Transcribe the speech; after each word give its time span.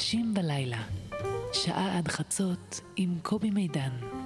אנשים 0.00 0.34
בלילה, 0.34 0.82
שעה 1.52 1.98
עד 1.98 2.08
חצות 2.08 2.80
עם 2.96 3.18
קובי 3.22 3.50
מידן. 3.50 4.19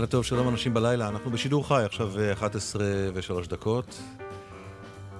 לילה 0.00 0.10
טוב, 0.10 0.24
שלום 0.24 0.48
אנשים 0.48 0.74
בלילה. 0.74 1.08
אנחנו 1.08 1.30
בשידור 1.30 1.68
חי, 1.68 1.82
עכשיו 1.84 2.12
11 2.32 2.84
ו-3 3.14 3.48
דקות. 3.48 4.00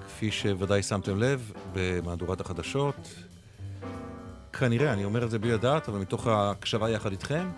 כפי 0.07 0.31
שוודאי 0.31 0.83
שמתם 0.83 1.19
לב, 1.19 1.51
במהדורת 1.73 2.41
החדשות. 2.41 2.95
כנראה, 4.53 4.93
אני 4.93 5.05
אומר 5.05 5.23
את 5.23 5.31
זה 5.31 5.39
בלי 5.39 5.51
לדעת, 5.51 5.89
אבל 5.89 5.99
מתוך 5.99 6.27
ההקשבה 6.27 6.89
יחד 6.89 7.11
איתכם, 7.11 7.49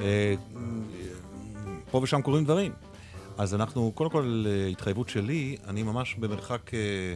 אה, 0.00 0.34
פה 1.90 2.00
ושם 2.02 2.22
קורים 2.22 2.44
דברים. 2.44 2.72
אז 3.38 3.54
אנחנו, 3.54 3.92
קודם 3.94 4.10
כל, 4.10 4.44
התחייבות 4.72 5.08
שלי, 5.08 5.56
אני 5.68 5.82
ממש 5.82 6.14
במרחק 6.14 6.74
אה, 6.74 7.14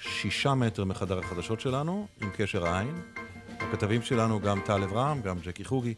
שישה 0.00 0.54
מטר 0.54 0.84
מחדר 0.84 1.18
החדשות 1.18 1.60
שלנו, 1.60 2.06
עם 2.20 2.30
קשר 2.36 2.66
עין. 2.66 2.94
הכתבים 3.58 4.02
שלנו, 4.02 4.40
גם 4.40 4.60
טל 4.66 4.82
אברהם, 4.82 5.20
גם 5.20 5.38
ג'קי 5.38 5.64
חוגי. 5.64 5.94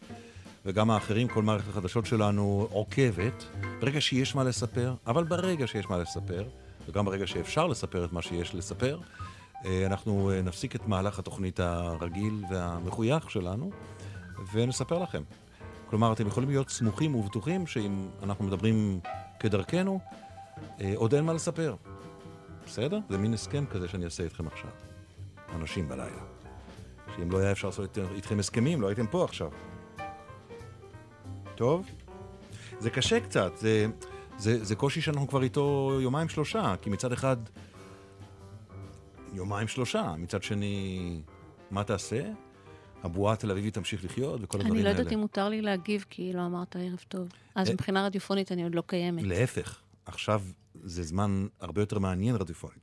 וגם 0.64 0.90
האחרים, 0.90 1.28
כל 1.28 1.42
מערכת 1.42 1.68
החדשות 1.68 2.06
שלנו 2.06 2.68
עוקבת, 2.70 3.44
ברגע 3.80 4.00
שיש 4.00 4.34
מה 4.34 4.44
לספר, 4.44 4.94
אבל 5.06 5.24
ברגע 5.24 5.66
שיש 5.66 5.86
מה 5.90 5.98
לספר, 5.98 6.48
וגם 6.88 7.04
ברגע 7.04 7.26
שאפשר 7.26 7.66
לספר 7.66 8.04
את 8.04 8.12
מה 8.12 8.22
שיש 8.22 8.54
לספר, 8.54 8.98
אה, 9.64 9.86
אנחנו 9.86 10.30
אה, 10.30 10.42
נפסיק 10.42 10.76
את 10.76 10.88
מהלך 10.88 11.18
התוכנית 11.18 11.60
הרגיל 11.60 12.44
והמחוייך 12.50 13.30
שלנו, 13.30 13.70
ונספר 14.52 14.98
לכם. 14.98 15.22
כלומר, 15.86 16.12
אתם 16.12 16.26
יכולים 16.26 16.48
להיות 16.48 16.70
סמוכים 16.70 17.14
ובטוחים 17.14 17.66
שאם 17.66 18.08
אנחנו 18.22 18.44
מדברים 18.44 19.00
כדרכנו, 19.40 20.00
אה, 20.80 20.92
עוד 20.96 21.14
אין 21.14 21.24
מה 21.24 21.32
לספר. 21.32 21.74
בסדר? 22.66 22.98
זה 23.08 23.18
מין 23.18 23.34
הסכם 23.34 23.64
כזה 23.66 23.88
שאני 23.88 24.04
אעשה 24.04 24.22
איתכם 24.22 24.46
עכשיו. 24.46 24.70
אנשים 25.56 25.88
בלילה. 25.88 26.22
שאם 27.16 27.30
לא 27.30 27.38
היה 27.38 27.52
אפשר 27.52 27.68
לעשות 27.68 27.98
איתכם 28.14 28.38
הסכמים, 28.38 28.80
לא 28.80 28.86
הייתם 28.86 29.06
פה 29.06 29.24
עכשיו. 29.24 29.50
טוב? 31.60 31.86
זה 32.78 32.90
קשה 32.90 33.20
קצת, 33.20 33.56
זה, 33.56 33.86
זה, 34.38 34.64
זה 34.64 34.74
קושי 34.74 35.00
שאנחנו 35.00 35.28
כבר 35.28 35.42
איתו 35.42 35.98
יומיים 36.02 36.28
שלושה, 36.28 36.74
כי 36.82 36.90
מצד 36.90 37.12
אחד, 37.12 37.36
יומיים 39.32 39.68
שלושה, 39.68 40.14
מצד 40.18 40.42
שני, 40.42 41.22
מה 41.70 41.84
תעשה? 41.84 42.32
הבועה 43.02 43.32
התל 43.32 43.50
אביבית 43.50 43.74
תמשיך 43.74 44.04
לחיות 44.04 44.40
וכל 44.42 44.58
הדברים 44.58 44.76
האלה. 44.76 44.88
אני 44.90 44.94
לא 44.94 45.00
יודעת 45.00 45.12
אם 45.12 45.18
מותר 45.18 45.48
לי 45.48 45.62
להגיב, 45.62 46.04
כי 46.10 46.32
לא 46.32 46.46
אמרת 46.46 46.76
ערב 46.76 47.04
טוב. 47.08 47.28
אז 47.54 47.68
אה, 47.68 47.74
מבחינה 47.74 48.04
רדיופונית 48.06 48.52
אני 48.52 48.62
עוד 48.62 48.74
לא 48.74 48.82
קיימת. 48.86 49.22
להפך, 49.22 49.80
עכשיו 50.06 50.42
זה 50.82 51.02
זמן 51.02 51.46
הרבה 51.60 51.82
יותר 51.82 51.98
מעניין 51.98 52.36
רדיופונית, 52.36 52.82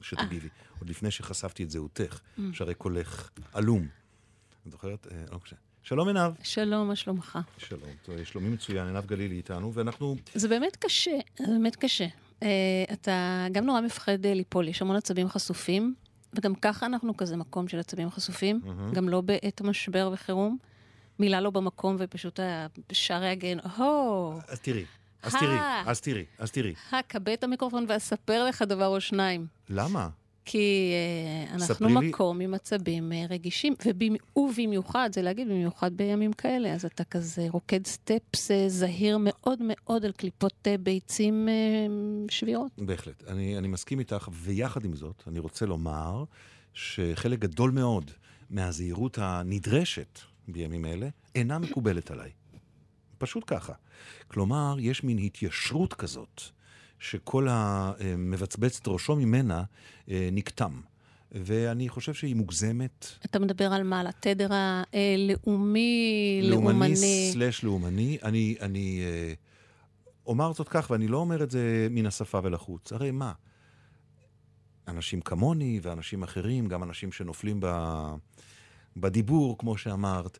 שתגיבי. 0.00 0.48
עוד 0.78 0.90
לפני 0.90 1.10
שחשפתי 1.10 1.64
את 1.64 1.70
זהותך, 1.70 2.20
mm. 2.20 2.40
שהרי 2.52 2.74
קולך 2.74 3.30
עלום. 3.52 3.86
את 4.66 4.72
זוכרת? 4.72 5.06
אה, 5.12 5.24
לא 5.32 5.38
חושב. 5.38 5.56
שלום 5.82 6.08
עינב. 6.08 6.32
שלום, 6.42 6.88
מה 6.88 6.96
שלומך? 6.96 7.38
שלום, 7.58 7.80
שלומי 8.24 8.48
מצוין, 8.48 8.86
עינב 8.86 9.06
גלילי 9.06 9.36
איתנו, 9.36 9.74
ואנחנו... 9.74 10.16
זה 10.34 10.48
באמת 10.48 10.76
קשה, 10.76 11.18
זה 11.38 11.46
באמת 11.46 11.76
קשה. 11.76 12.06
Uh, 12.40 12.44
אתה 12.92 13.46
גם 13.52 13.64
נורא 13.64 13.80
מפחד 13.80 14.24
uh, 14.24 14.28
ליפול, 14.28 14.68
יש 14.68 14.82
המון 14.82 14.96
עצבים 14.96 15.28
חשופים, 15.28 15.94
וגם 16.34 16.54
ככה 16.54 16.86
אנחנו 16.86 17.16
כזה 17.16 17.36
מקום 17.36 17.68
של 17.68 17.78
עצבים 17.78 18.10
חשופים, 18.10 18.60
mm-hmm. 18.64 18.94
גם 18.94 19.08
לא 19.08 19.20
בעת 19.20 19.60
משבר 19.60 20.10
וחירום. 20.12 20.58
מילה 21.18 21.40
לא 21.40 21.50
במקום 21.50 21.96
ופשוט 21.98 22.40
שערי 22.92 23.28
הגן, 23.28 23.58
הו! 23.76 24.32
אז 24.48 24.60
תראי, 24.60 24.84
אז 25.22 25.34
תראי, 25.34 25.58
אז 25.86 26.00
תראי, 26.00 26.24
אז 26.38 26.50
תראי. 26.50 26.74
כבה 27.08 27.34
את 27.34 27.44
המיקרופון 27.44 27.84
ואספר 27.88 28.44
לך 28.44 28.62
דבר 28.62 28.86
או 28.86 29.00
שניים. 29.00 29.46
למה? 29.68 30.08
כי 30.44 30.92
uh, 31.50 31.54
אנחנו 31.54 31.88
מקום 31.88 32.38
לי... 32.38 32.44
עם 32.44 32.54
עצבים 32.54 33.12
uh, 33.12 33.32
רגישים, 33.32 33.74
ובמיוחד, 34.36 35.10
זה 35.12 35.22
להגיד 35.22 35.48
במיוחד 35.48 35.96
בימים 35.96 36.32
כאלה, 36.32 36.74
אז 36.74 36.84
אתה 36.84 37.04
כזה 37.04 37.46
רוקד 37.50 37.86
סטפס 37.86 38.50
uh, 38.50 38.54
זהיר 38.68 39.18
מאוד 39.20 39.58
מאוד 39.62 40.04
על 40.04 40.12
קליפות 40.12 40.54
uh, 40.64 40.80
ביצים 40.80 41.48
uh, 41.48 42.32
שבירות. 42.32 42.72
בהחלט, 42.78 43.24
אני, 43.28 43.58
אני 43.58 43.68
מסכים 43.68 43.98
איתך, 43.98 44.28
ויחד 44.32 44.84
עם 44.84 44.96
זאת, 44.96 45.22
אני 45.26 45.38
רוצה 45.38 45.66
לומר 45.66 46.24
שחלק 46.74 47.38
גדול 47.38 47.70
מאוד 47.70 48.10
מהזהירות 48.50 49.18
הנדרשת 49.20 50.18
בימים 50.48 50.84
אלה 50.84 51.08
אינה 51.34 51.58
מקובלת 51.58 52.10
עליי. 52.10 52.30
פשוט 53.18 53.44
ככה. 53.46 53.72
כלומר, 54.28 54.76
יש 54.80 55.04
מין 55.04 55.18
התיישרות 55.18 55.94
כזאת. 55.94 56.42
שכל 57.02 57.46
המבצבץ 57.50 58.78
את 58.82 58.88
ראשו 58.88 59.16
ממנה 59.16 59.62
אה, 60.10 60.28
נקטם. 60.32 60.80
ואני 61.32 61.88
חושב 61.88 62.14
שהיא 62.14 62.36
מוגזמת. 62.36 63.06
אתה 63.26 63.38
מדבר 63.38 63.72
על 63.72 63.82
מה? 63.82 64.00
על 64.00 64.06
התדר 64.06 64.48
הלאומי, 64.52 66.40
לאומני? 66.42 66.68
לאומני 66.68 66.96
סלש 67.32 67.64
לאומני. 67.64 68.18
אני, 68.22 68.56
אני 68.60 69.02
אה, 69.04 69.32
אומר 70.26 70.52
זאת 70.52 70.68
כך, 70.68 70.90
ואני 70.90 71.08
לא 71.08 71.16
אומר 71.16 71.42
את 71.42 71.50
זה 71.50 71.86
מן 71.90 72.06
השפה 72.06 72.40
ולחוץ. 72.42 72.92
הרי 72.92 73.10
מה? 73.10 73.32
אנשים 74.88 75.20
כמוני 75.20 75.80
ואנשים 75.82 76.22
אחרים, 76.22 76.66
גם 76.66 76.82
אנשים 76.82 77.12
שנופלים 77.12 77.60
ב, 77.60 77.66
בדיבור, 78.96 79.58
כמו 79.58 79.78
שאמרת, 79.78 80.38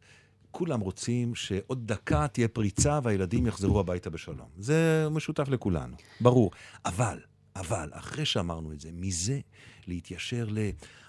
כולם 0.53 0.81
רוצים 0.81 1.35
שעוד 1.35 1.87
דקה 1.87 2.29
תהיה 2.29 2.49
פריצה 2.49 2.99
והילדים 3.03 3.47
יחזרו 3.47 3.81
הביתה 3.81 4.11
בשלום. 4.11 4.49
זה 4.59 5.09
משותף 5.11 5.49
לכולנו, 5.49 5.97
ברור. 6.21 6.51
אבל, 6.85 7.19
אבל, 7.57 7.89
אחרי 7.93 8.25
שאמרנו 8.25 8.73
את 8.73 8.81
זה, 8.81 8.91
מזה 8.93 9.41
להתיישר 9.87 10.47
ל... 10.51 10.59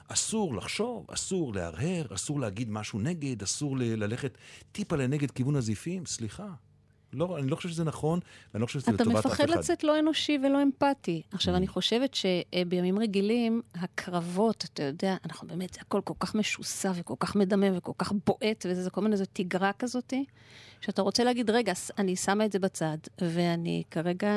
אסור 0.07 0.55
לחשוב, 0.55 1.05
אסור 1.09 1.53
להרהר, 1.53 2.05
אסור 2.13 2.39
להגיד 2.39 2.69
משהו 2.71 2.99
נגד, 2.99 3.43
אסור 3.43 3.77
ללכת 3.77 4.37
טיפה 4.71 4.95
לנגד 4.95 5.31
כיוון 5.31 5.55
הזיפים, 5.55 6.05
סליחה. 6.05 6.47
לא, 7.13 7.37
אני 7.37 7.47
לא 7.47 7.55
חושב 7.55 7.69
שזה 7.69 7.83
נכון, 7.83 8.19
ואני 8.53 8.61
לא 8.61 8.65
חושב 8.65 8.79
שזה 8.79 8.91
לטובת 8.91 9.15
אף 9.15 9.25
אחד. 9.25 9.33
אתה 9.33 9.43
מפחד 9.43 9.59
לצאת 9.59 9.83
לא 9.83 9.99
אנושי 9.99 10.37
ולא 10.43 10.63
אמפתי. 10.63 11.21
עכשיו, 11.31 11.53
mm. 11.53 11.57
אני 11.57 11.67
חושבת 11.67 12.13
שבימים 12.13 12.99
רגילים, 12.99 13.61
הקרבות, 13.75 14.65
אתה 14.73 14.83
יודע, 14.83 15.15
אנחנו 15.25 15.47
באמת, 15.47 15.73
זה 15.73 15.79
הכל 15.81 16.01
כל 16.03 16.13
כך 16.19 16.35
משוסע 16.35 16.91
וכל 16.95 17.15
כך 17.19 17.35
מדמם 17.35 17.77
וכל 17.77 17.91
כך 17.97 18.11
בועט, 18.25 18.65
וזה 18.69 18.89
כל 18.89 19.01
מיני, 19.01 19.13
איזו 19.13 19.25
תגרה 19.33 19.71
כזאתי, 19.73 20.25
שאתה 20.81 21.01
רוצה 21.01 21.23
להגיד, 21.23 21.49
רגע, 21.49 21.73
אני 21.97 22.15
שמה 22.15 22.45
את 22.45 22.51
זה 22.51 22.59
בצד, 22.59 22.97
ואני 23.21 23.83
כרגע, 23.91 24.31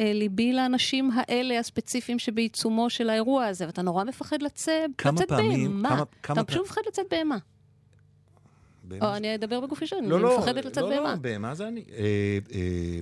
אה, 0.00 0.12
ליבי 0.12 0.52
לאנשים 0.52 1.10
האלה, 1.14 1.58
הספציפיים 1.58 2.18
שבעיצומו 2.18 2.90
של 2.90 3.10
האירוע 3.10 3.46
הזה, 3.46 3.66
ואתה 3.66 3.82
נורא 3.82 4.04
מפחד 4.04 4.42
לצאת, 4.42 4.90
לצאת 5.04 5.28
בהמה. 5.28 5.88
כמה, 5.88 6.04
כמה 6.22 6.40
אתה 6.40 6.44
פשוט 6.44 6.62
מפחד 6.62 6.80
לצאת 6.86 7.06
בהמה. 7.10 7.36
או 9.00 9.16
אני 9.16 9.34
אדבר 9.34 9.60
בגוף 9.60 9.82
ראשון, 9.82 10.04
לא, 10.04 10.14
אני 10.14 10.22
לא, 10.22 10.38
מפחדת 10.38 10.64
לצאת 10.64 10.84
בהמה. 10.84 10.96
לא, 10.96 11.10
לא, 11.10 11.16
בהמה 11.16 11.54
זה 11.54 11.68
אני. 11.68 11.84
אה, 11.92 12.38
אה, 12.54 12.98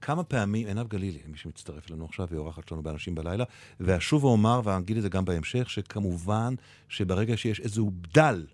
כמה 0.00 0.24
פעמים, 0.24 0.66
עינב 0.66 0.88
גלילי, 0.88 1.18
מי 1.26 1.36
שמצטרף 1.36 1.90
אלינו 1.90 2.04
עכשיו, 2.04 2.28
היא 2.30 2.38
אורחת 2.38 2.68
שלנו 2.68 2.82
באנשים 2.82 3.14
בלילה, 3.14 3.44
ואשוב 3.80 4.24
ואומר, 4.24 4.60
ואגיד 4.64 4.96
את 4.96 5.02
זה 5.02 5.08
גם 5.08 5.24
בהמשך, 5.24 5.70
שכמובן 5.70 6.54
שברגע 6.88 7.36
שיש 7.36 7.60
איזו 7.60 7.90
בדל 7.90 8.46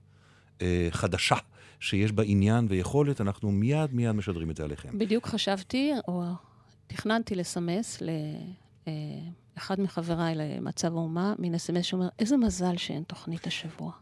אה, 0.63 0.89
חדשה, 0.91 1.37
שיש 1.81 2.13
בה 2.13 2.23
עניין 2.27 2.67
ויכולת, 2.69 3.21
אנחנו 3.21 3.51
מיד 3.51 3.95
מיד 3.95 4.13
משדרים 4.13 4.51
את 4.51 4.57
זה 4.57 4.65
עליכם. 4.65 4.99
בדיוק 4.99 5.27
חשבתי, 5.27 5.93
או 6.09 6.23
תכננתי 6.87 7.35
לסמס 7.35 8.03
לאחד 9.57 9.81
מחבריי 9.81 10.35
למצב 10.35 10.97
האומה, 10.97 11.35
מין 11.39 11.55
אס.אם.אס 11.55 11.85
שאומר, 11.85 12.09
איזה 12.19 12.37
מזל 12.37 12.77
שאין 12.77 13.03
תוכנית 13.03 13.47
השבוע. 13.47 13.93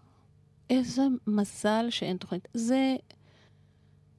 איזה 0.71 1.03
מזל 1.27 1.87
שאין 1.91 2.17
תוכנית. 2.17 2.49
זה... 2.55 2.97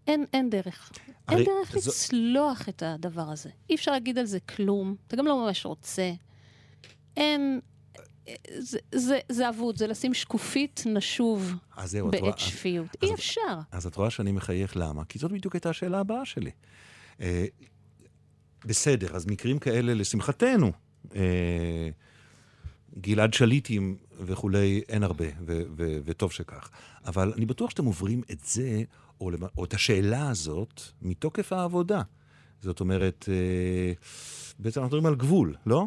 אין, 0.08 0.26
אין 0.34 0.50
דרך. 0.50 0.92
אין 1.30 1.44
דרך 1.44 1.78
זו... 1.80 1.92
לצלוח 1.92 2.70
את 2.70 2.84
הדבר 2.84 3.30
הזה. 3.32 3.50
אי 3.70 3.76
אפשר 3.76 3.92
להגיד 3.92 4.18
על 4.18 4.26
זה 4.26 4.40
כלום, 4.40 4.96
אתה 5.08 5.16
גם 5.16 5.26
לא 5.26 5.46
ממש 5.46 5.66
רוצה. 5.66 6.12
אין... 7.18 7.60
זה, 8.58 8.80
זה, 8.96 9.20
זה 9.30 9.50
אבוד, 9.50 9.78
זה 9.78 9.88
לשים 9.88 10.14
שקופית 10.14 10.84
נשוב 10.86 11.54
זהו, 11.84 12.10
את 12.10 12.16
רואה... 12.16 12.32
בעת 12.32 12.40
שפיות. 12.40 12.88
אז- 12.88 13.10
אי 13.10 13.14
אפשר. 13.14 13.60
אז 13.72 13.86
את 13.86 13.96
רואה 13.96 14.10
שאני 14.10 14.32
מחייך 14.32 14.78
למה? 14.78 15.06
כי 15.06 15.20
זאת 15.20 15.32
בדיוק 15.32 15.56
הייתה 15.56 15.70
השאלה 15.70 16.00
הבאה 16.00 16.26
שלי. 16.26 16.52
אה, 17.22 17.46
בסדר, 18.66 19.16
אז 19.16 19.26
מקרים 19.26 19.60
כאלה, 19.60 19.94
לשמחתנו, 19.94 20.72
אה, 21.16 21.90
גלעד 23.00 23.34
שליטים 23.34 23.98
וכולי, 24.20 24.82
אין 24.90 25.04
הרבה, 25.04 25.26
ו- 25.46 25.62
ו- 25.78 25.98
וטוב 26.06 26.32
שכך. 26.32 26.70
אבל 27.06 27.34
אני 27.38 27.46
בטוח 27.46 27.70
שאתם 27.70 27.86
עוברים 27.86 28.22
את 28.32 28.40
זה, 28.46 28.82
או, 29.22 29.32
למ- 29.32 29.48
או 29.58 29.66
את 29.66 29.74
השאלה 29.74 30.30
הזאת, 30.30 30.82
מתוקף 31.02 31.54
העבודה. 31.54 32.02
זאת 32.62 32.80
אומרת, 32.80 33.26
אה, 33.30 33.94
בעצם 34.60 34.82
אנחנו 34.82 34.98
מדברים 34.98 35.06
על 35.06 35.16
גבול, 35.16 35.56
לא? 35.66 35.86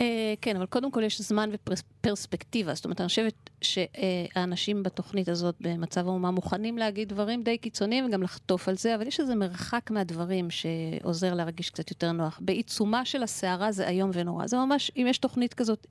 אה, 0.00 0.34
כן, 0.40 0.56
אבל 0.56 0.66
קודם 0.66 0.90
כל 0.90 1.02
יש 1.02 1.20
זמן 1.20 1.50
ופרספקטיבה. 1.52 2.74
זאת 2.74 2.84
אומרת, 2.84 3.00
אני 3.00 3.08
חושבת 3.08 3.50
שהאנשים 3.60 4.82
בתוכנית 4.82 5.28
הזאת 5.28 5.54
במצב 5.60 6.06
האומה 6.06 6.30
מוכנים 6.30 6.78
להגיד 6.78 7.08
דברים 7.08 7.42
די 7.42 7.58
קיצוניים 7.58 8.06
וגם 8.06 8.22
לחטוף 8.22 8.68
על 8.68 8.76
זה, 8.76 8.94
אבל 8.94 9.06
יש 9.06 9.20
איזה 9.20 9.34
מרחק 9.34 9.90
מהדברים 9.90 10.48
שעוזר 10.50 11.34
להרגיש 11.34 11.70
קצת 11.70 11.90
יותר 11.90 12.12
נוח. 12.12 12.40
בעיצומה 12.42 13.04
של 13.04 13.22
הסערה 13.22 13.72
זה 13.72 13.88
איום 13.88 14.10
ונורא. 14.14 14.46
זה 14.46 14.56
ממש, 14.56 14.90
אם 14.96 15.06
יש 15.10 15.18
תוכנית 15.18 15.54
כזאת, 15.54 15.86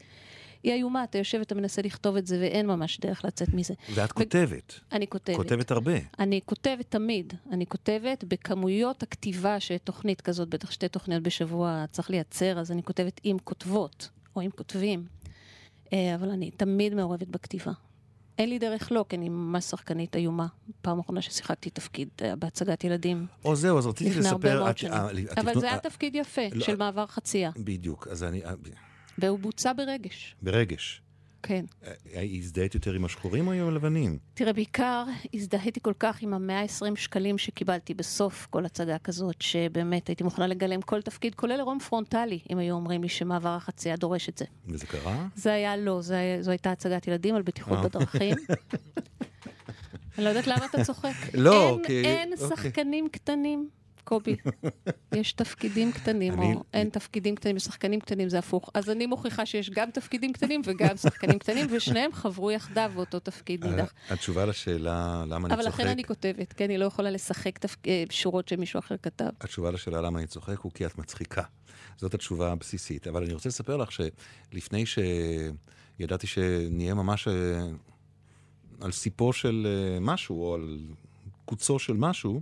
היא 0.63 0.73
איומה, 0.73 1.03
אתה 1.03 1.17
יושב 1.17 1.37
ואתה 1.39 1.55
מנסה 1.55 1.81
לכתוב 1.81 2.15
את 2.15 2.27
זה 2.27 2.39
ואין 2.41 2.67
ממש 2.67 2.99
דרך 2.99 3.25
לצאת 3.25 3.53
מזה. 3.53 3.73
ואת 3.93 4.11
כותבת, 4.11 4.79
אני 4.91 5.07
כותבת. 5.07 5.35
כותבת 5.35 5.71
הרבה. 5.71 5.97
אני 6.19 6.39
כותבת 6.45 6.85
תמיד, 6.91 7.33
אני 7.51 7.65
כותבת 7.65 8.23
בכמויות 8.23 9.03
הכתיבה 9.03 9.59
שתוכנית 9.59 10.21
כזאת, 10.21 10.49
בטח 10.49 10.71
שתי 10.71 10.87
תוכניות 10.87 11.23
בשבוע 11.23 11.85
צריך 11.91 12.09
לייצר, 12.09 12.59
אז 12.59 12.71
אני 12.71 12.83
כותבת 12.83 13.21
עם 13.23 13.37
כותבות, 13.39 14.09
או 14.35 14.41
עם 14.41 14.51
כותבים, 14.51 15.05
אה, 15.93 16.15
אבל 16.15 16.29
אני 16.29 16.51
תמיד 16.51 16.93
מעורבת 16.93 17.27
בכתיבה. 17.27 17.71
אין 18.37 18.49
לי 18.49 18.59
דרך 18.59 18.91
לא, 18.91 19.05
כי 19.09 19.15
אני 19.15 19.29
ממש 19.29 19.65
שחקנית 19.65 20.15
איומה. 20.15 20.47
פעם 20.81 20.99
אחרונה 20.99 21.21
ששיחקתי 21.21 21.69
תפקיד 21.69 22.09
אה, 22.21 22.35
בהצגת 22.35 22.83
ילדים, 22.83 23.25
או 23.45 23.55
זהו, 23.55 23.77
אז 23.77 23.87
רציתי 23.87 24.09
לפני 24.09 24.27
הרבה 24.29 24.49
לספר... 24.49 24.63
מאוד 24.63 24.77
שנים. 24.77 24.93
אה, 24.93 25.41
אבל 25.41 25.59
זה 25.59 25.67
היה 25.67 25.79
תפקיד 25.79 26.15
יפה, 26.15 26.41
לא, 26.51 26.65
של 26.65 26.75
מעבר 26.75 27.05
חצייה, 27.05 27.51
בדיוק, 27.57 28.07
אז 28.07 28.23
אני... 28.23 28.41
והוא 29.17 29.39
בוצע 29.39 29.73
ברגש. 29.73 30.35
ברגש. 30.41 31.01
כן. 31.43 31.65
אה, 31.85 31.91
הזדהית 32.37 32.75
יותר 32.75 32.93
עם 32.93 33.05
השחורים 33.05 33.47
או 33.47 33.51
עם 33.51 33.67
הלבנים? 33.67 34.17
תראה, 34.33 34.53
בעיקר 34.53 35.03
הזדהיתי 35.33 35.79
כל 35.83 35.93
כך 35.99 36.21
עם 36.21 36.33
המאה 36.33 36.61
ה-20 36.61 36.95
שקלים 36.95 37.37
שקיבלתי 37.37 37.93
בסוף 37.93 38.47
כל 38.49 38.65
הצגה 38.65 38.97
כזאת, 38.97 39.41
שבאמת 39.41 40.07
הייתי 40.07 40.23
מוכנה 40.23 40.47
לגלם 40.47 40.81
כל 40.81 41.01
תפקיד, 41.01 41.35
כולל 41.35 41.51
עירום 41.55 41.79
פרונטלי, 41.79 42.39
אם 42.49 42.57
היו 42.57 42.75
אומרים 42.75 43.01
לי 43.03 43.09
שמעבר 43.09 43.49
החצייה 43.49 43.95
דורש 43.95 44.29
את 44.29 44.37
זה. 44.37 44.45
וזה 44.67 44.85
קרה? 44.85 45.27
זה 45.35 45.53
היה 45.53 45.77
לא, 45.77 46.01
זה 46.01 46.37
זו 46.41 46.51
הייתה 46.51 46.71
הצגת 46.71 47.07
ילדים 47.07 47.35
על 47.35 47.41
בטיחות 47.41 47.77
אה. 47.77 47.83
בדרכים. 47.83 48.35
אני 50.17 50.23
לא 50.25 50.29
יודעת 50.29 50.47
למה 50.47 50.65
אתה 50.65 50.83
צוחק. 50.83 51.13
לא, 51.33 51.69
אין, 51.69 51.83
כי- 51.87 52.03
אין 52.05 52.33
אוקיי. 52.33 52.47
שחקנים 52.57 53.09
קטנים, 53.11 53.69
קובי. 54.07 54.35
יש 55.15 55.33
תפקידים 55.33 55.91
קטנים, 55.91 56.33
אני- 56.33 56.53
או 56.55 56.63
אין 56.73 56.89
תפקידים 56.89 57.35
קטנים, 57.35 57.55
יש 57.57 57.63
שחקנים 57.63 57.99
קטנים, 57.99 58.29
זה 58.29 58.39
הפוך. 58.39 58.69
אז 58.73 58.89
אני 58.89 59.05
מוכיחה 59.05 59.45
שיש 59.45 59.69
גם 59.69 59.91
תפקידים 59.91 60.33
קטנים 60.33 60.61
וגם 60.65 60.97
שחקנים 60.97 61.39
קטנים, 61.39 61.67
ושניהם 61.69 62.13
חברו 62.13 62.51
יחדיו 62.51 62.91
באותו 62.95 63.19
תפקיד 63.19 63.65
נידח. 63.65 63.93
התשובה 64.09 64.45
לשאלה 64.45 65.23
למה 65.27 65.47
אני 65.47 65.53
אבל 65.55 65.63
צוחק, 65.63 65.79
לכן 65.79 65.87
אני 65.87 66.03
כותבת, 66.03 66.53
כי 66.53 66.65
אני 66.65 66.77
לא 66.77 66.85
יכולה 66.85 67.11
לשחק. 67.11 67.65
אה, 67.87 68.03
שורות 68.09 68.47
שמישהו 68.47 68.79
אחר 68.79 68.95
כתב. 68.97 69.29
התשובה 69.41 69.71
לשאלה 69.71 70.01
למה 70.01 70.19
אני 70.19 70.27
צוחק 70.27 70.59
הוא 70.59 70.71
כי 70.71 70.85
את 70.85 70.97
מצחיקה. 70.97 71.43
זאת 71.97 72.13
התשובה 72.13 72.51
הבסיסית. 72.51 73.07
אבל 73.07 73.23
אני 73.23 73.33
רוצה 73.33 73.49
לספר 73.49 73.77
לך 73.77 73.89
שלפני 73.91 74.83
שידעתי 74.85 76.27
שנהיה 76.27 76.93
ממש 76.93 77.27
אה, 77.27 77.33
על 78.81 78.91
סיפו 78.91 79.33
של 79.33 79.67
אה, 79.69 79.99
משהו, 79.99 80.43
או 80.43 80.55
על 80.55 80.79
קוצו 81.45 81.79
של 81.79 81.93
משהו, 81.93 82.41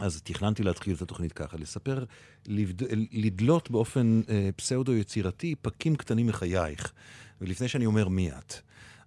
אז 0.00 0.22
תכננתי 0.22 0.62
להתחיל 0.62 0.94
את 0.96 1.02
התוכנית 1.02 1.32
ככה, 1.32 1.56
לספר, 1.56 2.04
לבד... 2.46 2.82
לדלות 3.12 3.70
באופן 3.70 4.20
אה, 4.28 4.50
פסאודו-יצירתי 4.56 5.54
פקים 5.62 5.96
קטנים 5.96 6.26
מחייך. 6.26 6.92
ולפני 7.40 7.68
שאני 7.68 7.86
אומר 7.86 8.08
מי 8.08 8.30
את, 8.30 8.54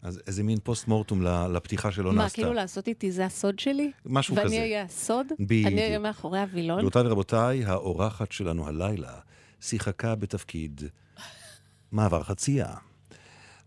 אז 0.01 0.22
איזה 0.28 0.44
מין 0.44 0.57
פוסט 0.63 0.88
מורטום 0.88 1.22
לפתיחה 1.54 1.92
שלא 1.92 2.13
מה, 2.13 2.24
נעשתה. 2.24 2.36
כאילו 2.36 2.54
לעשות 2.54 2.88
איתי 2.88 3.12
זה 3.12 3.25
הסוד 3.25 3.60
שלי? 3.60 3.92
משהו 4.06 4.36
ואני 4.36 4.45
כזה. 4.45 4.56
אהיה 4.56 4.84
הסוד? 4.84 5.28
בדיוק. 5.40 5.68
אני 5.68 5.81
אהיה 5.81 6.00
מאחורי 6.00 6.40
הווילון? 6.40 6.78
גבירותיי 6.78 7.01
ורבותיי, 7.07 7.66
האורחת 7.66 8.31
שלנו 8.31 8.68
הלילה 8.68 9.19
שיחקה 9.62 10.16
בתפקיד 10.16 10.81
מעבר 11.92 12.24
חצייה. 12.24 12.74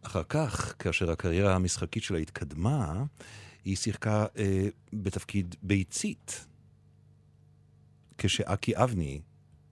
אחר 0.03 0.23
כך, 0.29 0.75
כאשר 0.79 1.11
הקריירה 1.11 1.55
המשחקית 1.55 2.03
שלה 2.03 2.19
התקדמה, 2.19 3.05
היא 3.65 3.77
שיחקה 3.77 4.27
אה, 4.39 4.69
בתפקיד 4.93 5.55
ביצית, 5.63 6.47
כשאקי 8.19 8.77
אבני 8.77 9.21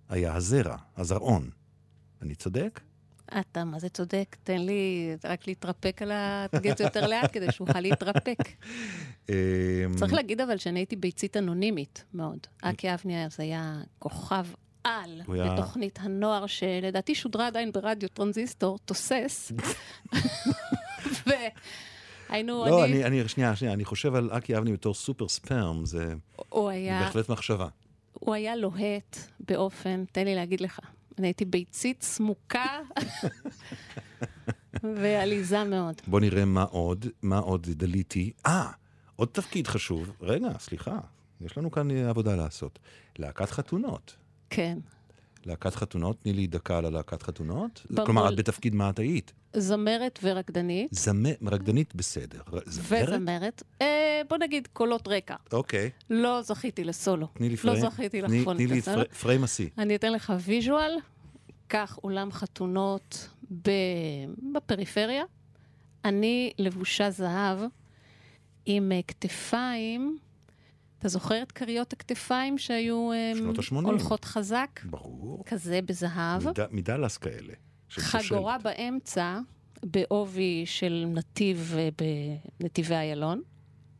היה 0.08 0.34
הזרע, 0.34 0.76
הזרעון. 0.96 1.50
אני 2.22 2.34
צודק? 2.34 2.80
אתה 3.40 3.64
מה 3.64 3.78
זה 3.78 3.88
צודק, 3.88 4.36
תן 4.44 4.58
לי 4.58 5.16
רק 5.24 5.46
להתרפק 5.46 6.02
על 6.02 6.10
ה... 6.10 6.46
תגיד 6.50 6.70
את 6.70 6.78
זה 6.78 6.84
יותר 6.84 7.06
לאט 7.06 7.30
כדי 7.32 7.52
שאוכל 7.52 7.80
להתרפק. 7.80 8.38
אה, 9.30 9.34
צריך 9.96 10.12
להגיד 10.12 10.40
אבל 10.40 10.56
שאני 10.56 10.80
הייתי 10.80 10.96
ביצית 10.96 11.36
אנונימית 11.36 12.04
מאוד. 12.14 12.38
אקי 12.62 12.94
אבני 12.94 13.24
אז 13.24 13.40
היה 13.40 13.80
כוכב 13.98 14.46
על 14.84 15.20
בתוכנית 15.28 15.98
הנוער, 16.02 16.46
שלדעתי 16.46 17.14
שודרה 17.14 17.46
עדיין 17.46 17.72
ברדיו 17.72 18.08
טרנזיסטור, 18.08 18.78
תוסס. 18.84 19.52
והיינו, 21.26 22.64
לא, 22.66 22.84
אני, 22.84 23.04
אני, 23.04 23.20
אני, 23.20 23.28
שנייה, 23.28 23.56
שנייה, 23.56 23.74
אני 23.74 23.84
חושב 23.84 24.14
על 24.14 24.30
אקי 24.32 24.56
אבני 24.58 24.72
בתור 24.72 24.94
סופר 24.94 25.28
ספרם, 25.28 25.84
זה 25.84 26.14
הוא 26.48 26.68
היה, 26.70 27.00
בהחלט 27.00 27.28
מחשבה. 27.28 27.68
הוא 28.14 28.34
היה 28.34 28.56
לוהט 28.56 29.16
באופן, 29.40 30.04
תן 30.12 30.24
לי 30.24 30.34
להגיד 30.34 30.60
לך, 30.60 30.80
אני 31.18 31.26
הייתי 31.26 31.44
ביצית 31.44 32.02
סמוקה 32.02 32.80
ועליזה 34.96 35.64
מאוד. 35.64 35.94
בוא 36.06 36.20
נראה 36.20 36.44
מה 36.44 36.62
עוד, 36.62 37.06
מה 37.22 37.38
עוד 37.38 37.66
דליתי. 37.70 38.32
אה, 38.46 38.70
עוד 39.16 39.28
תפקיד 39.32 39.66
חשוב. 39.66 40.12
רגע, 40.20 40.48
סליחה, 40.58 40.98
יש 41.40 41.58
לנו 41.58 41.70
כאן 41.70 41.90
אה, 41.90 42.08
עבודה 42.10 42.36
לעשות. 42.36 42.78
להקת 43.18 43.50
חתונות. 43.50 44.16
כן. 44.50 44.78
להקת 45.46 45.74
חתונות, 45.74 46.20
תני 46.20 46.32
לי 46.32 46.46
דקה 46.46 46.78
על 46.78 46.84
הלהקת 46.84 47.22
חתונות. 47.22 47.86
ברור. 47.90 48.06
כלומר, 48.06 48.28
את 48.28 48.36
בתפקיד 48.36 48.74
מה 48.74 48.90
את 48.90 48.98
היית? 48.98 49.32
זמרת 49.56 50.18
ורקדנית. 50.22 50.88
זמ... 50.94 51.22
רקדנית 51.46 51.94
בסדר. 51.94 52.40
זמרת? 52.66 53.08
וזמרת. 53.08 53.62
אה, 53.82 53.86
בוא 54.28 54.38
נגיד 54.38 54.68
קולות 54.72 55.08
רקע. 55.08 55.34
אוקיי, 55.52 55.90
לא 56.10 56.42
זכיתי 56.42 56.84
לסולו. 56.84 57.26
תני 57.26 57.48
לי 57.48 57.50
פריים. 57.50 57.54
לא 57.54 57.80
זכיתי 57.90 58.20
תני- 58.22 58.38
לחפון 58.38 58.56
תני 58.56 58.66
את 58.66 58.70
לי 58.70 58.78
הסולו. 58.78 58.96
פר- 59.04 59.14
פריים 59.14 59.44
השיא. 59.44 59.68
אני 59.78 59.96
אתן 59.96 60.12
לך 60.12 60.32
ויז'ואל. 60.40 60.92
קח 61.68 61.98
אולם 62.04 62.32
חתונות 62.32 63.28
ב... 63.62 63.70
בפריפריה. 64.54 65.24
אני 66.04 66.52
לבושה 66.58 67.10
זהב 67.10 67.58
עם 68.66 68.92
אה, 68.92 69.00
כתפיים. 69.08 70.18
אתה 70.98 71.08
זוכר 71.08 71.42
את 71.42 71.52
כריות 71.52 71.92
הכתפיים 71.92 72.58
שהיו 72.58 73.12
אה, 73.12 73.32
שנות. 73.36 73.58
הולכות 73.84 74.24
חזק? 74.24 74.80
ברור. 74.84 75.44
כזה 75.46 75.80
בזהב. 75.86 76.48
מד- 76.48 76.66
מדלס 76.70 77.16
כאלה. 77.18 77.52
חגורה. 77.90 78.58
באמצע, 78.58 79.38
בעובי 79.82 80.62
של 80.66 81.04
נתיב 81.08 81.74
אה, 81.78 81.88
בנתיבי 82.60 82.94
איילון. 82.94 83.42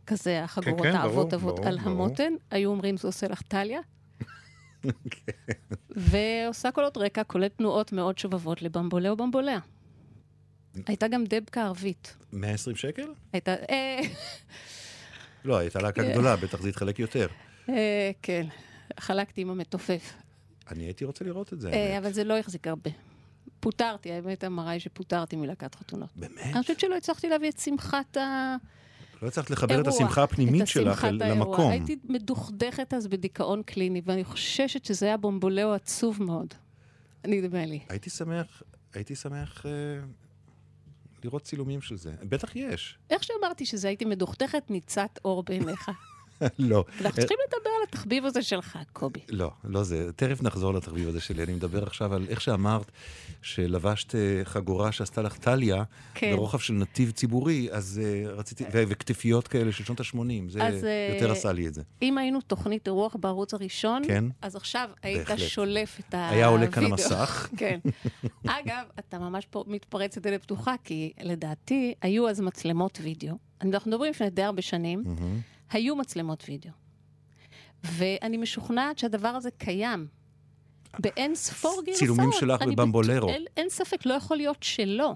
כזה 0.06 0.44
החגורות 0.44 0.82
כן, 0.82 0.92
ברור, 0.92 1.02
האבות 1.02 1.34
אבות 1.34 1.54
ברור, 1.54 1.68
על 1.68 1.78
ברור. 1.78 1.90
המותן. 1.90 2.32
היו 2.50 2.70
אומרים, 2.70 2.96
זה 2.96 3.08
עושה 3.08 3.28
לך 3.28 3.42
טליה. 3.42 3.80
כן. 5.10 5.52
ועושה 5.90 6.70
קולות 6.70 6.96
רקע, 6.96 7.24
כולל 7.24 7.48
תנועות 7.48 7.92
מאוד 7.92 8.18
שובבות 8.18 8.62
לבמבולה 8.62 9.10
או 9.10 9.16
במבוליה. 9.16 9.58
הייתה 10.86 11.08
גם 11.08 11.24
דבקה 11.28 11.62
ערבית. 11.62 12.16
120 12.32 12.76
שקל? 12.76 13.06
הייתה, 13.32 13.54
אה, 13.70 14.00
לא, 15.44 15.58
הייתה 15.58 15.78
להקה 15.82 16.10
גדולה, 16.10 16.36
בטח 16.36 16.62
זה 16.62 16.68
יתחלק 16.68 16.98
יותר. 16.98 17.26
אה, 17.68 18.10
כן, 18.22 18.46
חלקתי 19.00 19.40
עם 19.40 19.50
המתופף. 19.50 20.12
אני 20.70 20.84
הייתי 20.84 21.04
רוצה 21.04 21.24
לראות 21.24 21.52
את 21.52 21.60
זה. 21.60 21.98
אבל 21.98 22.12
זה 22.12 22.24
לא 22.24 22.38
החזיק 22.38 22.66
הרבה. 22.66 22.90
פוטרתי, 23.64 24.12
האמת 24.12 24.44
המראה 24.44 24.71
היא 24.71 24.80
שפוטרתי 24.80 25.37
מלהקת 25.37 25.75
חתונות. 25.75 26.09
באמת? 26.16 26.38
אני 26.42 26.62
חושבת 26.62 26.80
שלא 26.80 26.97
הצלחתי 26.97 27.28
להביא 27.28 27.49
את 27.49 27.59
שמחת 27.59 28.16
ה... 28.16 28.56
לא 29.23 29.28
הצלחת 29.28 29.50
לחבר 29.50 29.80
את 29.80 29.87
אירוע, 29.87 29.94
השמחה 29.99 30.23
הפנימית 30.23 30.62
את 30.62 30.66
שלך 30.66 31.04
אל-. 31.04 31.30
למקום. 31.30 31.71
הייתי 31.71 31.97
מדוכדכת 32.04 32.94
אז 32.94 33.06
בדיכאון 33.06 33.62
קליני, 33.62 34.02
ואני 34.04 34.25
חוששת 34.25 34.85
שזה 34.85 35.06
היה 35.06 35.16
בומבולאו 35.16 35.75
עצוב 35.75 36.23
מאוד. 36.23 36.54
נדמה 37.26 37.66
לי. 37.66 37.80
הייתי 37.88 38.11
שמח, 38.11 38.62
הייתי 38.94 39.14
שמח 39.14 39.66
אה, 39.66 39.71
לראות 41.25 41.42
צילומים 41.42 41.80
של 41.80 41.97
זה. 41.97 42.12
בטח 42.23 42.56
יש. 42.56 42.99
איך 43.11 43.25
שאמרתי 43.25 43.66
שזה 43.66 43.88
הייתי 43.88 44.04
מדוכדכת, 44.04 44.71
ניצת 44.71 45.18
אור 45.25 45.42
בעיניך. 45.42 45.90
לא. 46.58 46.84
אנחנו 47.00 47.18
צריכים 47.18 47.38
לדבר 47.46 47.70
על 47.70 47.82
התחביב 47.88 48.24
הזה 48.24 48.42
שלך, 48.42 48.78
קובי. 48.92 49.20
לא, 49.28 49.50
לא 49.64 49.82
זה. 49.82 50.12
תכף 50.16 50.42
נחזור 50.42 50.74
לתחביב 50.74 51.08
הזה 51.08 51.20
שלי. 51.20 51.42
אני 51.42 51.52
מדבר 51.52 51.82
עכשיו 51.82 52.14
על 52.14 52.26
איך 52.28 52.40
שאמרת 52.40 52.90
שלבשת 53.42 54.14
אה, 54.14 54.40
חגורה 54.44 54.92
שעשתה 54.92 55.22
לך 55.22 55.36
טליה 55.36 55.82
כן. 56.14 56.32
ברוחב 56.36 56.58
של 56.58 56.74
נתיב 56.74 57.10
ציבורי, 57.10 57.68
אז 57.72 58.00
uh, 58.02 58.28
רציתי, 58.28 58.64
ו- 58.64 58.82
וכתפיות 58.88 59.48
כאלה 59.48 59.72
של 59.72 59.84
שנות 59.84 60.00
ה-80, 60.00 60.18
זה 60.48 60.62
אז, 60.62 60.84
אה, 60.84 61.10
יותר 61.14 61.32
עשה 61.32 61.52
לי 61.52 61.66
את 61.66 61.74
זה. 61.74 61.82
אם 62.02 62.18
היינו 62.18 62.40
תוכנית 62.40 62.86
אירוח 62.86 63.16
בערוץ 63.16 63.54
הראשון, 63.54 64.02
כן. 64.06 64.24
אז 64.42 64.56
עכשיו 64.56 64.90
היית 65.02 65.18
בהחלט. 65.18 65.38
שולף 65.38 66.00
את 66.00 66.14
הווידאו. 66.14 66.34
היה 66.34 66.46
עולה 66.46 66.66
כאן 66.66 66.84
המסך. 66.84 67.48
כן. 67.56 67.78
אגב, 68.46 68.84
אתה 68.98 69.18
ממש 69.18 69.46
פה 69.50 69.64
מתפרץ 69.66 70.16
לדלת 70.16 70.42
פתוחה, 70.42 70.74
כי 70.84 71.12
לדעתי 71.20 71.94
היו 72.02 72.28
אז 72.28 72.40
מצלמות 72.40 72.98
וידאו. 73.02 73.34
אנחנו 73.62 73.90
מדברים 73.90 74.10
לפני 74.10 74.30
די 74.30 74.42
הרבה 74.42 74.62
שנים, 74.62 75.02
מהמם. 75.06 75.40
היו 75.74 75.96
מצלמות 75.96 76.44
וידאו. 76.48 76.70
ואני 77.84 78.36
משוכנעת 78.36 78.98
שהדבר 78.98 79.28
הזה 79.28 79.50
קיים. 79.50 80.06
באין 80.98 81.34
ספור 81.34 81.82
גרסאות. 81.86 81.98
צילומים 81.98 82.32
שלך 82.32 82.62
בבמבולרו. 82.62 83.28
אין, 83.28 83.44
אין 83.56 83.68
ספק, 83.68 84.06
לא 84.06 84.14
יכול 84.14 84.36
להיות 84.36 84.62
שלא. 84.62 85.14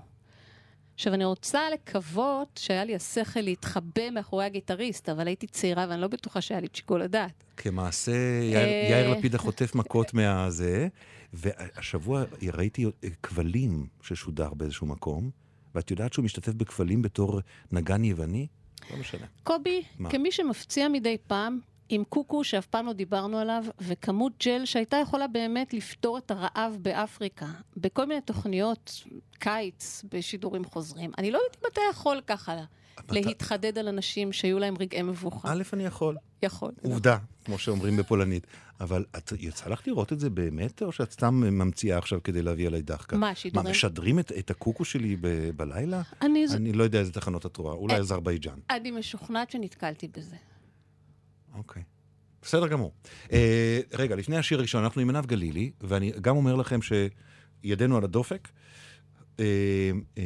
עכשיו, 0.94 1.14
אני 1.14 1.24
רוצה 1.24 1.60
לקוות 1.74 2.60
שהיה 2.62 2.84
לי 2.84 2.94
השכל 2.94 3.40
להתחבא 3.40 4.10
מאחורי 4.12 4.44
הגיטריסט, 4.44 5.08
אבל 5.08 5.26
הייתי 5.26 5.46
צעירה 5.46 5.86
ואני 5.88 6.00
לא 6.00 6.08
בטוחה 6.08 6.40
שהיה 6.40 6.60
לי 6.60 6.66
את 6.66 6.74
שיקול 6.74 7.02
הדעת. 7.02 7.44
כמעשה 7.56 8.12
יאיר, 8.42 8.68
אה. 8.68 8.88
יאיר 8.90 9.10
לפיד 9.10 9.34
החוטף 9.34 9.74
מכות 9.74 10.14
מהזה, 10.14 10.88
והשבוע 11.32 12.24
ראיתי 12.52 12.84
אה, 12.84 13.08
כבלים 13.22 13.86
ששודר 14.02 14.54
באיזשהו 14.54 14.86
מקום, 14.86 15.30
ואת 15.74 15.90
יודעת 15.90 16.12
שהוא 16.12 16.24
משתתף 16.24 16.52
בכבלים 16.52 17.02
בתור 17.02 17.40
נגן 17.72 18.04
יווני? 18.04 18.46
לא 18.90 18.96
משנה. 18.96 19.26
קובי, 19.44 19.82
מה? 19.98 20.10
כמי 20.10 20.32
שמפציע 20.32 20.88
מדי 20.88 21.16
פעם, 21.26 21.60
עם 21.88 22.04
קוקו 22.04 22.44
שאף 22.44 22.66
פעם 22.66 22.86
לא 22.86 22.92
דיברנו 22.92 23.38
עליו, 23.38 23.64
וכמות 23.80 24.32
ג'ל 24.44 24.64
שהייתה 24.64 24.96
יכולה 24.96 25.26
באמת 25.26 25.74
לפתור 25.74 26.18
את 26.18 26.30
הרעב 26.30 26.76
באפריקה, 26.82 27.46
בכל 27.76 28.06
מיני 28.06 28.20
תוכניות 28.20 29.02
קיץ 29.38 30.04
בשידורים 30.12 30.64
חוזרים. 30.64 31.10
אני 31.18 31.30
לא 31.30 31.38
יודעת 31.38 31.56
אם 31.62 31.68
אתה 31.72 31.80
יכול 31.90 32.20
ככה 32.26 32.54
להתחדד 33.10 33.78
על 33.78 33.88
אנשים 33.88 34.32
שהיו 34.32 34.58
להם 34.58 34.74
רגעי 34.80 35.02
מבוכה. 35.02 35.52
א', 35.52 35.62
אני 35.72 35.84
יכול. 35.84 36.16
יכול. 36.42 36.72
עובדה, 36.82 37.18
כמו 37.44 37.58
שאומרים 37.58 37.96
בפולנית. 37.96 38.46
אבל 38.80 39.04
את, 39.16 39.32
יצא 39.38 39.68
לך 39.70 39.86
לראות 39.86 40.12
את 40.12 40.20
זה 40.20 40.30
באמת, 40.30 40.82
או 40.82 40.92
שאת 40.92 41.12
סתם 41.12 41.34
ממציאה 41.34 41.98
עכשיו 41.98 42.22
כדי 42.22 42.42
להביא 42.42 42.66
עליי 42.66 42.82
דחקה? 42.82 43.16
מה, 43.16 43.34
שידורים? 43.34 43.64
מה, 43.64 43.70
משדרים 43.70 44.18
את, 44.18 44.32
את 44.38 44.50
הקוקו 44.50 44.84
שלי 44.84 45.16
ב, 45.20 45.50
בלילה? 45.56 46.02
אני, 46.22 46.46
אני 46.54 46.72
לא 46.72 46.84
יודע 46.84 46.98
איזה 46.98 47.12
תחנות 47.12 47.46
את 47.46 47.56
רואה, 47.56 47.74
אולי 47.74 47.94
אה. 47.94 47.98
אזרבייג'אן. 47.98 48.58
אני 48.70 48.90
משוכנעת 48.90 49.50
שנתקלתי 49.50 50.08
בזה. 50.08 50.36
אוקיי. 51.54 51.82
בסדר 52.42 52.68
גמור. 52.68 52.92
אה, 53.32 53.80
רגע, 53.94 54.16
לפני 54.16 54.36
השיר 54.36 54.58
הראשון, 54.58 54.84
אנחנו 54.84 55.00
עם 55.00 55.10
עינב 55.10 55.26
גלילי, 55.26 55.70
ואני 55.80 56.12
גם 56.20 56.36
אומר 56.36 56.54
לכם 56.54 56.78
שידנו 56.82 57.96
על 57.96 58.04
הדופק. 58.04 58.48
אה, 59.40 59.90
אה, 60.18 60.22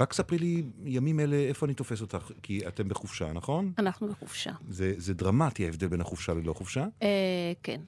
רק 0.00 0.12
ספרי 0.12 0.38
לי 0.38 0.62
ימים 0.84 1.20
אלה 1.20 1.36
איפה 1.36 1.66
אני 1.66 1.74
תופס 1.74 2.00
אותך, 2.00 2.30
כי 2.42 2.68
אתם 2.68 2.88
בחופשה, 2.88 3.32
נכון? 3.32 3.72
אנחנו 3.78 4.08
בחופשה. 4.08 4.52
זה, 4.68 4.94
זה 4.96 5.14
דרמטי 5.14 5.64
ההבדל 5.64 5.86
בין 5.88 6.00
החופשה 6.00 6.34
ללא 6.34 6.52
חופשה. 6.52 6.86
אה, 7.02 7.52
כן. 7.62 7.80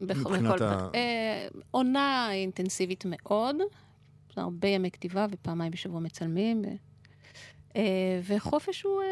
מבחינת 0.00 0.60
ה- 0.60 0.88
עונה 1.70 2.28
אינטנסיבית 2.32 3.04
מאוד, 3.08 3.56
הרבה 4.36 4.68
ימי 4.68 4.90
כתיבה 4.90 5.26
ופעמיים 5.30 5.72
בשבוע 5.72 6.00
מצלמים. 6.00 6.62
וחופש 8.26 8.82
הוא, 8.82 9.02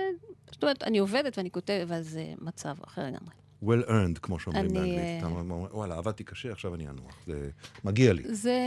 זאת 0.50 0.62
אומרת, 0.62 0.82
אני 0.82 0.98
עובדת 0.98 1.38
ואני 1.38 1.50
כותבת, 1.50 1.82
אבל 1.88 2.02
זה 2.02 2.34
מצב 2.40 2.74
אחר 2.84 3.02
לגמרי. 3.06 3.34
well 3.64 3.88
earned, 3.88 4.18
כמו 4.22 4.38
שאומרים 4.38 4.64
אני, 4.66 4.74
באנגלית. 4.74 5.42
וואלה, 5.72 5.96
עבדתי 5.98 6.24
קשה, 6.24 6.52
עכשיו 6.52 6.74
אני 6.74 6.88
אנוח. 6.88 7.18
זה 7.26 7.50
מגיע 7.84 8.12
לי. 8.12 8.34
זה, 8.34 8.58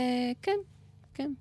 כן, 0.42 0.56
כן. 1.14 1.32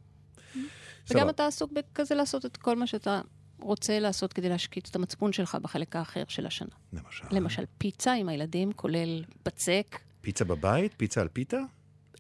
וגם 1.10 1.29
אתה 1.29 1.48
עסוק 1.48 1.72
בכזה 1.72 2.15
לעשות 2.15 2.46
את 2.46 2.58
כל 2.58 2.75
מה 2.75 2.88
שאתה 2.88 3.22
רוצה 3.62 4.00
לעשות 4.00 4.34
כדי 4.34 4.50
להשקיט 4.50 4.89
את 4.89 4.96
המצפון 4.96 5.34
שלך 5.34 5.58
בחלק 5.62 5.96
האחר 5.96 6.24
של 6.27 6.46
השנה. 6.46 6.75
למשל. 6.94 7.25
למשל, 7.32 7.63
פיצה 7.77 8.13
עם 8.13 8.29
הילדים, 8.29 8.72
כולל 8.72 9.24
בצק. 9.46 10.00
פיצה 10.22 10.46
בבית? 10.46 10.94
פיצה 10.98 11.22
על 11.22 11.27
פיתה? 11.27 11.60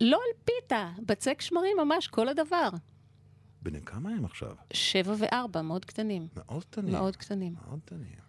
לא 0.01 0.17
על 0.17 0.43
פיתה, 0.45 0.89
בצק 1.05 1.41
שמרים 1.41 1.77
ממש, 1.77 2.07
כל 2.07 2.29
הדבר. 2.29 2.69
בני 3.61 3.81
כמה 3.81 4.09
הם 4.09 4.25
עכשיו? 4.25 4.55
שבע 4.73 5.13
וארבע, 5.17 5.61
מאוד 5.61 5.85
קטנים. 5.85 6.27
מאוד 6.35 6.65
קטנים. 6.65 6.91
מאוד 6.93 7.15
קטנים. 7.15 7.55
מאוד 7.67 7.79
קטנים. 7.85 8.19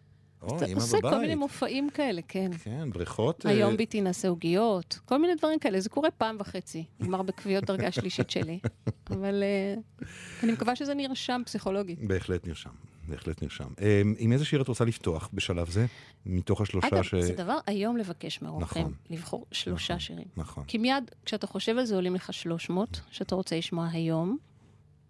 או, 0.42 0.56
אתה 0.56 0.66
עושה 0.74 1.00
כל 1.00 1.10
מיני 1.10 1.26
בבית. 1.26 1.38
מופעים 1.38 1.90
כאלה, 1.90 2.20
כן. 2.28 2.50
כן, 2.64 2.90
בריכות. 2.90 3.46
אה, 3.46 3.50
היום 3.50 3.76
ביתי 3.76 4.00
נעשה 4.00 4.28
עוגיות, 4.28 4.98
כל 5.04 5.18
מיני 5.18 5.34
דברים 5.34 5.58
כאלה. 5.58 5.80
זה 5.80 5.88
קורה 5.88 6.10
פעם 6.10 6.36
וחצי, 6.40 6.84
נגמר 7.00 7.22
בכוויות 7.22 7.64
דרגה 7.64 7.92
שלישית 7.92 8.30
שלי. 8.30 8.58
אבל 9.12 9.42
אה, 9.42 10.06
אני 10.42 10.52
מקווה 10.52 10.76
שזה 10.76 10.94
נרשם 10.94 11.42
פסיכולוגית. 11.44 11.98
בהחלט 12.06 12.46
נרשם, 12.46 12.70
בהחלט 13.08 13.42
נרשם. 13.42 13.68
אה, 13.80 14.02
עם 14.18 14.32
איזה 14.32 14.44
שיר 14.44 14.62
את 14.62 14.68
רוצה 14.68 14.84
לפתוח 14.84 15.30
בשלב 15.32 15.70
זה? 15.70 15.86
מתוך 16.26 16.60
השלושה 16.60 16.88
אגב, 16.88 17.02
ש... 17.02 17.14
זה 17.14 17.34
דבר 17.34 17.58
איום 17.68 17.96
לבקש 17.96 18.42
מאורחים, 18.42 18.82
נכון. 18.82 18.94
לבחור 19.10 19.46
שלושה 19.52 19.94
נכון. 19.94 20.00
שירים. 20.00 20.26
נכון. 20.36 20.64
כי 20.64 20.78
מיד 20.78 21.10
כשאתה 21.24 21.46
חושב 21.46 21.78
על 21.78 21.84
זה 21.84 21.94
עולים 21.94 22.14
לך 22.14 22.32
300, 22.32 23.00
שאתה 23.10 23.34
רוצה 23.34 23.56
לשמוע 23.56 23.88
היום, 23.92 24.38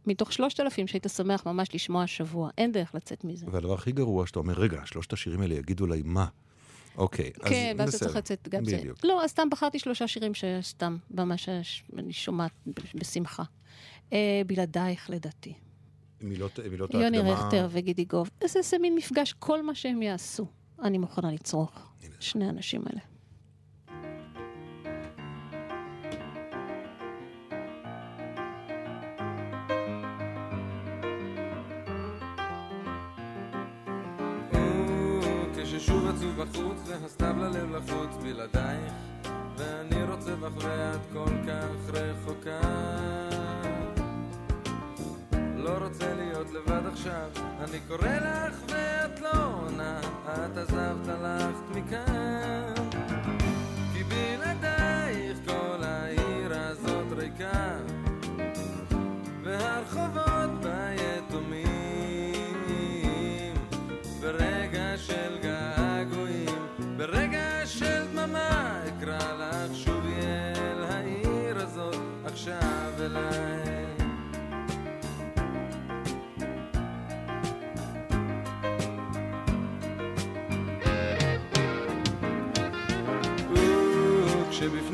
מתוך 0.07 0.33
3,000 0.33 0.87
שהיית 0.87 1.07
שמח 1.17 1.47
ממש 1.47 1.75
לשמוע 1.75 2.03
השבוע. 2.03 2.51
אין 2.59 2.73
דרך 2.73 2.95
לצאת 2.95 3.25
מזה. 3.25 3.47
והדבר 3.49 3.75
הכי 3.75 3.93
גרוע, 3.93 4.27
שאתה 4.27 4.39
אומר, 4.39 4.55
רגע, 4.55 4.83
שלושת 4.85 5.13
השירים 5.13 5.41
האלה 5.41 5.55
יגידו 5.55 5.87
לי 5.87 6.03
מה? 6.05 6.27
אוקיי, 6.97 7.31
אז 7.43 7.49
כן, 7.49 7.77
ואז 7.79 7.89
אתה 7.89 7.97
בסדר. 7.97 8.09
צריך 8.09 8.17
לצאת 8.17 8.49
גם 8.49 8.65
זה. 8.65 8.77
בדיוק. 8.77 8.99
לא, 9.05 9.25
אז 9.25 9.31
סתם 9.31 9.51
בחרתי 9.51 9.79
שלושה 9.79 10.09
שירים 10.09 10.35
שסתם, 10.35 10.97
ממש 11.11 11.49
אני 11.99 12.13
שומעת 12.13 12.53
בשמחה. 12.95 13.43
אה, 14.13 14.43
בלעדייך 14.47 15.11
לדעתי. 15.11 15.55
מילות 16.21 16.59
מילות 16.71 16.95
יוני 16.95 17.19
ההקדמה... 17.19 17.33
רכטר 17.33 17.69
וגידי 17.71 18.05
גוב. 18.05 18.31
איזה 18.43 18.79
מין 18.79 18.95
מפגש, 18.95 19.33
כל 19.33 19.63
מה 19.63 19.75
שהם 19.75 20.03
יעשו, 20.03 20.47
אני 20.83 20.99
מוכנה 20.99 21.33
לצרוך. 21.33 21.93
שני 22.21 22.47
האנשים 22.47 22.83
האלה. 22.87 23.01
והסתיו 37.03 37.35
ללב 37.37 37.77
לחוץ 37.77 38.17
בלעדייך 38.23 38.93
ואני 39.57 40.05
רוצה 40.05 40.37
בך 40.37 40.65
ואת 40.65 41.01
כל 41.13 41.35
כך 41.49 41.95
רחוקה. 41.95 42.61
לא 45.57 45.71
רוצה 45.71 46.15
להיות 46.15 46.51
לבד 46.51 46.87
עכשיו 46.93 47.29
אני 47.61 47.79
קורא 47.89 48.09
לך 48.09 48.57
ואת 48.69 49.21
לא 49.21 49.45
עונה 49.45 50.01
את 50.25 50.57
עזבת 50.57 51.09
הלכת 51.09 51.77
מכאן 51.77 52.80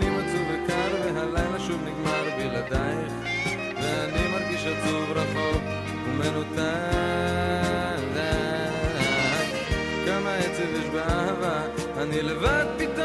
כשבפנים 0.07 0.19
עצוב 0.19 0.47
וקר 0.49 1.15
והלילה 1.15 1.59
שוב 1.59 1.81
נגמר 1.85 2.25
בלעדייך. 2.39 3.13
ואני 3.83 4.29
מרגיש 4.33 4.67
עצוב 4.67 5.11
רחוק 5.15 5.63
ומנותק. 6.07 6.87
כמה 10.07 10.35
עצב 10.35 10.75
יש 10.81 10.89
באהבה 10.93 11.63
אני 11.99 12.23
לבד 12.23 12.67
פתאום 12.79 12.96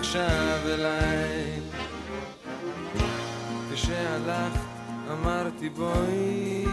עכשיו 0.00 0.60
אליי. 0.64 1.60
וכשהלכת 3.70 4.60
אמרתי 5.12 5.68
בואי. 5.68 6.64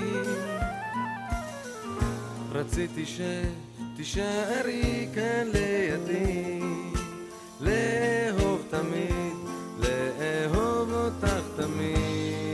רציתי 2.51 3.05
שתישארי 3.05 5.07
כאן 5.15 5.48
לידי. 5.53 6.60
לאהוב 7.60 8.63
תמיד, 8.69 9.36
לאהוב 9.79 10.93
אותך 10.93 11.43
תמיד 11.55 12.47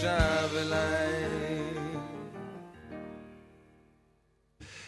עכשיו 0.00 0.48
אליי 0.58 1.24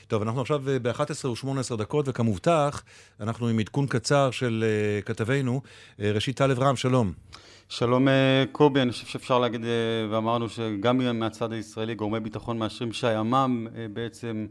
טוב, 0.07 0.23
אנחנו 0.23 0.41
עכשיו 0.41 0.69
אה, 0.69 0.79
ב-11 0.79 1.27
ו-18 1.27 1.77
דקות, 1.77 2.09
וכמובטח, 2.09 2.83
אנחנו 3.21 3.49
עם 3.49 3.59
עדכון 3.59 3.87
קצר 3.87 4.31
של 4.31 4.65
uh, 5.03 5.07
כתבינו. 5.07 5.61
Uh, 5.65 6.03
ראשית, 6.15 6.37
טלב 6.37 6.59
רם, 6.59 6.77
שלום. 6.77 7.13
שלום 7.69 8.09
אה, 8.09 8.45
קובי, 8.53 8.83
אני 8.83 8.93
חושב 8.93 9.07
שאפשר 9.07 9.39
להגיד, 9.39 9.65
אה, 9.65 9.71
ואמרנו 10.11 10.49
שגם 10.49 11.19
מהצד 11.19 11.53
הישראלי 11.53 11.95
גורמי 11.95 12.21
ביטחון 12.21 12.59
מאשרים 12.59 12.93
שהימ"מ 12.93 13.67
אה, 13.77 13.87
בעצם 13.93 14.47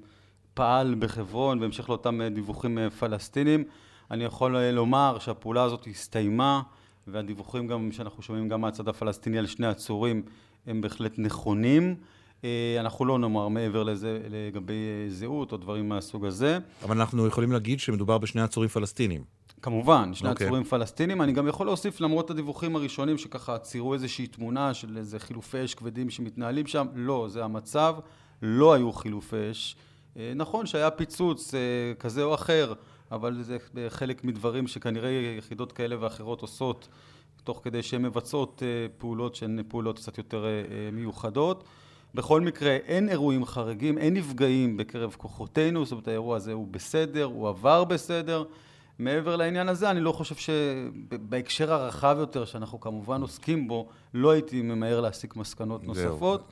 פעל 0.54 0.96
בחברון 1.00 1.60
בהמשך 1.60 1.90
לאותם 1.90 2.22
אה, 2.22 2.30
דיווחים 2.30 2.78
אה, 2.78 2.90
פלסטינים. 2.90 3.64
אני 4.12 4.24
יכול 4.24 4.56
אה, 4.56 4.72
לומר 4.72 5.18
שהפעולה 5.20 5.64
הזאת 5.64 5.88
הסתיימה, 5.88 6.62
והדיווחים 7.08 7.68
גם 7.68 7.92
שאנחנו 7.92 8.24
שומעים 8.24 8.48
גם 8.48 8.62
מהצד 8.62 8.88
הפלסטיני 8.88 9.38
על 9.40 9.48
שני 9.48 9.68
עצורים 9.68 10.24
הם 10.68 10.82
בהחלט 10.82 11.14
נכונים. 11.18 11.96
אה, 12.44 12.78
אנחנו 12.80 13.06
לא 13.06 13.20
נאמר 13.20 13.48
מעבר 13.48 13.84
לזה 13.84 14.20
לגבי 14.30 14.74
אה, 14.74 15.10
זהות 15.10 15.52
או 15.52 15.58
דברים 15.58 15.90
מהסוג 15.90 16.26
הזה. 16.26 16.58
אבל 16.84 16.98
אנחנו 17.00 17.28
יכולים 17.28 17.52
להגיד 17.52 17.80
שמדובר 17.80 18.18
בשני 18.18 18.42
עצורים 18.42 18.70
פלסטינים. 18.70 19.24
כמובן, 19.62 20.14
שני 20.14 20.30
okay. 20.30 20.32
אוקיי. 20.32 20.48
עצורים 20.48 20.64
פלסטינים. 20.64 21.22
אני 21.22 21.32
גם 21.32 21.48
יכול 21.48 21.66
להוסיף, 21.66 22.02
למרות 22.02 22.30
הדיווחים 22.30 22.76
הראשונים 22.76 23.18
שככה 23.18 23.58
ציירו 23.58 23.94
איזושהי 23.94 24.28
תמונה 24.28 24.74
של 24.74 24.98
איזה 24.98 25.20
חילופי 25.20 25.66
אש 25.66 25.76
כבדים 25.76 26.10
שמתנהלים 26.10 26.68
שם, 26.68 26.88
לא, 26.96 27.26
זה 27.30 27.44
המצב, 27.44 27.96
לא 28.42 28.74
היו 28.74 28.92
חילופי 28.92 29.52
אש. 29.52 29.76
אה, 30.18 30.34
נכון 30.36 30.66
שהיה 30.66 30.92
פיצוץ 30.92 31.54
כזה 32.00 32.24
או 32.24 32.34
אחר, 32.34 32.74
אבל 33.12 33.42
זה 33.42 33.58
חלק 33.90 34.24
מדברים 34.24 34.68
שכנראה 34.68 35.10
יחידות 35.38 35.72
כאלה 35.72 35.96
ואחרות 36.00 36.42
עושות, 36.42 36.88
תוך 37.44 37.62
כדי 37.64 37.84
שהן 37.84 38.02
מבצעות 38.02 38.64
אה, 38.66 38.88
פעולות 38.98 39.36
שהן 39.36 39.60
פעולות 39.68 40.00
קצת 40.00 40.18
יותר 40.18 40.46
אה, 40.46 40.50
אה, 40.50 40.90
מיוחדות. 40.92 41.64
בכל 42.16 42.42
מקרה, 42.42 42.72
אין 42.72 43.10
אירועים 43.10 43.46
חריגים, 43.46 43.98
אין 43.98 44.14
נפגעים 44.14 44.78
בקרב 44.78 45.16
כוחותינו, 45.18 45.86
זאת 45.86 45.92
אומרת, 45.92 46.08
האירוע 46.08 46.38
הזה 46.38 46.54
הוא 46.54 46.68
בסדר, 46.68 47.24
הוא 47.24 47.50
עבר 47.50 47.84
בסדר. 47.84 48.44
מעבר 49.00 49.36
לעניין 49.36 49.70
הזה, 49.70 49.92
אני 49.92 50.00
לא 50.00 50.12
חושב 50.12 50.36
שבהקשר 50.36 51.74
הרחב 51.74 52.16
יותר, 52.20 52.46
שאנחנו 52.46 52.80
כמובן 52.80 53.22
עוסקים 53.22 53.68
בו, 53.68 53.90
לא 54.14 54.32
הייתי 54.32 54.62
ממהר 54.62 55.02
להסיק 55.02 55.36
מסקנות. 55.36 55.84
נוספות. 55.84 56.44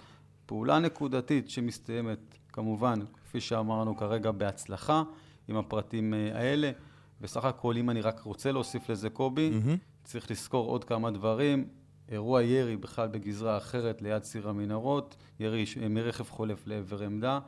פעולה 0.46 0.80
נקודתית 0.80 1.50
שמסתיימת, 1.50 2.20
כמובן, 2.54 3.00
כפי 3.24 3.42
שאמרנו 3.42 3.98
כרגע, 3.98 4.32
בהצלחה, 4.32 5.04
עם 5.48 5.58
הפרטים 5.58 6.14
האלה. 6.14 6.72
בסך 7.22 7.46
הכל, 7.46 7.78
אם 7.78 7.90
אני 7.90 8.02
רק 8.02 8.20
רוצה 8.20 8.52
להוסיף 8.52 8.90
לזה, 8.90 9.10
קובי, 9.10 9.50
מהמם. 9.50 9.78
צריך 10.04 10.32
לזכור 10.32 10.68
עוד 10.68 10.84
כמה 10.84 11.12
דברים. 11.12 11.68
אירוע 12.10 12.44
ירי 12.44 12.78
בכלל 12.78 13.08
בגזרה 13.08 13.58
אחרת 13.58 14.02
ליד 14.02 14.22
ציר 14.22 14.50
המנהרות, 14.50 15.16
ירי 15.40 15.66
מרכב 15.90 16.24
חולף 16.24 16.68
לעבר 16.68 17.04
עמדה, 17.04 17.40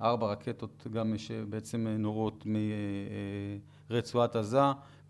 ארבע 0.00 0.26
רקטות 0.26 0.86
גם 0.92 1.18
שבעצם 1.18 1.86
נורות 1.98 2.44
מרצועת 3.90 4.36
עזה, 4.36 4.60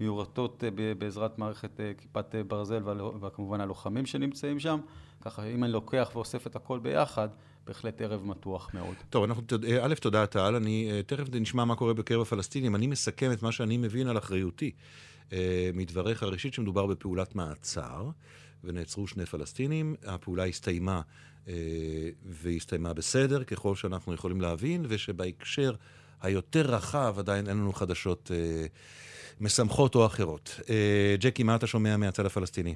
מיורטות 0.01 0.65
אה, 0.65 0.95
בעזרת 0.99 1.39
מערכת 1.39 1.81
אה, 1.81 1.93
כיפת 1.99 2.35
אה, 2.35 2.45
ברזל 2.45 2.83
וכמובן 3.21 3.61
הלוחמים 3.61 4.07
שנמצאים 4.07 4.61
שם. 4.61 4.81
ככה 5.21 5.45
אם 5.45 5.65
אני 5.65 5.73
לוקח 5.73 6.11
ואוסף 6.15 6.47
את 6.47 6.57
הכל 6.57 6.79
ביחד, 6.79 7.29
בהחלט 7.67 8.01
ערב 8.01 8.27
מתוח 8.27 8.71
מאוד. 8.75 8.95
טוב, 9.11 9.25
אנחנו, 9.25 9.43
אה, 9.69 9.87
א', 9.87 9.95
תודה 9.95 10.27
טל, 10.27 10.55
אני 10.55 10.91
אה, 10.91 11.03
תכף 11.03 11.25
נשמע 11.33 11.65
מה 11.65 11.77
קורה 11.77 11.95
בקרב 11.95 12.23
הפלסטינים. 12.23 12.75
אני 12.75 12.87
מסכם 12.87 13.33
את 13.33 13.43
מה 13.43 13.53
שאני 13.53 13.77
מבין 13.77 14.09
על 14.09 14.19
אחריותי 14.19 14.71
אה, 14.71 14.75
מדבריך. 15.75 16.23
ראשית, 16.23 16.55
שמדובר 16.55 16.87
בפעולת 16.87 17.35
מעצר, 17.35 18.11
ונעצרו 18.65 19.07
שני 19.07 19.27
פלסטינים. 19.27 19.95
הפעולה 20.07 20.45
הסתיימה, 20.45 21.01
אה, 21.49 21.55
והיא 22.25 22.57
הסתיימה 22.57 22.95
בסדר, 22.95 23.45
ככל 23.45 23.75
שאנחנו 23.75 24.15
יכולים 24.15 24.41
להבין, 24.41 24.85
ושבהקשר 24.89 25.73
היותר 26.23 26.63
רחב 26.63 27.15
עדיין 27.19 27.49
אין 27.49 27.57
לנו 27.57 27.73
חדשות 27.73 28.31
אה, 28.35 28.67
משמחות 29.41 29.95
או 29.95 30.07
אחרות. 30.07 30.61
אה, 30.71 31.15
ג'קי, 31.21 31.43
מה 31.43 31.57
אתה 31.57 31.67
שומע 31.67 31.97
מהצד 31.97 32.27
הפלסטיני? 32.27 32.75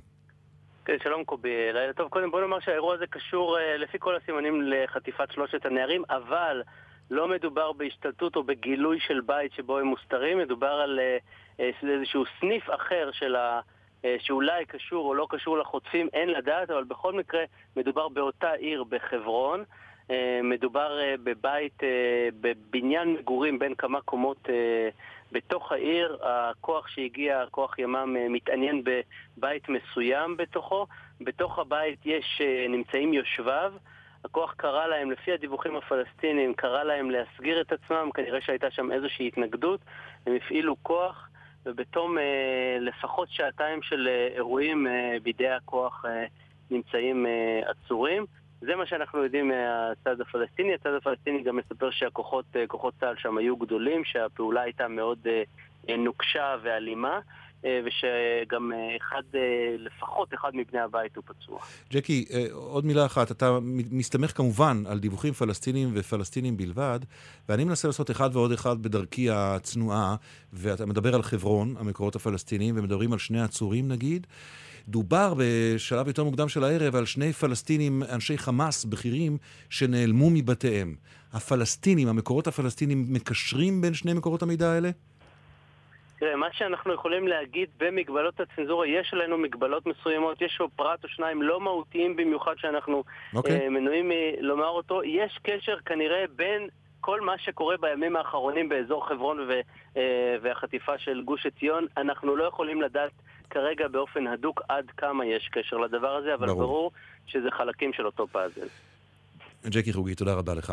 כן, 0.85 0.97
שלום 1.03 1.25
קובי, 1.25 1.73
לילה 1.73 1.93
טוב. 1.93 2.09
קודם 2.09 2.31
בוא 2.31 2.41
נאמר 2.41 2.61
שהאירוע 2.61 2.95
הזה 2.95 3.07
קשור 3.07 3.59
אה, 3.59 3.77
לפי 3.77 3.99
כל 4.01 4.17
הסימנים 4.17 4.63
לחטיפת 4.63 5.33
שלושת 5.33 5.67
הנערים, 5.67 6.03
אבל 6.11 6.63
לא 7.11 7.29
מדובר 7.29 7.73
בהשתלטות 7.73 8.37
או 8.37 8.43
בגילוי 8.43 9.01
של 9.01 9.21
בית 9.21 9.53
שבו 9.53 9.79
הם 9.79 9.87
מוסתרים, 9.87 10.39
מדובר 10.39 10.67
על 10.67 11.01
אה, 11.01 11.05
אה, 11.05 11.19
איזשהו 11.59 12.25
סניף 12.41 12.71
אחר 12.71 13.11
של 13.13 13.37
ה... 13.37 13.61
אה, 14.05 14.17
שאולי 14.19 14.65
קשור 14.65 15.09
או 15.09 15.15
לא 15.15 15.27
קשור 15.31 15.59
לחוטפים, 15.59 16.09
אין 16.13 16.29
לדעת, 16.29 16.71
אבל 16.71 16.85
בכל 16.85 17.13
מקרה 17.13 17.45
מדובר 17.77 18.09
באותה 18.09 18.53
עיר 18.53 18.85
בחברון. 18.85 19.65
אה, 20.11 20.41
מדובר 20.43 21.01
אה, 21.01 21.15
בבית, 21.25 21.83
אה, 21.83 22.29
בבניין 22.41 23.13
מגורים 23.13 23.59
בין 23.59 23.75
כמה 23.75 24.01
קומות 24.01 24.51
אה, 24.51 24.89
בתוך 25.33 25.73
העיר. 25.73 26.19
הכוח 26.23 26.89
שהגיע, 26.89 27.45
כוח 27.51 27.79
ימ"מ, 27.79 28.17
אה, 28.17 28.29
מתעניין 28.29 28.83
בבית 28.85 29.69
מסוים 29.69 30.37
בתוכו. 30.37 30.87
בתוך 31.21 31.59
הבית 31.59 31.99
יש, 32.05 32.41
אה, 32.41 32.67
נמצאים 32.69 33.13
יושביו. 33.15 33.73
הכוח 34.25 34.55
קרא 34.57 34.87
להם, 34.87 35.11
לפי 35.11 35.33
הדיווחים 35.33 35.77
הפלסטיניים, 35.77 36.55
קרא 36.55 36.83
להם 36.83 37.11
להסגיר 37.11 37.61
את 37.61 37.73
עצמם, 37.73 38.11
כנראה 38.15 38.41
שהייתה 38.41 38.71
שם 38.71 38.93
איזושהי 38.93 39.27
התנגדות. 39.27 39.81
הם 40.27 40.37
הפעילו 40.37 40.77
כוח, 40.83 41.29
ובתום 41.67 42.19
אה, 42.19 42.77
לפחות 42.81 43.29
שעתיים 43.31 43.83
של 43.83 44.09
אה, 44.09 44.29
אירועים 44.35 44.87
אה, 44.87 45.17
בידי 45.23 45.49
הכוח 45.49 46.05
נמצאים 46.71 47.27
עצורים. 47.67 48.27
זה 48.61 48.77
מה 48.77 48.87
שאנחנו 48.87 49.25
יודעים 49.25 49.49
מהצד 49.49 50.21
הפלסטיני. 50.21 50.75
הצד 50.75 50.95
הפלסטיני 50.95 51.43
גם 51.43 51.57
מספר 51.57 51.91
שהכוחות, 51.91 52.45
כוחות 52.69 52.95
צה"ל 53.01 53.17
שם 53.19 53.39
היו 53.39 53.57
גדולים, 53.57 54.05
שהפעולה 54.05 54.61
הייתה 54.61 54.89
מאוד 54.89 55.19
נוקשה 55.99 56.57
ואלימה. 56.63 57.21
אה, 57.65 57.81
ושגם 57.85 58.73
אה, 58.73 58.97
אחד, 58.97 59.23
אה, 59.35 59.41
לפחות 59.79 60.35
אחד 60.35 60.51
מבני 60.55 60.81
הבית 60.81 61.17
הוא 61.17 61.25
פצוע. 61.27 61.59
ג'קי, 61.91 62.25
עוד 62.53 62.85
מילה 62.85 63.07
אחת. 63.07 63.31
אתה 63.31 63.59
מסתמך 63.91 64.37
כמובן 64.37 64.83
על 64.87 64.99
דיווחים 64.99 65.33
פלסטינים 65.33 65.91
ופלסטינים 65.95 66.57
בלבד, 66.57 67.01
ואני 67.49 67.65
מנסה 67.65 67.89
לעשות 67.89 68.11
אחד 68.11 68.31
ועוד 68.33 68.53
אחד 68.53 68.83
בדרכי 68.83 69.31
הצנועה, 69.31 70.17
ואתה 70.53 70.87
מדבר 70.87 71.15
על 71.15 71.23
חברון, 71.23 71.75
המקורות 71.79 72.17
הפלסטיניים, 72.17 72.79
ומדברים 72.79 73.13
על 73.13 73.19
שני 73.19 73.41
עצורים 73.41 73.89
נגיד. 73.89 74.27
דובר 74.89 75.35
בשלב 75.39 76.07
יותר 76.07 76.25
מוקדם 76.25 76.49
של 76.49 76.65
הערב 76.65 76.97
על 76.97 77.05
שני 77.05 77.33
פלסטינים, 77.33 78.03
אנשי 78.13 78.39
חמאס 78.39 78.85
בכירים, 78.85 79.39
שנעלמו 79.71 80.31
מבתיהם. 80.31 80.97
הפלסטינים, 81.33 82.09
המקורות 82.09 82.47
הפלסטינים, 82.47 83.05
מקשרים 83.09 83.81
בין 83.81 83.95
שני 83.95 84.13
מקורות 84.13 84.43
המידע 84.43 84.71
האלה? 84.71 84.91
תראה, 86.19 86.37
מה 86.37 86.47
שאנחנו 86.53 86.95
יכולים 86.95 87.29
להגיד 87.29 87.69
במגבלות 87.79 88.41
הצנזורה, 88.41 88.87
יש 88.87 89.15
עלינו 89.15 89.39
מגבלות 89.39 89.87
מסוימות, 89.87 90.43
יש 90.43 90.55
פה 90.59 90.69
פרט 90.77 91.05
או 91.05 91.09
שניים 91.09 91.43
לא 91.43 91.61
מהותיים 91.61 92.17
במיוחד 92.17 92.55
שאנחנו 92.57 93.05
אוקיי. 93.35 93.61
אה, 93.61 93.71
מנועים 93.71 94.09
מלומר 94.09 94.69
אותו. 94.69 95.05
יש 95.05 95.39
קשר 95.43 95.77
כנראה 95.87 96.25
בין 96.37 96.69
כל 97.01 97.21
מה 97.21 97.39
שקורה 97.39 97.77
בימים 97.77 98.17
האחרונים 98.17 98.69
באזור 98.69 99.09
חברון 99.09 99.41
ו, 99.41 99.61
אה, 99.97 100.37
והחטיפה 100.43 100.99
של 100.99 101.23
גוש 101.25 101.47
עציון, 101.47 101.87
אנחנו 101.97 102.37
לא 102.37 102.45
יכולים 102.45 102.83
לדעת 102.83 103.13
כרגע 103.51 103.89
באופן 103.89 104.27
הדוק 104.27 104.63
עד 104.69 104.91
כמה 104.97 105.27
יש 105.27 105.49
קשר 105.53 105.77
לדבר 105.77 106.17
הזה, 106.17 106.35
אבל. 106.35 106.47
ברור, 106.47 106.61
ברור 106.61 106.91
שזה 107.27 107.51
חלקים 107.51 107.93
של 107.93 108.07
אותו 108.07 108.27
פאזל. 108.27 108.67
ג'קי 109.67 109.93
חוגי, 109.93 110.15
תודה 110.15 110.35
רבה 110.35 110.55
לך. 110.55 110.73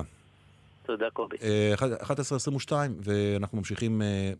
תודה, 0.91 1.09
קובי. 1.13 1.37
אה, 1.41 1.73
11.22, 1.75 2.71
ואנחנו 3.03 3.57
ממשיכים, 3.57 4.01
אה, 4.01 4.33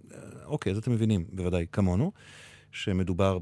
אוקיי, 0.45 0.71
אז 0.71 0.77
אתם 0.77 0.91
מבינים, 0.91 1.25
בוודאי, 1.33 1.65
כמונו, 1.71 2.11
שמדובר 2.71 3.37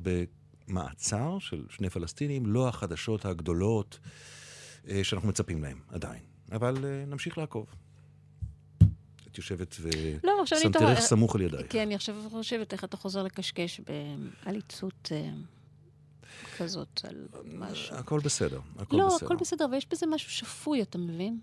במעצר 0.68 1.38
של 1.40 1.64
שני 1.70 1.90
פלסטינים, 1.90 2.46
לא 2.46 2.68
החדשות 2.68 3.26
הגדולות 3.26 4.00
אה, 4.90 5.04
שאנחנו 5.04 5.30
מצפים 5.30 5.64
להם 5.64 5.80
עדיין. 5.88 6.22
אבל 6.52 6.86
אה, 6.86 7.04
נמשיך 7.08 7.38
לעקוב. 7.38 7.66
את 9.32 9.38
יושבת 9.38 9.76
לא, 10.24 10.42
עכשיו 10.42 10.58
אני 10.58 10.66
ושמתרך 10.70 10.82
תוהה- 10.82 11.02
סמוך 11.02 11.36
על 11.36 11.42
ידייך. 11.42 11.66
כן, 11.70 11.80
אני 11.80 11.96
עכשיו 11.96 12.16
חושבת 12.30 12.74
איך 12.74 12.84
אתה 12.84 12.98
חוזר 12.98 13.24
לקשקש 13.24 13.82
בעליצות 14.46 15.12
אה, 15.12 15.30
כזאת 16.58 17.02
על 17.04 17.28
משהו. 17.54 17.96
הכל 17.96 18.20
בסדר, 18.20 18.60
הכל 18.78 18.98
לא, 18.98 19.08
בסדר. 19.08 19.26
הכל 19.26 19.36
בסדר, 19.36 19.66
ויש 19.72 19.88
בזה 19.92 20.06
משהו 20.08 20.32
שפוי, 20.32 20.82
אתה 20.82 20.98
מבין? 20.98 21.40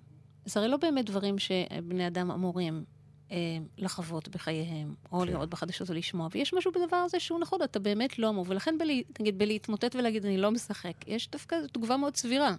זה 0.46 0.60
הרי 0.60 0.68
לא 0.68 0.76
באמת 0.76 1.04
דברים 1.04 1.38
שבני 1.38 2.06
אדם 2.06 2.30
אמורים 2.30 2.84
אה, 3.32 3.36
לחוות 3.78 4.28
בחייהם, 4.28 4.94
או 5.12 5.20
כן. 5.20 5.26
לראות 5.26 5.50
בחדשות 5.50 5.90
או 5.90 5.94
לשמוע, 5.94 6.28
ויש 6.32 6.54
משהו 6.54 6.72
בדבר 6.72 6.96
הזה 6.96 7.20
שהוא 7.20 7.40
נכון, 7.40 7.62
אתה 7.62 7.78
באמת 7.78 8.18
לא 8.18 8.28
אמור, 8.28 8.44
ולכן 8.48 8.78
בלי, 8.78 9.02
נגיד, 9.20 9.38
בלהתמוטט 9.38 9.94
ולהגיד 9.94 10.24
אני 10.24 10.38
לא 10.38 10.50
משחק, 10.50 10.94
יש 11.06 11.30
דווקא 11.30 11.56
תגובה 11.72 11.96
מאוד 11.96 12.16
סבירה. 12.16 12.54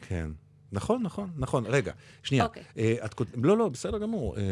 כן. 0.00 0.30
נכון, 0.72 1.02
נכון, 1.02 1.30
נכון. 1.36 1.66
רגע, 1.66 1.92
שנייה. 2.22 2.44
אוקיי. 2.44 2.62
אה, 2.78 2.94
את 3.04 3.20
לא, 3.34 3.58
לא, 3.58 3.68
בסדר 3.68 3.98
גמור. 3.98 4.36
אה, 4.36 4.42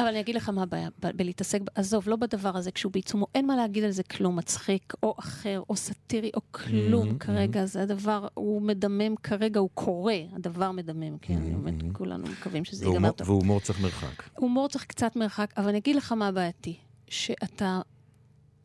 אבל 0.00 0.08
אני 0.08 0.20
אגיד 0.20 0.34
לך 0.36 0.48
מה 0.48 0.62
הבעיה, 0.62 0.88
בלהתעסק, 1.16 1.60
עזוב, 1.74 2.08
לא 2.08 2.16
בדבר 2.16 2.56
הזה 2.56 2.70
כשהוא 2.72 2.92
בעיצומו, 2.92 3.26
אין 3.34 3.46
מה 3.46 3.56
להגיד 3.56 3.84
על 3.84 3.90
זה 3.90 4.02
כלום 4.02 4.36
מצחיק, 4.36 4.92
או 5.02 5.14
אחר, 5.18 5.62
או 5.68 5.76
סאטירי, 5.76 6.30
או 6.34 6.40
כלום 6.50 7.10
Mhm, 7.10 7.18
כרגע, 7.20 7.66
זה 7.66 7.82
הדבר, 7.82 8.28
הוא 8.34 8.62
מדמם 8.62 9.16
כרגע, 9.16 9.60
הוא 9.60 9.70
קורא, 9.74 10.12
הדבר 10.32 10.70
מדמם, 10.72 11.18
כן, 11.18 11.34
Mhm, 11.38 11.56
באמת. 11.56 11.74
כולנו 11.92 12.24
מקווים 12.26 12.64
שזה 12.64 12.86
ייגמר 12.86 13.10
טוב. 13.12 13.28
והומור 13.30 13.60
צריך 13.60 13.80
מרחק. 13.80 14.22
הומור 14.38 14.68
צריך 14.68 14.84
קצת 14.84 15.16
מרחק, 15.16 15.54
אבל 15.56 15.68
אני 15.68 15.78
אגיד 15.78 15.96
לך 15.96 16.12
מה 16.12 16.28
הבעייתי, 16.28 16.76
שאתה, 17.08 17.80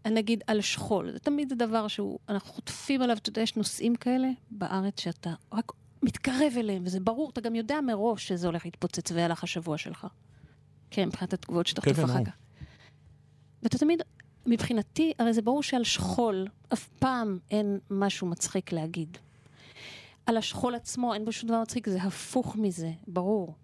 נגיד 0.08 0.44
על 0.48 0.62
שכול, 0.62 1.12
זה 1.12 1.20
תמיד 1.20 1.52
הדבר 1.52 1.88
שהוא, 1.88 2.20
אנחנו 2.30 2.54
חוטפים 2.54 3.02
עליו, 3.02 3.18
אתה 3.18 3.30
יודע, 3.30 3.42
יש 3.42 3.56
נושאים 3.56 3.96
כאלה 3.96 4.28
בארץ 4.52 5.00
שאתה 5.02 5.34
רק 5.54 5.72
מתקרב 6.04 6.54
אליהם, 6.58 6.84
וזה 6.86 7.00
ברור, 7.00 7.30
אתה 7.30 7.42
גם 7.42 7.56
יודע 7.56 7.82
מראש 7.82 8.28
שזה 8.28 8.48
הולך 8.48 8.66
להתפוצץ 8.66 9.12
והלך 9.12 9.44
השבוע 9.44 9.78
שלך. 9.78 10.08
כן, 10.92 11.08
מבחינת 11.08 11.34
התגובות 11.34 11.68
שאתה 11.68 11.82
כן, 11.82 11.94
כן, 11.94 12.04
אחר. 12.04 12.24
כך. 12.26 12.32
ואתה 13.64 13.78
תמיד, 13.78 14.02
מבחינתי, 14.46 15.14
הרי 15.20 15.34
זה 15.34 15.42
ברור 15.42 15.64
שעל 15.64 15.84
שכול 15.84 16.48
אף 16.74 16.88
פעם 16.88 17.40
אין 17.52 17.80
משהו 17.90 18.28
מצחיק 18.28 18.72
להגיד. 18.72 19.18
על 20.26 20.38
השכול 20.38 20.76
עצמו 20.76 21.14
אין 21.14 21.26
בו 21.26 21.32
שום 21.32 21.50
דבר 21.50 21.62
מצחיק, 21.62 21.90
זה 21.90 22.02
הפוך 22.02 22.56
מזה, 22.56 22.92
ברור. 23.08 23.56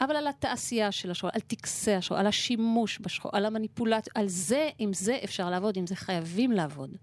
אבל 0.00 0.16
על 0.16 0.26
התעשייה 0.26 0.92
של 0.92 1.10
השכול, 1.10 1.30
על 1.32 1.40
טקסי 1.40 1.92
השכול, 1.92 2.16
על 2.16 2.26
השימוש 2.26 2.98
בשכול, 3.00 3.30
על 3.34 3.46
המניפולציה, 3.46 4.12
על 4.16 4.28
זה, 4.28 4.70
עם 4.78 4.92
זה 4.92 5.18
אפשר 5.24 5.50
לעבוד, 5.50 5.76
עם 5.76 5.86
זה 5.86 5.96
חייבים 5.96 6.52
לעבוד. 6.52 6.96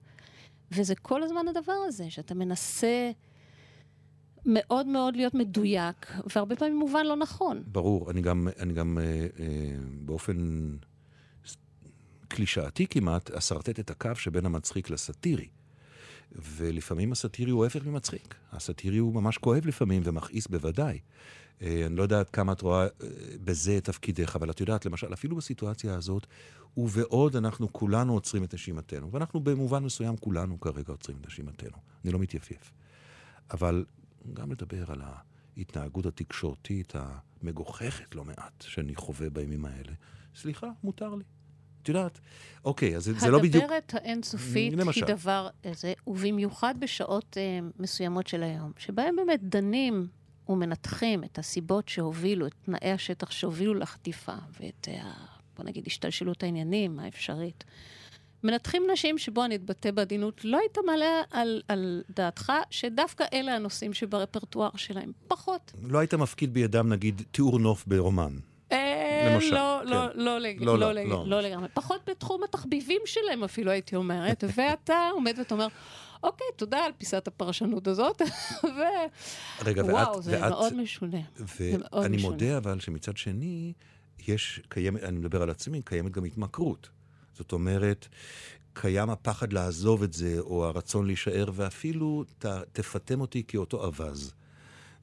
וזה 0.71 0.95
כל 0.95 1.23
הזמן 1.23 1.47
הדבר 1.47 1.77
הזה, 1.87 2.09
שאתה 2.09 2.33
מנסה 2.33 3.11
מאוד 4.45 4.87
מאוד 4.87 5.15
להיות 5.15 5.33
מדויק, 5.33 6.11
והרבה 6.35 6.55
פעמים 6.55 6.79
מובן 6.79 7.05
לא 7.05 7.15
נכון. 7.15 7.63
ברור, 7.67 8.11
אני 8.11 8.21
גם, 8.21 8.47
אני 8.59 8.73
גם 8.73 8.97
אה, 8.97 9.27
אה, 9.39 9.75
באופן 10.05 10.37
קלישאתי 12.27 12.87
כמעט, 12.87 13.31
אשרטט 13.31 13.79
את 13.79 13.89
הקו 13.89 14.15
שבין 14.15 14.45
המצחיק 14.45 14.89
לסאטירי. 14.89 15.47
ולפעמים 16.31 17.11
הסאטירי 17.11 17.51
הוא 17.51 17.63
ההפך 17.63 17.85
ממצחיק. 17.85 18.35
הסאטירי 18.51 18.97
הוא 18.97 19.13
ממש 19.13 19.37
כואב 19.37 19.65
לפעמים 19.65 20.01
ומכעיס 20.05 20.47
בוודאי. 20.47 20.99
אה, 21.61 21.83
אני 21.85 21.95
לא 21.95 22.03
יודעת 22.03 22.29
כמה 22.29 22.53
את 22.53 22.61
רואה 22.61 22.83
אה, 22.83 22.89
בזה 23.43 23.77
את 23.77 23.83
תפקידך, 23.83 24.35
אבל 24.35 24.49
את 24.49 24.59
יודעת, 24.59 24.85
למשל, 24.85 25.13
אפילו 25.13 25.35
בסיטואציה 25.35 25.95
הזאת, 25.95 26.27
ובעוד 26.77 27.35
אנחנו 27.35 27.73
כולנו 27.73 28.13
עוצרים 28.13 28.43
את 28.43 28.53
נשימתנו, 28.53 29.11
ואנחנו 29.11 29.39
במובן 29.39 29.83
מסוים 29.83 30.17
כולנו 30.17 30.59
כרגע 30.59 30.91
עוצרים 30.93 31.17
את 31.21 31.27
נשימתנו. 31.27 31.77
אני 32.03 32.13
לא 32.13 32.19
מתייפייף. 32.19 32.71
אבל 33.51 33.85
גם 34.33 34.51
לדבר 34.51 34.91
על 34.91 35.01
ההתנהגות 35.57 36.05
התקשורתית 36.05 36.93
המגוחכת 36.95 38.15
לא 38.15 38.25
מעט 38.25 38.61
שאני 38.61 38.95
חווה 38.95 39.29
בימים 39.29 39.65
האלה. 39.65 39.91
סליחה, 40.35 40.67
מותר 40.83 41.15
לי. 41.15 41.23
את 41.85 41.89
יודעת, 41.89 42.19
אוקיי, 42.65 42.95
אז 42.95 43.03
זה, 43.17 43.29
לא 43.29 43.39
בדיוק... 43.39 43.63
הדברת 43.63 43.93
האינסופית 43.93 44.73
למשל. 44.73 45.05
היא 45.05 45.15
דבר 45.15 45.49
זה, 45.73 45.93
ובמיוחד 46.07 46.75
בשעות 46.79 47.37
אה, 47.37 47.59
מסוימות 47.79 48.27
של 48.27 48.43
היום, 48.43 48.71
שבהם 48.77 49.15
באמת 49.15 49.39
דנים 49.43 50.07
ומנתחים 50.49 51.23
את 51.23 51.39
הסיבות 51.39 51.89
שהובילו, 51.89 52.47
את 52.47 52.53
תנאי 52.65 52.91
השטח 52.91 53.31
שהובילו 53.31 53.73
לחטיפה, 53.73 54.35
ואת, 54.59 54.87
אה, 54.91 55.13
בוא 55.57 55.65
נגיד, 55.65 55.83
השתלשלות 55.87 56.43
העניינים 56.43 56.99
האפשרית. 56.99 57.63
מנתחים 58.45 58.83
נשים 58.93 59.17
שבו 59.17 59.45
אני 59.45 59.55
אתבטא 59.55 59.91
בעדינות, 59.91 60.45
לא 60.45 60.57
היית 60.59 60.77
מעלה 60.85 61.21
על, 61.31 61.61
על 61.67 62.03
דעתך 62.09 62.53
שדווקא 62.69 63.25
אלה 63.33 63.55
הנושאים 63.55 63.93
שברפרטואר 63.93 64.69
שלהם. 64.75 65.11
פחות. 65.27 65.71
לא 65.83 65.99
היית 65.99 66.13
מפקיד 66.13 66.53
בידם, 66.53 66.89
נגיד, 66.89 67.21
תיאור 67.31 67.59
נוף 67.59 67.85
ברומן. 67.87 68.37
אה, 68.71 69.33
למשל, 69.33 69.53
לא, 69.53 69.79
כן. 69.83 69.89
לא, 69.89 70.07
לא, 70.15 70.39
לא, 70.39 70.79
לא, 70.79 70.93
לא, 70.93 71.03
לא. 71.03 71.23
לא 71.27 71.41
לגמרי. 71.41 71.67
פחות 71.73 72.01
בתחום 72.09 72.43
התחביבים 72.43 73.01
שלהם 73.05 73.43
אפילו, 73.43 73.71
הייתי 73.71 73.95
אומרת. 73.95 74.43
ואתה 74.55 75.09
עומד 75.13 75.35
ואתה 75.37 75.53
אומר, 75.55 75.67
אוקיי, 76.23 76.47
תודה 76.55 76.85
על 76.85 76.91
פיסת 76.97 77.27
הפרשנות 77.27 77.87
הזאת. 77.87 78.21
רגע, 79.65 79.85
ואת... 79.85 79.91
וואו, 79.91 80.21
זה 80.21 80.31
ואת, 80.31 80.49
מאוד 80.49 80.73
משונה. 80.73 81.21
ואני. 81.57 82.17
מודה 82.17 82.57
אבל 82.57 82.79
שמצד 82.79 83.17
שני, 83.17 83.73
יש, 84.27 84.61
קיימת, 84.69 85.03
אני 85.03 85.17
מדבר 85.17 85.41
על 85.41 85.49
עצמי, 85.49 85.81
קיימת 85.81 86.11
גם 86.11 86.23
התמכרות. 86.23 86.89
זאת 87.35 87.51
אומרת, 87.51 88.07
קיים 88.73 89.09
הפחד 89.09 89.53
לעזוב 89.53 90.03
את 90.03 90.13
זה, 90.13 90.39
או 90.39 90.65
הרצון 90.65 91.05
להישאר, 91.05 91.45
ואפילו 91.53 92.23
ת, 92.39 92.45
תפטם 92.45 93.21
אותי 93.21 93.43
כאותו 93.47 93.85
אווז. 93.85 94.33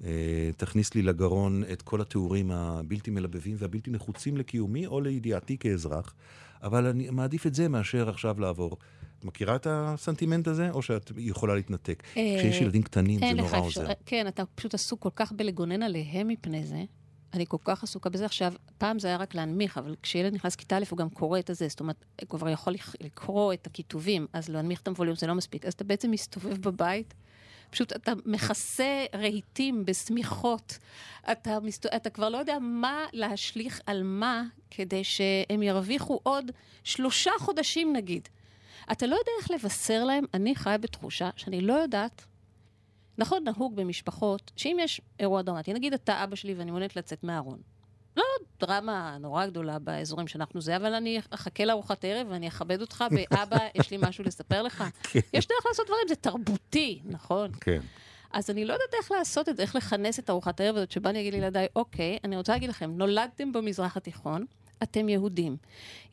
אה, 0.05 0.51
תכניס 0.57 0.95
לי 0.95 1.03
לגרון 1.03 1.63
את 1.73 1.83
כל 1.83 2.01
התיאורים 2.01 2.51
הבלתי 2.51 3.11
מלבבים 3.11 3.57
והבלתי 3.59 3.91
נחוצים 3.91 4.37
לקיומי 4.37 4.87
או 4.87 5.01
לידיעתי 5.01 5.59
כאזרח, 5.59 6.15
אבל 6.63 6.87
אני 6.87 7.11
מעדיף 7.11 7.47
את 7.47 7.55
זה 7.55 7.69
מאשר 7.69 8.09
עכשיו 8.09 8.41
לעבור. 8.41 8.77
את 9.19 9.25
מכירה 9.25 9.57
את 9.57 9.67
הסנטימנט 9.71 10.49
הזה, 10.49 10.71
או 10.71 10.83
שאת 10.83 11.13
יכולה 11.17 11.55
להתנתק? 11.55 12.03
אה, 12.17 12.35
כשיש 12.39 12.61
ילדים 12.61 12.83
קטנים 12.83 13.21
זה 13.21 13.33
נורא. 13.33 13.59
עוזר. 13.59 13.87
כן, 14.07 14.29
אתה 14.29 14.43
פשוט 14.55 14.75
עסוק 14.75 15.03
כל 15.03 15.09
כך 15.17 15.33
בלגונן 15.33 15.83
עליהם 15.83 16.29
מפני 16.29 16.65
זה. 16.65 16.85
אני 17.35 17.45
כל 17.49 17.57
כך 17.65 17.83
עסוקה 17.83 18.11
בזה 18.11 18.25
עכשיו, 18.25 18.53
פעם 18.79 18.99
זה 18.99 19.09
היה 19.09 19.17
רק 19.17 19.35
להנמיך, 19.35 19.79
אבל 19.79 19.95
כשילד 20.03 20.35
נכנס 20.35 20.57
כיתה 20.57 20.77
א' 20.77 20.85
הוא 20.91 20.99
גם 20.99 21.11
קורא 21.11 21.39
את 21.39 21.51
הזה, 21.51 21.69
זאת 21.69 21.81
אומרת, 21.81 22.05
הוא 22.21 22.29
כבר 22.29 22.49
יכול 22.49 22.73
לק- 22.73 23.01
לקרוא 23.01 23.53
את 23.53 23.67
הכיתובים, 23.67 24.27
אז 24.33 24.49
להנמיך 24.49 24.81
את 24.81 24.89
הווליום 24.89 25.17
זה 25.17 25.27
לא 25.27 25.35
מספיק. 25.35 25.65
אז 25.67 25.73
אתה 25.73 25.85
בעצם 25.85 26.11
מסתובב 26.11 26.63
בבית, 26.63 27.15
פשוט 27.71 27.93
אתה 27.93 28.13
מכסה 28.27 29.05
רהיטים 29.15 29.85
בשמיכות, 29.85 30.79
אתה, 31.33 31.61
מסת... 31.61 31.87
אתה 31.87 32.11
כבר 32.11 32.29
לא 32.29 32.39
יודע 32.39 32.59
מה 32.59 33.05
להשליך 33.13 33.81
על 33.87 34.03
מה, 34.03 34.43
כדי 34.71 35.05
שהם 35.05 35.63
ירוויחו 35.63 36.21
עוד 36.23 36.51
שלושה 36.85 37.31
חודשים 37.39 37.93
נגיד. 37.93 38.29
אתה 38.93 39.07
לא 39.07 39.15
יודע 39.15 39.31
איך 39.41 39.51
לבשר 39.51 40.05
להם, 40.05 40.25
אני 40.35 40.57
חיה 40.57 40.79
בתחושה 40.79 41.31
שאני 41.37 41.61
לא 41.61 41.73
יודעת 41.75 42.25
נכון, 43.23 43.45
נהוג 43.45 43.77
במשפחות, 43.77 44.51
שאם 44.57 44.77
יש 44.81 45.01
אירוע 45.21 45.43
דרמטי, 45.43 45.73
נגיד 45.73 45.95
אתה 45.95 46.25
אבא 46.25 46.37
שלי 46.37 46.55
ואני 46.55 46.71
מעוניינת 46.71 46.97
לצאת 46.97 47.25
מהארון. 47.25 47.59
לא 48.17 48.25
דרמה 48.61 49.17
נורא 49.21 49.47
גדולה 49.47 49.79
באזורים 49.79 50.29
שאנחנו 50.29 50.61
זה, 50.61 50.77
אבל 50.77 50.95
אני 50.95 51.21
אחכה 51.31 51.65
לארוחת 51.65 52.05
ערב 52.05 52.27
ואני 52.31 52.49
אכבד 52.49 52.81
אותך, 52.81 53.05
ואבא, 53.13 53.59
יש 53.75 53.91
לי 53.91 53.99
משהו 54.01 54.25
לספר 54.25 54.63
לך. 54.63 54.85
יש 55.15 55.47
דרך 55.47 55.67
לעשות 55.67 55.87
דברים, 55.87 56.09
זה 56.09 56.15
תרבותי, 56.15 57.01
נכון? 57.05 57.51
כן. 57.61 57.81
אז 58.33 58.51
אני 58.51 58.65
לא 58.65 58.73
יודעת 58.73 58.95
איך 58.95 59.13
לעשות 59.13 59.49
את 59.49 59.57
זה, 59.57 59.63
איך 59.63 59.77
לכנס 59.77 60.19
את 60.19 60.31
ארוחת 60.31 60.61
הערב 60.61 60.77
הזאת, 60.77 60.91
שבה 60.91 61.11
אני 61.11 61.21
אגיד 61.21 61.35
לילדיי, 61.35 61.67
אוקיי, 61.77 62.19
אני 62.25 62.37
רוצה 62.37 62.53
להגיד 62.53 62.71
לכם, 62.71 62.91
נולדתם 62.97 63.53
במזרח 63.53 63.97
התיכון, 63.97 64.45
אתם 64.83 65.09
יהודים. 65.09 65.57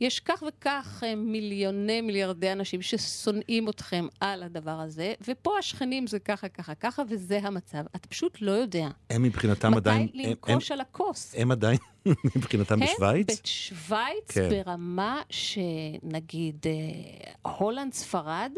יש 0.01 0.19
כך 0.19 0.43
וכך 0.47 1.03
אה, 1.05 1.15
מיליוני 1.15 2.01
מיליארדי 2.01 2.51
אנשים 2.51 2.81
ששונאים 2.81 3.69
אתכם 3.69 4.07
על 4.19 4.43
הדבר 4.43 4.79
הזה, 4.79 5.13
ופה 5.27 5.57
השכנים 5.59 6.07
זה 6.07 6.19
ככה, 6.19 6.49
ככה, 6.49 6.75
ככה, 6.75 7.03
וזה 7.09 7.39
המצב. 7.43 7.83
אתה 7.95 8.07
פשוט 8.07 8.37
לא 8.41 8.51
יודע. 8.51 8.87
הם 9.09 9.23
מבחינתם 9.23 9.73
עדיין... 9.73 10.03
מתי 10.03 10.23
לנקוש 10.23 10.71
על 10.71 10.81
הכוס? 10.81 11.35
הם, 11.37 11.51
עדיין 11.51 11.77
מבחינתם 12.35 12.79
בשוויץ? 12.79 13.29
הם 13.29 13.35
בשוויץ 13.43 14.31
כן. 14.31 14.49
ברמה 14.49 15.21
שנגיד 15.29 16.65
אה, 16.65 17.51
הולנד, 17.57 17.93
ספרד, 17.93 18.51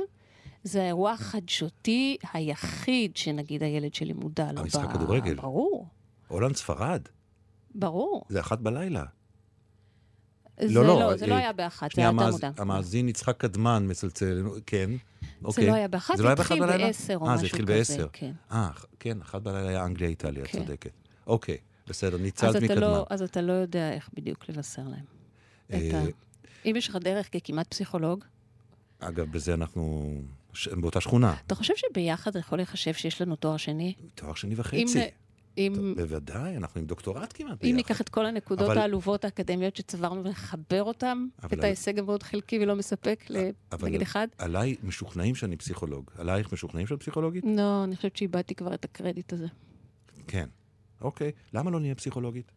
זה 0.63 0.81
האירוע 0.81 1.11
החדשותי 1.11 2.17
היחיד 2.33 3.17
שנגיד 3.17 3.63
הילד 3.63 3.93
שלי 3.93 4.13
מודע 4.13 4.51
לו. 4.51 4.61
המשחק 4.61 4.91
כדורגל. 4.93 5.35
ברור. 5.35 5.87
הולנד 6.27 6.55
ספרד? 6.55 7.01
ברור. 7.75 8.23
זה 8.29 8.39
אחת 8.39 8.59
בלילה. 8.59 9.03
זה 10.67 10.73
לא, 10.73 10.87
לא, 10.87 10.99
לא, 10.99 11.17
זה 11.17 11.27
לא 11.27 11.33
אה, 11.33 11.39
היה 11.39 11.53
באחת, 11.53 11.95
זה 11.95 12.01
היה 12.01 12.11
יותר 12.13 12.31
מוקדם. 12.31 12.51
המאזין 12.57 13.09
יצחק 13.09 13.37
קדמן 13.37 13.85
מצלצל, 13.89 14.43
כן, 14.65 14.89
אוקיי. 15.43 15.63
זה 15.63 15.69
לא 15.69 15.75
היה 15.75 15.87
באחת, 15.87 16.17
זה 16.17 16.23
זה 16.23 16.27
לא 16.27 16.33
התחיל? 16.33 16.65
בעשר 16.65 17.15
או 17.15 17.27
אה, 17.27 17.33
משהו 17.33 17.39
זה 17.39 17.45
התחיל 17.45 17.65
כזה, 17.65 17.73
בעשר. 17.73 18.07
כן. 18.13 18.31
אה, 18.51 18.69
כן, 18.99 19.21
אחת 19.21 19.41
בלילה 19.41 19.69
היה 19.69 19.85
אנגליה-איטליה, 19.85 20.43
את 20.43 20.47
כן. 20.47 20.57
צודקת. 20.59 20.91
אוקיי, 21.27 21.57
בסדר, 21.87 22.17
ניצלת 22.17 22.55
אתה, 22.55 22.65
מקדמן. 22.65 22.81
לא, 22.81 23.05
אז 23.09 23.21
אתה 23.21 23.41
לא 23.41 23.53
יודע 23.53 23.93
איך 23.93 24.09
בדיוק 24.13 24.49
לבשר 24.49 24.81
להם. 24.81 25.05
אה. 25.73 26.03
אם 26.65 26.73
יש 26.77 26.89
לך 26.89 26.95
דרך 26.95 27.29
ככמעט 27.33 27.67
פסיכולוג, 27.67 28.23
אגב, 28.99 29.31
בזה 29.31 29.53
אנחנו 29.53 30.13
באותה 30.71 31.01
שכונה. 31.01 31.35
אתה 31.47 31.55
חושב 31.55 31.73
שביחד 31.75 32.35
יכול 32.35 32.57
להיחשב 32.57 32.93
שיש 32.93 33.21
לנו 33.21 33.35
תואר 33.35 33.57
שני? 33.57 33.93
תואר 34.15 34.33
שני 34.33 34.55
וחצי. 34.57 35.09
אם, 35.57 35.93
בוודאי, 35.97 36.57
אנחנו 36.57 36.79
עם 36.81 36.87
דוקטורט 36.87 37.31
כמעט 37.37 37.51
אם 37.51 37.57
ביחד. 37.61 37.75
ניקח 37.75 38.01
את 38.01 38.09
כל 38.09 38.25
הנקודות 38.25 38.69
אבל- 38.69 38.77
העלובות 38.77 39.25
האקדמיות 39.25 39.75
שצברנו 39.75 40.23
ונחבר 40.23 40.81
אבל 41.43 41.47
את 41.47 41.53
על- 41.53 41.63
ההישג 41.65 41.99
המאוד 41.99 42.23
חלקי 42.23 42.59
ולא 42.59 42.75
מספק, 42.75 43.23
ל- 43.29 43.49
אבל 43.71 43.87
נגיד 43.87 44.01
אחד? 44.01 44.27
עליי 44.37 44.75
משוכנעים 44.83 45.35
שאני 45.35 45.57
פסיכולוג. 45.57 46.11
עלייך 46.17 46.53
משוכנעים 46.53 46.87
שאת 46.87 46.99
פסיכולוגית? 46.99 47.43
לא, 47.57 47.83
אני 47.83 47.95
חושבת 47.95 48.17
שאיבדתי 48.17 48.55
כבר 48.55 48.73
את 48.73 48.85
הקרדיט 48.85 49.33
הזה. 49.33 49.47
כן. 50.27 50.47
אוקיי. 51.01 51.31
למה 51.53 51.71
לא 51.71 51.79
נהיה 51.79 51.95
פסיכולוגית? 51.95 52.51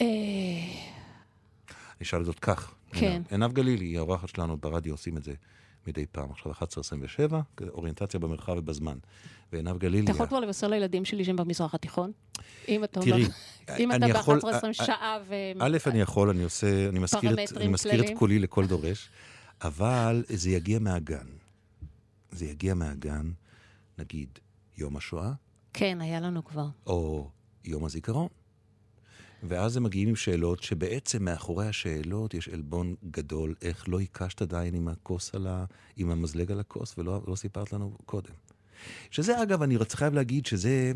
אה, 0.00 0.06
אני 1.96 2.02
אשאל 2.02 2.24
זאת 2.24 2.38
כך. 2.38 2.74
כן. 2.92 3.22
עינב- 3.30 3.52
גלילי 3.52 3.98
האורחת 3.98 4.28
שלנו 4.28 4.56
ברדיו, 4.56 4.94
עושים 4.94 5.16
את 5.16 5.24
זה 5.24 5.32
מדי 5.86 6.06
פעם. 6.06 6.30
עכשיו 6.30 6.52
11.27, 6.52 7.34
אוריינטציה 7.68 8.20
במרחב 8.20 8.54
ובזמן. 8.56 8.98
ועינב 9.52 9.78
גלילי... 9.78 10.04
אתה 10.04 10.10
יכול 10.10 10.26
כבר 10.26 10.40
לבשר 10.40 10.68
לילדים 10.68 11.04
שלי 11.04 11.24
שהם 11.24 11.36
במזרח 11.36 11.74
התיכון? 11.74 12.12
אם 12.68 12.84
אתה 12.84 13.00
אומר... 13.00 13.12
תראי, 13.12 13.28
אם 13.82 13.92
אני 13.92 14.10
אתה 14.10 14.18
יכול- 14.18 14.40
ב-11-20 14.40 14.72
שעה 14.72 15.18
ו... 15.28 15.34
א', 15.60 15.78
אני 15.86 16.00
יכול, 16.00 16.30
אני 16.30 16.42
עושה, 16.44 16.88
אני 16.88 16.98
מזכיר, 16.98 17.44
את, 17.44 17.52
אני 17.56 17.68
מזכיר 17.68 18.04
את. 18.04 18.10
קולי 18.18 18.38
לכל 18.38 18.66
דורש, 18.66 19.10
אבל 19.62 20.24
זה 20.28 20.50
יגיע 20.50 20.78
מהגן. 20.78 21.26
זה 22.30 22.46
יגיע 22.46 22.74
מהגן, 22.74 23.30
נגיד, 23.98 24.38
יום 24.76 24.96
השואה, 24.96 25.32
כן, 25.72 26.00
היה 26.00 26.20
לנו 26.20 26.44
כבר. 26.44 26.66
או 26.86 27.30
יום 27.64 27.84
הזיכרון. 27.84 28.28
ואז 29.48 29.76
הם 29.76 29.82
מגיעים 29.82 30.08
עם 30.08 30.16
שאלות 30.16 30.62
שבעצם 30.62 31.24
מאחורי 31.24 31.66
השאלות 31.66 32.34
יש 32.34 32.48
עלבון 32.48 32.94
גדול, 33.10 33.54
איך 33.62 33.88
לא 33.88 34.00
הקשת 34.00 34.42
עדיין 34.42 34.74
עם 34.74 34.88
הכוס 34.88 35.34
על 35.34 35.46
ה... 35.46 35.64
עם 35.96 36.10
המזלג 36.10 36.52
על 36.52 36.60
הכוס 36.60 36.98
ולא 36.98 37.22
לא 37.26 37.36
סיפרת 37.36 37.72
לנו 37.72 37.96
קודם. 38.06 38.32
שזה 39.10 39.42
אגב, 39.42 39.62
אני 39.62 39.76
רוצה 39.76 39.96
חייב 39.96 40.14
להגיד 40.14 40.46
שזה 40.46 40.92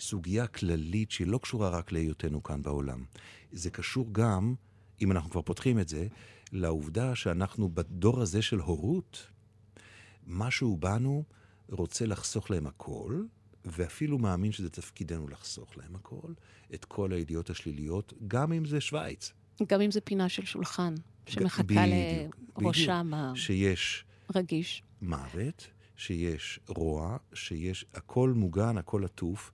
סוגיה 0.00 0.46
כללית 0.46 1.10
שהיא 1.10 1.26
לא 1.26 1.38
קשורה 1.38 1.68
רק 1.68 1.92
להיותנו 1.92 2.42
כאן 2.42 2.62
בעולם. 2.62 3.04
זה 3.52 3.70
קשור 3.70 4.08
גם, 4.12 4.54
אם 5.02 5.12
אנחנו 5.12 5.30
כבר 5.30 5.42
פותחים 5.42 5.78
את 5.78 5.88
זה, 5.88 6.06
לעובדה 6.52 7.14
שאנחנו 7.14 7.68
בדור 7.74 8.20
הזה 8.20 8.42
של 8.42 8.58
הורות, 8.58 9.26
משהו 10.26 10.76
בנו 10.76 11.24
רוצה 11.68 12.06
לחסוך 12.06 12.50
להם 12.50 12.66
הכל, 12.66 13.22
ואפילו 13.64 14.18
מאמין 14.18 14.52
שזה 14.52 14.70
תפקידנו 14.70 15.28
לחסוך 15.28 15.76
להם 15.78 15.94
הכל, 15.96 16.32
את 16.74 16.84
כל 16.84 17.12
הידיעות 17.12 17.50
השליליות, 17.50 18.12
גם 18.28 18.52
אם 18.52 18.64
זה 18.64 18.80
שווייץ. 18.80 19.32
גם 19.68 19.80
אם 19.80 19.90
זה 19.90 20.00
פינה 20.00 20.28
של 20.28 20.44
שולחן, 20.44 20.94
שמחכה 21.26 21.84
לראשם 22.58 23.12
שיש 23.34 24.04
הרגיש. 24.34 24.82
מוות, 25.02 25.66
שיש 25.96 26.60
רוע, 26.68 27.16
שיש 27.34 27.84
הכל 27.94 28.32
מוגן, 28.36 28.78
הכל 28.78 29.04
עטוף, 29.04 29.52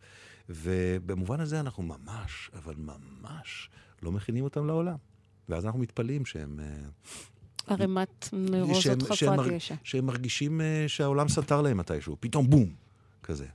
ובמובן 0.48 1.40
הזה 1.40 1.60
אנחנו 1.60 1.82
ממש, 1.82 2.50
אבל 2.54 2.74
ממש 2.76 3.70
לא 4.02 4.12
מכינים 4.12 4.44
אותם 4.44 4.66
לעולם. 4.66 4.96
ואז 5.48 5.66
אנחנו 5.66 5.80
מתפלאים 5.80 6.26
שהם... 6.26 6.60
אה, 6.60 6.88
ערימת 7.66 8.28
חסרת 9.02 9.38
מרג- 9.38 9.52
ישע. 9.52 9.74
שהם 9.84 10.06
מרגישים 10.06 10.60
אה, 10.60 10.84
שהעולם 10.86 11.28
סתר 11.28 11.62
להם 11.62 11.76
מתישהו, 11.76 12.16
פתאום 12.20 12.50
בום, 12.50 12.74
כזה. 13.22 13.46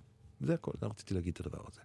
זה 0.45 0.53
הכל, 0.53 0.71
זה 0.81 0.85
רציתי 0.85 1.13
להגיד 1.13 1.33
את 1.39 1.45
הדבר 1.45 1.61
הזה. 1.71 1.81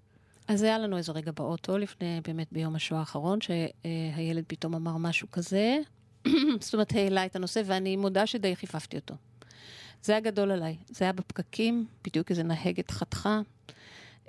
אז 0.48 0.62
היה 0.62 0.78
לנו 0.78 0.96
איזה 0.96 1.12
רגע 1.12 1.32
באוטו, 1.32 1.78
לפני, 1.78 2.20
באמת 2.24 2.52
ביום 2.52 2.74
השואה 2.74 3.00
האחרון, 3.00 3.38
שהילד 3.40 4.44
פתאום 4.46 4.74
אמר 4.74 4.96
משהו 4.96 5.30
כזה, 5.30 5.78
זאת 6.60 6.74
אומרת, 6.74 6.92
העלה 6.92 7.26
את 7.26 7.36
הנושא, 7.36 7.62
ואני 7.66 7.96
מודה 7.96 8.26
שדי 8.26 8.56
חיפפתי 8.56 8.96
אותו. 8.96 9.14
זה 10.02 10.12
היה 10.12 10.20
גדול 10.20 10.50
עליי. 10.50 10.76
זה 10.86 11.04
היה 11.04 11.12
בפקקים, 11.12 11.86
בדיוק 12.04 12.30
איזה 12.30 12.42
נהגת 12.42 12.90
חתכה. 12.90 13.40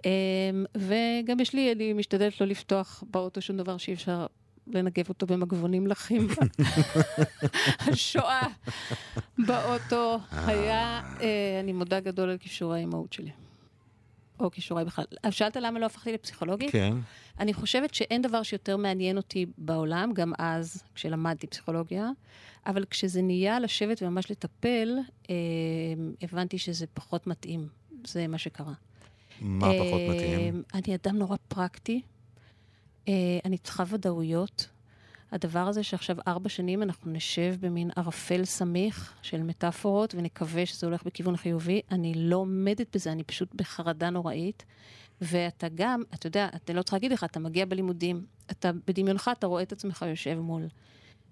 אמ, 0.06 0.66
וגם 0.76 1.40
יש 1.40 1.54
לי, 1.54 1.72
אני 1.72 1.94
משתדלת 1.94 2.42
לא 2.42 2.48
לפתוח 2.48 3.04
באוטו 3.12 3.42
שום 3.42 3.58
דבר 3.58 3.78
שאי 3.78 3.94
אפשר 3.94 4.26
לנגב 4.68 5.10
אותו 5.10 5.26
במגבונים 5.26 5.88
לחים. 5.88 6.28
השואה 7.80 8.48
באוטו 9.38 10.20
היה, 10.32 11.02
אה, 11.22 11.60
אני 11.60 11.74
מודה 11.74 12.00
גדול 12.00 12.30
על 12.30 12.38
כישורי 12.38 12.78
האימהות 12.78 13.14
שלי. 13.14 13.32
או 14.40 14.52
כישוריי 14.52 14.86
בכלל. 14.86 15.06
שאלת 15.30 15.58
למה 15.58 15.80
לא 15.80 15.86
הפכתי 15.86 16.14
לפסיכולוגית? 16.14 16.72
כן, 16.72 16.94
אני 17.40 17.54
חושבת 17.54 17.94
שאין 17.94 18.22
דבר 18.22 18.44
שיותר 18.44 18.78
מעניין 18.78 19.18
אותי 19.18 19.46
בעולם, 19.58 20.14
גם 20.14 20.34
אז, 20.38 20.84
כשלמדתי 20.96 21.48
פסיכולוגיה, 21.48 22.10
אבל 22.66 22.86
כשזה 22.86 23.22
נהיה 23.22 23.60
לשבת 23.60 24.04
וממש 24.04 24.32
לטפל, 24.32 24.98
אה, 25.30 25.36
הבנתי 26.22 26.58
שזה 26.58 26.86
פחות 26.94 27.28
מתאים. 27.28 27.68
זה 28.08 28.28
מה 28.28 28.38
שקרה. 28.38 28.74
מה 29.42 29.68
פחות 29.68 30.02
אה, 30.02 30.10
מתאים? 30.16 30.64
אני 30.74 30.96
אדם 30.96 31.18
נורא 31.18 31.38
פרקטי. 31.48 32.02
אה, 33.08 33.14
אני 33.46 33.58
צריכה 33.58 33.84
ודאויות. 33.88 34.70
הדבר 35.32 35.68
הזה 35.68 35.84
שעכשיו 35.84 36.16
ארבע 36.28 36.50
שנים 36.50 36.84
אנחנו 36.84 37.12
נשב 37.12 37.56
במין 37.60 37.90
ערפל 37.96 38.46
סמיך 38.46 39.14
של 39.22 39.44
מטאפורות 39.44 40.16
ונקווה 40.16 40.66
שזה 40.66 40.88
הולך 40.88 41.04
בכיוון 41.04 41.38
חיובי, 41.38 41.82
אני 41.92 42.14
לא 42.16 42.38
עומדת 42.38 42.96
בזה, 42.96 43.12
אני 43.12 43.24
פשוט 43.24 43.56
בחרדה 43.56 44.10
נוראית. 44.10 44.66
ואתה 45.22 45.68
גם, 45.76 46.04
אתה 46.14 46.28
יודע, 46.28 46.50
אני 46.70 46.78
לא 46.78 46.82
צריכה 46.82 46.98
להגיד 46.98 47.12
לך, 47.12 47.24
אתה 47.24 47.40
מגיע 47.40 47.66
בלימודים, 47.66 48.26
אתה 48.52 48.72
בדמיונך, 48.88 49.32
אתה 49.38 49.48
רואה 49.48 49.64
את 49.64 49.72
עצמך 49.72 50.06
יושב 50.10 50.40
מול 50.40 50.68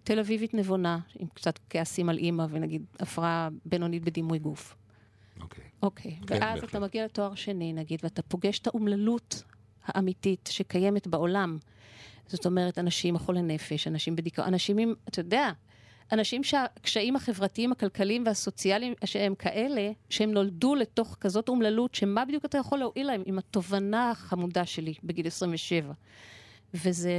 תל 0.03 0.19
אביבית 0.19 0.53
נבונה, 0.53 0.99
עם 1.19 1.27
קצת 1.33 1.59
כעסים 1.69 2.09
על 2.09 2.17
אימא 2.17 2.45
ונגיד 2.49 2.85
הפרעה 2.99 3.49
בינונית 3.65 4.03
בדימוי 4.03 4.39
גוף. 4.39 4.75
אוקיי. 5.41 5.63
אוקיי. 5.83 6.11
כן, 6.27 6.35
ואז 6.35 6.55
בהחלט. 6.55 6.69
אתה 6.69 6.79
מגיע 6.79 7.05
לתואר 7.05 7.35
שני, 7.35 7.73
נגיד, 7.73 7.99
ואתה 8.03 8.21
פוגש 8.21 8.59
את 8.59 8.67
האומללות 8.67 9.43
האמיתית 9.85 10.49
שקיימת 10.51 11.07
בעולם. 11.07 11.57
זאת 12.27 12.45
אומרת, 12.45 12.77
אנשים 12.79 13.17
חולי 13.17 13.41
נפש, 13.41 13.87
אנשים 13.87 14.15
בדיכאון, 14.15 14.47
אנשים 14.47 14.77
עם, 14.77 14.93
אתה 15.07 15.19
יודע, 15.19 15.51
אנשים 16.11 16.43
שהקשיים 16.43 17.15
החברתיים, 17.15 17.71
הכלכליים 17.71 18.23
והסוציאליים 18.25 18.93
שהם 19.05 19.35
כאלה, 19.35 19.91
שהם 20.09 20.31
נולדו 20.31 20.75
לתוך 20.75 21.17
כזאת 21.19 21.49
אומללות, 21.49 21.95
שמה 21.95 22.25
בדיוק 22.25 22.45
אתה 22.45 22.57
יכול 22.57 22.79
להועיל 22.79 23.07
להם 23.07 23.23
עם 23.25 23.37
התובנה 23.37 24.11
החמודה 24.11 24.65
שלי 24.65 24.93
בגיל 25.03 25.27
27. 25.27 25.93
וזה 26.73 27.11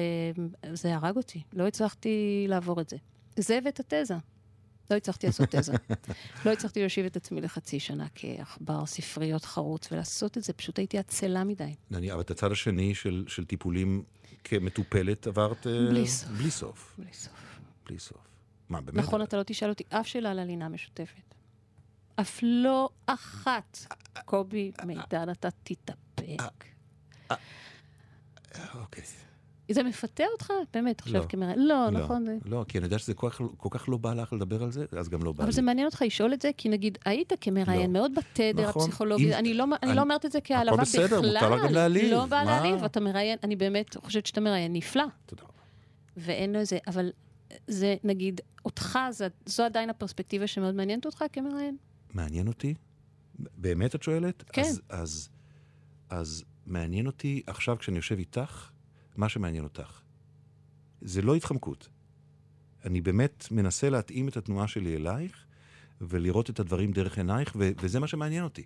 זה 0.73 0.95
הרג 0.95 1.17
אותי, 1.17 1.43
לא 1.53 1.67
הצלחתי 1.67 2.45
לעבור 2.49 2.81
את 2.81 2.89
זה. 2.89 2.97
זה 3.37 3.59
ואת 3.65 3.81
התזה. 3.81 4.15
לא 4.91 4.97
הצלחתי 4.97 5.27
לעשות 5.27 5.49
תזה. 5.49 5.73
לא 6.47 6.51
הצלחתי 6.53 6.81
להושיב 6.81 7.07
את 7.07 7.17
עצמי 7.17 7.41
לחצי 7.41 7.81
שנה 7.81 8.07
כעכבר 8.15 8.87
ספריות 8.87 9.45
חרוץ 9.45 9.93
ולעשות 9.93 10.39
את 10.39 10.45
זה, 10.45 10.53
פשוט 10.53 10.79
הייתי 10.79 10.99
עצלה 10.99 11.45
מדי. 11.45 11.75
אני- 11.95 12.13
אבל 12.13 12.21
את 12.21 12.31
הצד 12.31 12.53
השני 12.53 12.95
של, 12.95 13.25
של 13.29 13.45
טיפולים 13.45 14.03
כמטופלת 14.45 15.27
עברת... 15.27 15.67
אה, 15.67 15.89
בלי 15.91 16.07
סוף. 16.07 16.29
בלי 16.39 16.51
סוף. 16.51 16.95
בלי 16.99 17.13
סוף. 17.13 17.59
בלי 17.87 17.99
סוף. 17.99 18.29
מה, 18.69 18.81
באמת? 18.81 18.99
נכון, 18.99 19.23
אתה 19.23 19.37
לא 19.37 19.43
תשאל 19.43 19.69
אותי 19.69 19.85
אף 19.89 20.07
שאלה 20.07 20.31
על 20.31 20.39
הלינה 20.39 20.69
משותפת. 20.69 21.35
אף 22.21 22.39
לא 22.43 22.89
אחת. 23.07 23.79
קובי 24.25 24.73
מידן, 24.85 25.31
אתה 25.31 25.49
תתאפק. 25.63 26.65
אוקיי. 28.75 29.05
זה 29.75 29.83
מפתה 29.83 30.25
אותך? 30.33 30.51
באמת, 30.75 31.01
עכשיו 31.01 31.23
לא. 31.23 31.27
כמראה. 31.29 31.53
לא, 31.57 31.91
נכון. 31.91 32.25
זה- 32.27 32.37
לא, 32.45 32.65
כי 32.69 32.79
אני 32.79 32.87
יודע 32.87 32.99
שזה 32.99 33.15
כל 33.15 33.31
כך, 33.31 33.41
כל 33.57 33.69
כך 33.73 33.89
לא 33.89 33.97
בא 33.97 34.15
לך 34.15 34.33
לדבר 34.33 34.63
על 34.63 34.73
זה, 34.73 34.85
אז 34.99 35.09
גם 35.09 35.23
לא 35.23 35.33
בא 35.33 35.39
אבל 35.39 35.47
לי. 35.47 35.53
זה 35.53 35.63
מעניין 35.63 35.87
אותך 35.87 36.03
לשאול 36.07 36.33
את 36.35 36.43
זה, 36.43 36.51
כי 36.57 36.69
נגיד, 36.69 36.99
היית 37.05 37.33
כמראיין 37.41 37.87
לא. 37.93 38.01
מאוד 38.01 38.13
בתדר 38.15 38.69
נכון. 38.69 38.83
הפסיכולוגי, 38.83 39.29
אם- 39.29 39.33
אני 39.39 39.55
לא- 39.55 39.65
אני 39.65 39.75
אני- 39.83 39.97
לא 39.97 40.01
אומרת 40.01 40.25
את 40.27 40.33
זה 40.33 40.39
כהעלבה 40.45 40.75
הכל 40.77 40.83
בכלל. 40.91 41.05
בסדר, 41.05 41.21
מותר 41.21 41.67
גם 41.67 41.73
להעליב. 41.73 42.13
לא 42.13 42.27
בא? 42.27 42.45
להעליב, 42.45 42.85
אתה 42.85 43.01
מראיין, 43.01 43.39
אני 43.45 43.57
באמת 43.57 43.97
חושבת 43.97 44.27
שאתה 44.27 44.41
מראיין 44.41 44.73
נפלא. 44.73 45.05
תודה 45.27 45.43
רבה. 45.43 45.53
ואין 46.17 46.53
לו 46.53 46.59
איזה, 46.59 46.79
אבל 46.87 47.11
זה, 47.67 47.97
נגיד, 48.05 48.41
אותך, 48.65 48.99
זה, 49.11 49.29
זו 49.47 49.63
עדיין 49.63 49.91
הפרספקטיבה 49.91 50.47
שמאוד 50.47 50.75
מעניינת 50.75 51.07
אותך 51.07 51.25
כמראיין? 51.33 51.77
מעניין 52.15 52.49
אותי? 52.49 52.75
באמת 53.57 53.95
את 53.95 54.03
שואלת? 54.03 54.45
כן. 54.53 54.63
אז, 54.63 54.81
אז, 54.89 55.29
אז 56.11 56.45
מעניין 56.67 57.07
אותי 57.07 57.43
עכשיו 57.47 57.79
כשאני 57.79 57.97
יושב 57.97 58.19
איתך, 58.19 58.71
מה 59.19 59.29
שמעניין 59.29 59.65
אותך. 59.65 60.01
זה 61.01 61.23
לא 61.23 61.35
התחמקות. 61.35 61.89
אני 62.85 63.01
באמת 63.01 63.45
מנסה 63.51 63.91
להתאים 63.91 64.29
את 64.29 64.37
התנועה 64.37 64.69
שלי 64.69 64.97
אלייך, 64.97 65.47
ולראות 66.01 66.51
את 66.51 66.61
הדברים 66.61 66.93
דרך 66.93 67.19
עינייך, 67.19 67.53
ו- 67.59 67.71
וזה 67.81 68.01
מה 68.01 68.07
שמעניין 68.07 68.45
אותי. 68.45 68.65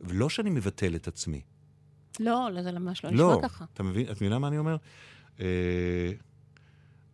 ולא 0.00 0.28
שאני 0.28 0.50
מבטל 0.50 0.96
את 0.96 1.08
עצמי. 1.08 1.42
לא, 2.20 2.48
לא, 2.52 2.62
זה 2.62 2.72
ממש 2.72 3.04
לא 3.04 3.10
לא, 3.10 3.30
נשמע 3.36 3.48
ככה. 3.48 3.64
אתה 3.74 3.82
מבין, 3.82 4.06
את 4.06 4.10
מבינה 4.10 4.38
מה 4.38 4.48
אני 4.48 4.58
אומר? 4.58 4.76
אה, 5.40 6.12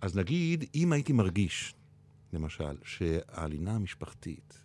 אז 0.00 0.16
נגיד, 0.16 0.64
אם 0.74 0.92
הייתי 0.92 1.12
מרגיש, 1.12 1.74
למשל, 2.32 2.76
שהלינה 2.84 3.74
המשפחתית 3.74 4.63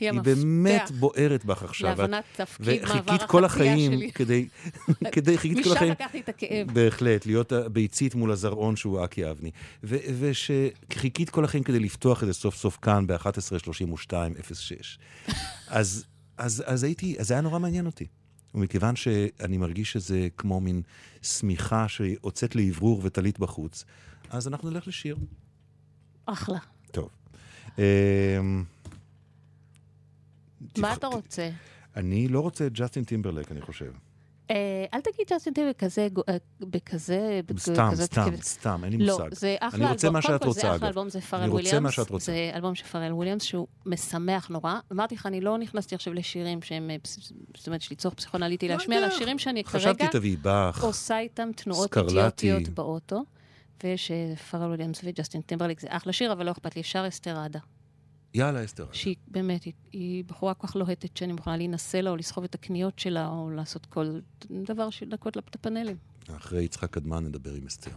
היא 0.00 0.10
היא 0.10 0.18
המפתח 0.18 0.42
באמת 0.42 0.90
בוערת 0.90 1.44
בך 1.44 1.62
עכשיו, 1.62 1.88
להבנת 1.88 2.24
תפקיד 2.36 2.66
מעבר 2.66 2.84
וחיכית 2.84 3.22
כל 3.22 3.44
החצייה 3.44 3.72
החיים 3.72 3.92
שלי. 3.92 4.12
כדי, 4.12 4.48
כדי, 5.12 5.38
חיכית 5.38 5.64
כל 5.64 5.70
משם 5.70 5.76
החיים, 5.76 5.92
לקחתי 5.92 6.20
את 6.20 6.28
הכאב. 6.28 6.72
בהחלט, 6.72 7.26
להיות 7.26 7.52
הביצית 7.52 8.14
מול 8.14 8.32
הזרעון 8.32 8.76
שהוא 8.76 9.04
אקי 9.04 9.30
אבני. 9.30 9.50
ושחיכית 9.82 11.30
כל 11.30 11.44
החיים 11.44 11.62
כדי 11.64 11.78
לפתוח 11.80 12.22
את 12.22 12.28
זה 12.28 12.34
סוף 12.34 12.56
סוף 12.56 12.78
כאן 12.82 13.06
ב-11.32.06. 13.06 14.12
אז, 15.68 16.04
אז, 16.38 16.64
אז 16.66 16.84
הייתי, 16.84 17.16
אז 17.18 17.28
זה 17.28 17.34
היה 17.34 17.40
נורא 17.40 17.58
מעניין 17.58 17.86
אותי. 17.86 18.06
ומכיוון 18.54 18.96
שאני 18.96 19.56
מרגיש 19.56 19.92
שזה 19.92 20.28
כמו 20.36 20.60
מין 20.60 20.82
שמיכה 21.22 21.88
שיוצאת 21.88 22.56
לאוורור 22.56 23.00
וטלית 23.04 23.38
בחוץ, 23.38 23.84
אז 24.30 24.48
אנחנו 24.48 24.70
נלך 24.70 24.88
לשיר. 24.88 25.16
אחלה. 26.26 26.58
טוב. 26.90 27.08
מה 30.78 30.92
אתה 30.92 31.06
רוצה? 31.06 31.50
אני 31.96 32.28
לא 32.28 32.40
רוצה 32.40 32.66
את 32.66 32.72
ג'סטין 32.72 33.04
טימברלק, 33.04 33.52
אני 33.52 33.60
חושב. 33.60 33.92
אה, 34.50 34.84
אל 34.94 35.00
תגיד 35.00 35.26
ג'סטין 35.32 35.52
טיבר 35.52 35.68
בכזה, 35.70 36.08
גו- 36.12 36.22
אה, 36.28 36.36
בכזה, 36.60 37.40
סתם, 37.58 37.90
סתם, 37.94 38.30
סתם, 38.40 38.80
אין 38.84 38.92
לי 38.92 39.06
לא, 39.06 39.18
מושג. 39.18 39.34
זה 39.34 39.56
אחלה 39.60 39.84
אני 39.84 39.92
רוצה 39.92 40.06
אלבום. 40.06 40.16
מה 40.16 40.22
קודם 40.22 40.32
שאת 40.38 40.42
כל, 40.42 40.48
רוצה, 40.48 40.60
זה 40.60 40.66
אגב. 40.68 40.76
אחלה 40.76 40.88
אלבום, 40.88 41.08
זה 41.08 41.20
פארל 41.20 41.42
אני 41.42 41.50
וויליאמס. 41.50 41.72
רוצה 41.74 41.80
מה 41.80 41.90
שאת 41.92 42.10
רוצה. 42.10 42.32
זה 42.32 42.50
אלבום 42.54 42.74
של 42.74 42.84
פארל 42.84 43.12
וויליאמס 43.12 43.42
שהוא 43.42 43.66
משמח 43.86 44.48
נורא. 44.48 44.74
אמרתי 44.92 45.14
לך, 45.14 45.26
אני 45.26 45.40
לא 45.40 45.58
נכנסתי 45.58 45.94
עכשיו 45.94 46.14
לשירים 46.14 46.62
שהם, 46.62 46.90
אה, 46.90 46.96
זאת 47.56 47.66
אומרת, 47.66 47.80
יש 47.80 47.90
לי 47.90 47.96
צורך 47.96 48.14
פסיכונליטי 48.14 48.68
לא 48.68 48.74
להשמיע. 48.74 48.98
אלא 48.98 49.10
שירים 49.10 49.38
שאני 49.38 49.64
חשבתי 49.64 49.98
כרגע. 49.98 50.70
עושה 50.80 51.18
איתם 51.18 51.48
תנועות. 51.56 51.96
אידיוטיות 51.96 52.68
באוטו. 52.68 53.24
ויש 53.84 54.10
פארל 54.50 54.66
וויליאמס 54.68 55.00
וג'סטין 55.04 55.40
טימברליק, 55.40 55.80
זה 55.80 55.86
אחלה 55.90 56.12
שיר, 56.12 56.32
אבל 56.32 56.46
לא 56.46 56.50
אכפת 56.50 56.76
לי, 56.76 56.82
שר 56.82 57.08
אסתרדה. 57.08 57.58
יאללה, 58.34 58.64
אסתר. 58.64 58.86
שהיא 58.92 59.16
באמת, 59.28 59.64
היא, 59.64 59.72
היא 59.92 60.24
בחורה 60.24 60.54
כל 60.54 60.66
כך 60.66 60.76
לוהטת 60.76 61.16
שאני 61.16 61.32
מוכנה 61.32 61.56
להינשא 61.56 61.96
לה 61.96 62.10
או 62.10 62.16
לסחוב 62.16 62.44
את 62.44 62.54
הקניות 62.54 62.98
שלה 62.98 63.28
או 63.28 63.50
לעשות 63.50 63.86
כל 63.86 64.20
דבר 64.50 64.90
של 64.90 65.08
דקות 65.08 65.36
הפאנלים. 65.54 65.96
אחרי 66.36 66.64
יצחק 66.64 66.90
קדמן 66.90 67.24
נדבר 67.24 67.54
עם 67.54 67.66
אסתר. 67.66 67.90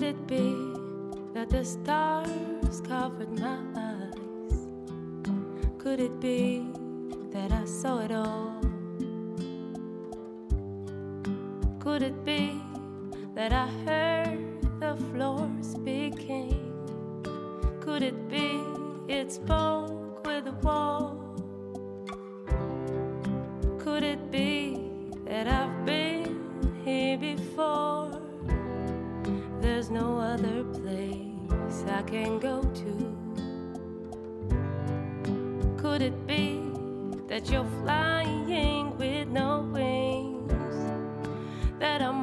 Could 0.00 0.16
it 0.16 0.26
be 0.26 0.72
that 1.34 1.50
the 1.50 1.62
stars 1.62 2.80
covered 2.88 3.38
my 3.38 3.58
eyes? 3.76 4.66
Could 5.76 6.00
it 6.00 6.18
be 6.18 6.70
that 7.30 7.52
I 7.52 7.66
saw 7.66 7.98
it 7.98 8.10
all? 8.10 8.62
Could 11.80 12.02
it 12.02 12.24
be 12.24 12.62
that 13.34 13.52
I 13.52 13.66
heard 13.84 14.62
the 14.80 14.96
floor 15.12 15.50
speaking? 15.60 16.72
Could 17.82 18.02
it 18.02 18.26
be 18.30 18.62
it 19.06 19.30
spoke 19.30 20.24
with 20.24 20.46
the 20.46 20.52
wall? 20.62 21.36
Could 23.78 24.02
it 24.02 24.30
be 24.30 24.80
that 25.26 25.46
I've 25.46 25.84
been 25.84 26.40
here 26.86 27.18
before? 27.18 27.99
No 29.90 30.20
other 30.20 30.62
place 30.62 31.84
I 31.88 32.02
can 32.02 32.38
go 32.38 32.62
to. 32.62 32.92
Could 35.82 36.00
it 36.00 36.26
be 36.28 36.60
that 37.26 37.50
you're 37.50 37.66
flying 37.82 38.96
with 38.98 39.26
no 39.26 39.68
wings? 39.72 40.52
That 41.80 42.02
I'm 42.02 42.19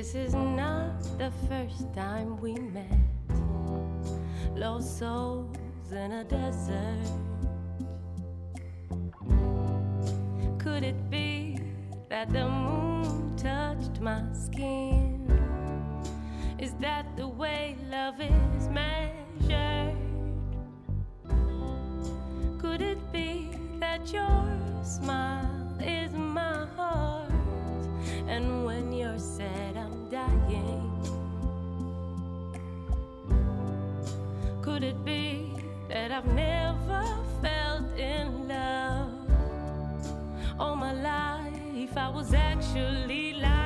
this 0.00 0.14
is 0.14 0.34
not 0.34 0.98
the 1.18 1.30
first 1.46 1.92
time 1.92 2.40
we 2.40 2.54
met? 2.54 2.86
Lost 4.56 4.98
souls 4.98 5.92
in 5.92 6.12
a 6.12 6.24
desert. 6.24 7.06
Could 10.58 10.84
it 10.84 11.10
be 11.10 11.58
that 12.08 12.30
the 12.30 12.48
moon 12.48 13.36
touched 13.36 14.00
my 14.00 14.22
skin? 14.32 15.28
Is 16.58 16.72
that 16.80 17.04
the 17.18 17.28
way 17.28 17.76
love 17.90 18.22
is 18.22 18.68
measured? 18.70 19.98
Could 22.58 22.80
it 22.80 23.12
be 23.12 23.50
that 23.80 24.10
your 24.10 24.39
Could 34.80 34.88
it 34.88 35.04
be 35.04 35.52
that 35.90 36.10
I've 36.10 36.24
never 36.24 37.04
felt 37.42 37.98
in 37.98 38.48
love? 38.48 39.12
All 40.58 40.74
my 40.74 40.94
life 40.94 41.94
I 41.98 42.08
was 42.08 42.32
actually 42.32 43.34
lying. 43.34 43.59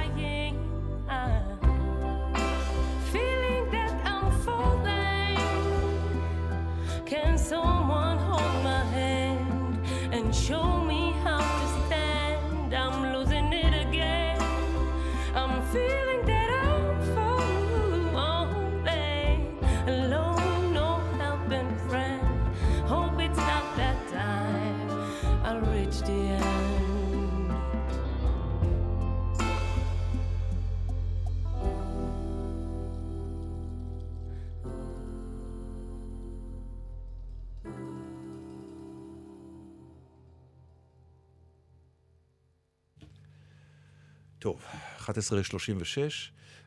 11.36, 45.05 45.97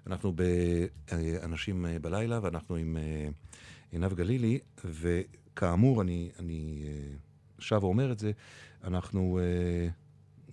אנחנו 0.07 0.33
באנשים 0.33 1.85
אה, 1.85 1.99
בלילה, 1.99 2.39
ואנחנו 2.41 2.75
עם 2.75 2.97
אה, 2.97 3.29
עינב 3.91 4.13
גלילי, 4.13 4.59
וכאמור, 4.85 6.01
אני, 6.01 6.29
אני 6.39 6.83
אה, 6.87 7.15
שב 7.59 7.83
ואומר 7.83 8.11
את 8.11 8.19
זה, 8.19 8.31
אנחנו 8.83 9.39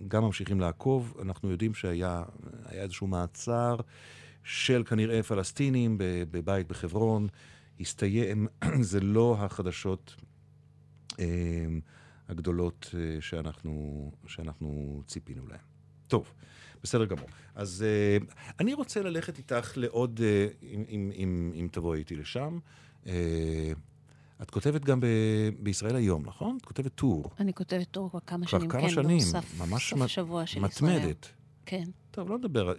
גם 0.07 0.23
ממשיכים 0.23 0.59
לעקוב, 0.59 1.17
אנחנו 1.21 1.51
יודעים 1.51 1.73
שהיה 1.73 2.23
היה 2.65 2.83
איזשהו 2.83 3.07
מעצר 3.07 3.75
של 4.43 4.83
כנראה 4.85 5.23
פלסטינים 5.23 5.95
בבית 5.99 6.67
בחברון, 6.67 7.27
הסתיים, 7.79 8.47
זה 8.81 8.99
לא 8.99 9.37
החדשות 9.39 10.15
הגדולות 12.29 12.95
שאנחנו, 13.19 14.11
שאנחנו 14.27 15.01
ציפינו 15.07 15.47
להן. 15.47 15.59
טוב, 16.07 16.33
בסדר 16.85 17.05
גמור. 17.05 17.27
אז 17.55 17.85
אה, 17.87 18.17
אני 18.59 18.73
רוצה 18.73 19.01
ללכת 19.01 19.37
איתך 19.37 19.73
לעוד, 19.75 20.19
אה, 20.23 20.47
אם, 20.63 20.83
אם, 20.89 21.11
אם, 21.15 21.51
אם 21.55 21.67
תבואי 21.71 21.99
איתי 21.99 22.15
לשם. 22.15 22.59
אה, 23.07 23.71
את 24.41 24.51
כותבת 24.51 24.85
גם 24.85 24.99
ב, 24.99 25.05
בישראל 25.59 25.95
היום, 25.95 26.25
נכון? 26.25 26.57
את 26.61 26.65
כותבת 26.65 26.91
טור. 26.95 27.23
אני 27.39 27.53
כותבת 27.53 27.87
טור 27.91 28.09
כבר 28.09 28.19
כמה 28.27 28.45
כבר 28.45 28.59
שנים, 28.59 28.71
כמה 28.71 28.81
כן, 28.81 28.89
שנים, 28.89 29.17
בסוף 29.17 29.59
ממש 29.59 29.89
סוף 29.89 30.01
השבוע 30.01 30.45
של 30.45 30.65
ישראל. 30.65 30.97
מתמדת. 30.97 31.27
כן. 31.65 31.83
טוב, 32.11 32.29
לא 32.29 32.37
נדבר. 32.37 32.73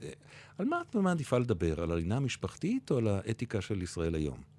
על 0.59 0.67
מה 0.67 0.83
את 0.91 0.97
מעדיפה 0.97 1.39
לדבר? 1.39 1.83
על 1.83 1.93
הלינה 1.93 2.17
המשפחתית 2.17 2.91
או 2.91 2.99
על 2.99 3.09
האתיקה 3.09 3.61
של 3.61 3.83
ישראל 3.83 4.15
היום? 4.15 4.56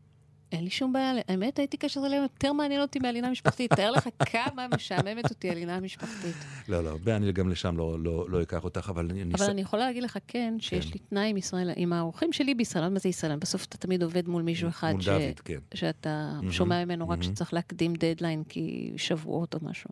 אין 0.52 0.64
לי 0.64 0.70
שום 0.70 0.93
בעיה, 0.93 1.14
האמת 1.28 1.60
האתיקה 1.60 1.89
של 1.89 2.00
זה 2.02 2.16
יותר 2.16 2.54
מעניין 2.54 2.82
אותי 2.82 3.00
מהלינה 3.00 3.28
המשפחתית. 3.28 3.74
תאר 3.74 3.91
לך 3.91 4.10
כמה 4.26 4.68
משעממת 4.76 5.30
אותי 5.30 5.50
הלינה 5.50 5.76
המשפחתית. 5.76 6.36
לא, 6.68 6.84
לא, 6.84 6.89
הרבה, 6.89 7.16
אני 7.16 7.32
גם 7.32 7.50
לשם 7.50 7.78
לא, 7.78 8.00
לא, 8.00 8.30
לא 8.30 8.41
אקח 8.41 8.64
אותך, 8.64 8.89
אבל 8.89 9.08
אני... 9.10 9.24
אבל 9.34 9.50
אני 9.50 9.62
יכולה 9.62 9.86
להגיד 9.86 10.04
לך 10.04 10.18
כן, 10.28 10.54
שיש 10.60 10.86
כן. 10.86 10.91
לי 10.93 11.00
תנאי 11.00 11.30
עם 11.30 11.38
ישראל, 11.38 11.70
עם 11.76 11.93
האורחים 11.93 12.34
שלי 12.34 12.56
בישראל, 12.56 12.89
מה 12.89 13.00
זה 13.00 13.10
ישראל? 13.10 13.36
בסוף 13.36 13.66
אתה 13.66 13.78
תמיד 13.78 14.04
עובד 14.04 14.28
מול 14.28 14.41
מישהו 14.43 14.70
אחד 14.70 14.91
מול 14.91 15.02
ש- 15.02 15.08
דוד, 15.08 15.39
כן. 15.45 15.60
שאתה 15.74 16.39
שומע 16.52 16.86
ממנו 16.86 17.10
רק. 17.10 17.24
שצריך 17.24 17.54
להקדים 17.54 17.93
דדליין 17.95 18.43
כי 18.43 18.91
שבועות 18.98 19.54
או 19.54 19.60
משהו. 19.62 19.89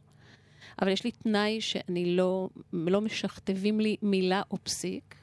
אבל 0.82 0.92
יש 0.92 1.04
לי 1.04 1.12
תנאי 1.12 1.62
שאני 1.62 2.16
לא, 2.16 2.50
לא 2.74 3.02
משכתבים 3.02 3.80
לי 3.80 3.96
מילה 4.02 4.42
או 4.52 4.58
פסיק. 4.64 5.16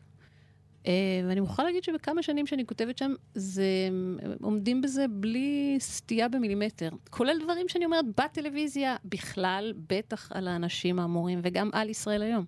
אה, 0.87 0.93
ואני 1.29 1.41
מוכרחה 1.41 1.63
להגיד 1.63 1.85
שבכמה 1.85 2.23
שנים 2.23 2.47
שאני 2.47 2.67
כותבת 2.67 2.99
שם, 2.99 3.15
זה, 3.35 3.65
הם 3.87 4.19
עומדים 4.41 4.83
בזה 4.83 5.05
בלי 5.11 5.77
סטייה 5.81 6.29
במילימטר. 6.29 6.89
כולל 7.11 7.39
דברים 7.43 7.69
שאני 7.69 7.85
אומרת 7.85 8.05
בטלוויזיה 8.19 8.97
בכלל, 9.05 9.73
בטח 9.89 10.33
על 10.33 10.49
האנשים 10.49 10.99
האמורים, 10.99 11.41
וגם 11.43 11.71
על 11.73 11.91
ישראל 11.91 12.23
היום. 12.23 12.45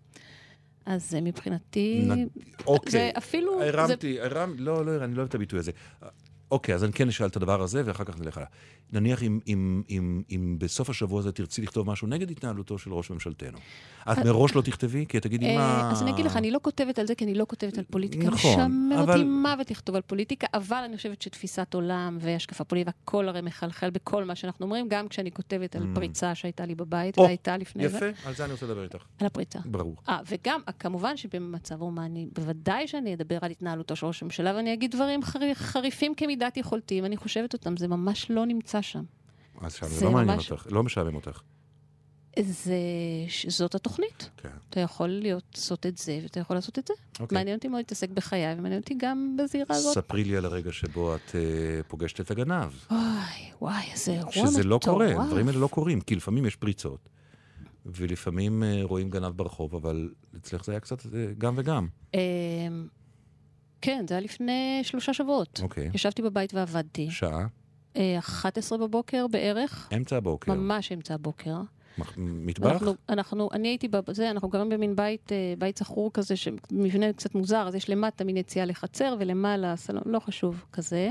אז 0.87 1.15
אה, 1.15 1.21
מבחינתי, 1.21 2.09
אוקיי. 2.67 2.93
זה 2.93 3.11
אפילו... 3.19 3.59
זה 3.59 3.69
הרמתי, 3.69 4.21
הרמתי, 4.21 4.63
לא, 4.63 4.87
לא, 4.87 5.05
אני 5.05 5.15
לא 5.15 5.19
אוהב 5.19 5.29
את 5.29 5.35
הביטוי 5.35 5.59
הזה. 5.59 5.73
אוקיי, 6.51 6.75
אז 6.75 6.85
אני 6.85 6.93
כן 6.93 7.09
אשאל 7.09 7.27
את 7.27 7.37
הדבר 7.37 7.63
הזה, 7.63 7.83
ואחר 7.85 8.05
כך 8.05 8.21
נלך 8.21 8.37
הלאה. 8.37 8.49
נניח 8.93 9.23
אם, 9.23 9.41
אם, 9.47 9.83
אם, 9.91 10.23
אם 10.31 10.57
בסוף 10.59 10.91
השבוע 10.91 11.21
הזה 11.21 11.33
תרצי 11.33 11.63
לכתוב 11.63 11.91
משהו 11.91 12.09
נגד 12.09 12.31
התנהלותו 12.31 12.79
של 12.79 12.93
ראש 12.93 13.11
ממשלתנו. 13.11 13.59
את 14.13 14.19
מראש 14.19 14.55
לא 14.55 14.63
תכתבי? 14.63 15.05
כי 15.09 15.21
תגידי 15.21 15.47
אה, 15.47 15.57
מה... 15.57 15.91
אז 15.93 16.03
אני 16.03 16.11
אגיד 16.11 16.25
לך, 16.27 16.37
אני 16.37 16.51
לא 16.51 16.59
כותבת 16.63 16.99
על 16.99 17.07
זה, 17.07 17.15
כי 17.15 17.25
אני 17.25 17.35
לא 17.35 17.45
כותבת 17.49 17.79
על 17.79 17.85
פוליטיקה. 17.91 18.27
נכון, 18.27 18.51
משעמם 18.55 18.93
אבל- 18.93 19.13
אותי 19.13 19.25
מוות 19.25 19.71
לכתוב 19.71 19.97
על 19.97 20.03
פוליטיקה, 20.03 20.47
אבל 20.55 20.77
אני 20.85 20.97
חושבת 20.97 21.23
שתפיסת 21.23 21.75
עולם 21.75 22.19
והשקפה 22.21 22.65
פוליטית, 22.65 22.95
הכל 23.03 23.29
הרי 23.29 23.41
מחלחל 23.41 23.91
בכל 23.91 24.25
מה 24.25 24.35
שאנחנו 24.35 24.65
אומרים, 24.67 24.89
גם 24.89 25.09
כשאני 25.09 25.33
כותבת 25.33 25.77
על 25.77 25.83
Mm. 25.83 25.95
פריצה 25.95 26.35
שהייתה 26.35 26.67
לי 26.67 26.75
בבית, 26.75 27.19
והייתה 27.19 27.57
לפני. 27.57 27.85
יפה, 27.85 28.07
על 28.27 28.35
זה 28.35 28.45
אני 28.45 28.53
רוצה 28.53 28.67
לדבר 28.67 28.83
איתך. 28.85 29.05
על 29.21 29.27
הפריצה. 29.27 29.59
ברור. 29.65 29.97
אה, 30.09 30.19
וגם, 30.29 30.61
כמובן 30.79 31.17
שבמצב 31.17 31.81
הומני, 31.83 32.29
בוודאי 32.33 32.89
שאני 32.89 33.15
אדבר 33.15 33.39
על 33.43 33.51
התנהלותו 33.51 33.97
של 33.97 34.07
ראש 34.07 34.23
הממשלה, 34.23 34.53
ואני 34.57 34.73
אגיד 34.75 34.91
דברים 34.91 35.23
חרי- 35.23 35.55
חריפים 35.55 36.15
כמידת 36.15 36.57
יכולתי, 36.57 37.03
ואני 37.03 37.17
חושבת 37.17 37.53
אותם, 37.53 37.77
זה 37.77 37.89
ממש 37.89 38.31
לא 38.31 38.47
נמצא 38.47 38.74
שם. 38.83 39.05
אז 39.61 39.75
שם, 39.75 39.87
זה 39.87 39.95
זה 39.95 40.05
לא 40.05 40.11
מעניין 40.11 40.37
ממש- 40.37 40.53
אותך, 40.53 40.67
לא 40.71 40.83
משעמם 40.83 41.15
אותך. 41.15 41.43
זה, 42.41 42.75
זאת 43.49 43.75
התוכנית. 43.75 44.31
כן. 44.37 44.49
אתה 44.71 44.81
יכול 44.81 45.09
להיות, 45.09 45.45
לעשות 45.55 45.87
את 45.87 45.99
זה, 45.99 46.19
ואתה 46.23 46.41
יכול 46.41 46.57
לעשות 46.57 46.79
את 46.79 46.87
זה. 46.87 46.95
אוקיי. 47.21 47.39
מעניין 47.39 47.57
אותי 47.57 47.69
מאוד 47.69 47.79
להתעסק 47.79 48.11
בחיי, 48.11 48.55
ומעניין 48.59 48.81
אותי 48.81 48.95
גם 48.99 49.37
בזירה 49.39 49.77
הזאת. 49.77 49.95
ספרי 49.95 50.25
לי 50.25 50.37
על 50.37 50.45
הרגע 50.45 50.73
שבו 50.73 51.15
את 51.15 51.35
אה, 51.35 51.41
פוגשת 51.89 52.21
את 52.21 52.31
הגנב. 52.31 52.73
וואי, 52.91 53.01
וואי, 53.61 53.85
איזה 53.93 54.13
אירוע 54.13 54.31
מטורף. 54.31 54.49
שזה 54.51 54.65
לא 54.65 54.81
קורה, 54.85 55.23
הדברים 55.23 55.49
האלה 55.49 55.59
לא 55.59 55.67
קורים, 55.67 56.01
כי 56.01 56.17
לפעמים 56.17 56.47
יש 56.47 56.57
פריצות, 56.57 57.09
ולפעמים 57.87 58.63
אה, 58.63 58.81
רואים 58.83 59.11
גנב 59.11 59.33
ברחוב, 59.37 59.75
אבל 59.75 60.11
אצלך 60.37 60.65
זה 60.65 60.73
היה 60.73 60.81
קצת 60.81 61.07
אה, 61.07 61.27
גם 61.39 61.55
וגם. 61.57 61.89
אמ, 62.15 62.19
כן, 63.81 64.05
זה 64.09 64.15
היה 64.15 64.21
לפני 64.21 64.81
שלושה 64.83 65.15
שבועות. 65.15 65.61
אוקיי. 65.63 65.91
ישבתי 65.95 66.23
בבית 66.23 66.55
ועבדתי. 66.55 67.11
שעה, 67.11 67.47
11 68.19 68.79
בבוקר 68.79 69.27
בערך, 69.27 69.89
אמצע 69.97 70.17
הבוקר. 70.17 70.55
ממש 70.55 70.93
אמצע 70.93 71.15
הבוקר. 71.15 71.57
מטבח? 72.17 72.71
אנחנו, 72.73 72.95
אנחנו, 73.09 73.49
אני 73.53 73.69
הייתי 73.69 73.89
בזה, 73.89 74.31
אנחנו 74.31 74.49
גרים 74.49 74.69
במין 74.69 74.97
בית, 74.97 75.33
אה, 75.33 75.55
בית 75.59 75.79
סחרור 75.79 76.11
כזה, 76.13 76.37
שמבנה 76.37 77.13
קצת 77.13 77.35
מוזר, 77.35 77.69
אז 77.69 77.75
יש 77.75 77.91
למטה 77.91 78.25
מין 78.25 78.37
יציאה 78.37 78.65
לחצר, 78.65 79.17
ולמעלה 79.19 79.77
סלון, 79.77 80.03
לא 80.07 80.19
חשוב, 80.19 80.65
כזה. 80.73 81.11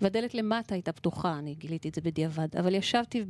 והדלת 0.00 0.34
למטה 0.34 0.74
הייתה 0.74 0.92
פתוחה, 0.92 1.38
אני 1.38 1.54
גיליתי 1.54 1.88
את 1.88 1.94
זה 1.94 2.00
בדיעבד. 2.00 2.48
אבל 2.58 2.74
ישבתי 2.74 3.24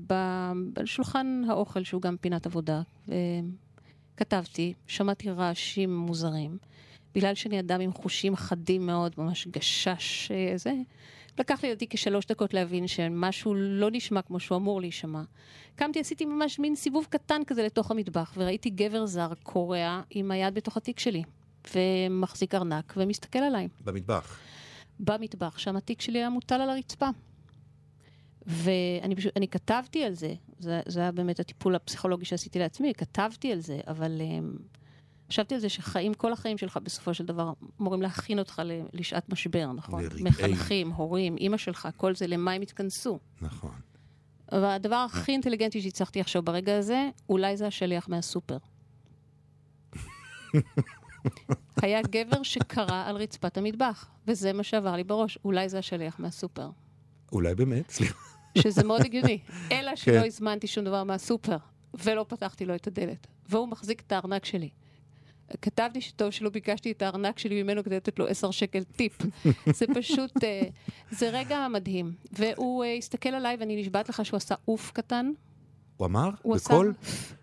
בשולחן 0.73 1.43
האוכל, 1.49 1.85
שהוא 1.85 2.03
גם 2.03 2.17
פינת 2.21 2.47
עבודה, 2.47 2.83
וכתבתי, 3.09 4.75
שמעתי 4.87 5.31
רעשים 5.31 5.97
מוזרים. 5.97 6.59
בגלל 7.15 7.35
שאני 7.35 7.61
אדם 7.61 7.81
עם 7.81 7.93
חושים 7.93 8.37
חדים 8.37 8.87
מאוד, 8.87 9.15
ממש 9.19 9.47
גשש 9.47 10.31
אה, 10.31 10.53
זה, 10.57 10.73
לקח 11.41 11.63
לי 11.63 11.71
לדעתי 11.71 11.87
כשלוש 11.91 12.27
דקות 12.27 12.55
להבין 12.55 12.87
שמשהו 12.87 13.55
לא 13.55 13.89
נשמע 13.93 14.23
כמו 14.23 14.41
שהוא 14.41 14.57
אמור 14.57 14.81
להישמע. 14.81 15.23
קמתי, 15.75 16.01
עשיתי 16.01 16.25
ממש 16.25 16.59
מין 16.59 16.77
סיבוב 16.77 17.07
קטן 17.11 17.43
כזה 17.47 17.63
לתוך 17.63 17.91
המטבח, 17.91 18.33
וראיתי 18.37 18.71
גבר 18.71 19.07
זר 19.07 19.33
קורע 19.43 20.03
עם 20.11 20.31
היד 20.31 20.55
בתוך 20.55 20.77
התיק 20.77 20.99
שלי, 20.99 21.23
ומחזיק 21.75 22.55
ארנק 22.55 22.95
ומסתכל 22.97 23.39
עליי. 23.39 23.69
במטבח. 23.85 24.39
במטבח, 25.01 25.59
שם 25.59 25.77
התיק 25.77 26.01
שלי 26.01 26.19
היה 26.19 26.31
מוטל 26.31 26.61
על 26.61 26.71
הרצפה. 26.71 27.09
ואני 28.47 29.17
פשוט, 29.17 29.37
אני 29.37 29.49
כתבתי 29.49 30.05
על 30.05 30.15
זה, 30.15 30.35
זה, 30.59 30.81
זה 30.87 31.01
היה 31.01 31.13
באמת 31.13 31.41
הטיפול 31.41 31.75
הפסיכולוגי 31.75 32.25
שעשיתי 32.25 32.59
לעצמי, 32.59 32.95
כתבתי 32.95 33.53
על 33.53 33.61
זה, 33.61 33.81
אבל 33.87 34.21
um, 34.21 34.63
חשבתי 35.31 35.55
על 35.55 35.61
זה 35.61 35.69
שחיים, 35.69 36.15
כל 36.15 36.33
החיים 36.33 36.59
שלך 36.59 36.79
בסופו 36.83 37.15
של 37.15 37.25
דבר 37.27 37.53
אמורים 37.81 38.03
להכין 38.03 38.39
אותך 38.39 38.63
לשעת 38.93 39.29
משבר, 39.29 39.73
נכון? 39.73 40.03
לרגעי. 40.03 40.23
מחנכים, 40.23 40.91
הורים, 40.91 41.37
אימא 41.37 41.57
שלך, 41.57 41.89
כל 41.97 42.15
זה, 42.15 42.27
למה 42.27 42.53
הם 42.53 42.63
התכנסו. 42.63 43.19
נכון. 43.41 43.75
אבל 44.53 44.65
הדבר 44.65 44.97
הכי 44.97 45.33
אינטליגנטי 45.33 45.83
שהצלחתי 45.83 46.21
עכשיו 46.21 46.43
ברגע 46.43 46.79
הזה, 46.79 47.11
אולי 47.29 47.57
זה 47.57 47.67
השליח 47.67 48.09
מהסופר. 48.09 48.57
היה 51.83 52.03
גבר 52.03 52.43
שקרא 52.43 53.05
על 53.07 53.17
רצפת 53.17 53.57
המטבח, 53.57 54.09
וזה 54.27 54.53
מה 54.53 54.63
שעבר 54.63 54.97
לי 54.97 55.05
בראש, 55.05 55.39
אולי 55.45 55.69
זה 55.69 55.79
השליח 55.79 56.19
מהסופר. 56.19 56.71
אולי 57.33 57.55
באמת, 57.55 57.91
סליחה. 57.91 58.19
שזה 58.59 58.85
מאוד 58.85 59.01
הגיוני. 59.01 59.39
אלא 59.73 59.97
שלא 59.97 60.21
כן. 60.21 60.27
הזמנתי 60.27 60.67
שום 60.67 60.85
דבר 60.85 61.05
מהסופר, 61.05 61.57
ולא 61.95 62.25
פתחתי 62.29 62.65
לו 62.65 62.75
את 62.75 62.87
הדלת. 62.87 63.27
והוא 63.49 63.69
מחזיק 63.69 64.01
את 64.01 64.13
הארנק 64.13 64.45
שלי. 64.45 64.71
כתבתי 65.63 66.01
שטוב 66.01 66.31
שלא 66.31 66.51
ביקשתי 66.51 66.93
את 66.93 67.03
הארנק 67.03 67.39
שלי 67.39 67.63
ממנו 67.63 67.85
כדי 67.85 67.97
לתת 67.97 68.19
לו 68.19 68.27
עשר 68.27 68.51
שקל 68.51 68.85
טיפ. 68.85 69.19
זה 69.79 69.87
פשוט, 69.95 70.45
אה, 70.45 70.63
זה 71.11 71.31
רגע 71.31 71.69
מדהים. 71.69 72.13
והוא 72.33 72.85
אה, 72.85 72.95
הסתכל 72.95 73.29
עליי, 73.29 73.57
ואני 73.61 73.81
נשבעת 73.81 74.09
לך 74.09 74.25
שהוא 74.25 74.37
עשה 74.37 74.55
אוף 74.69 74.91
קטן. 74.91 75.31
הוא 75.97 76.07
אמר? 76.07 76.31
הוא 76.43 76.57
בקול? 76.57 76.95
עשה... 77.03 77.35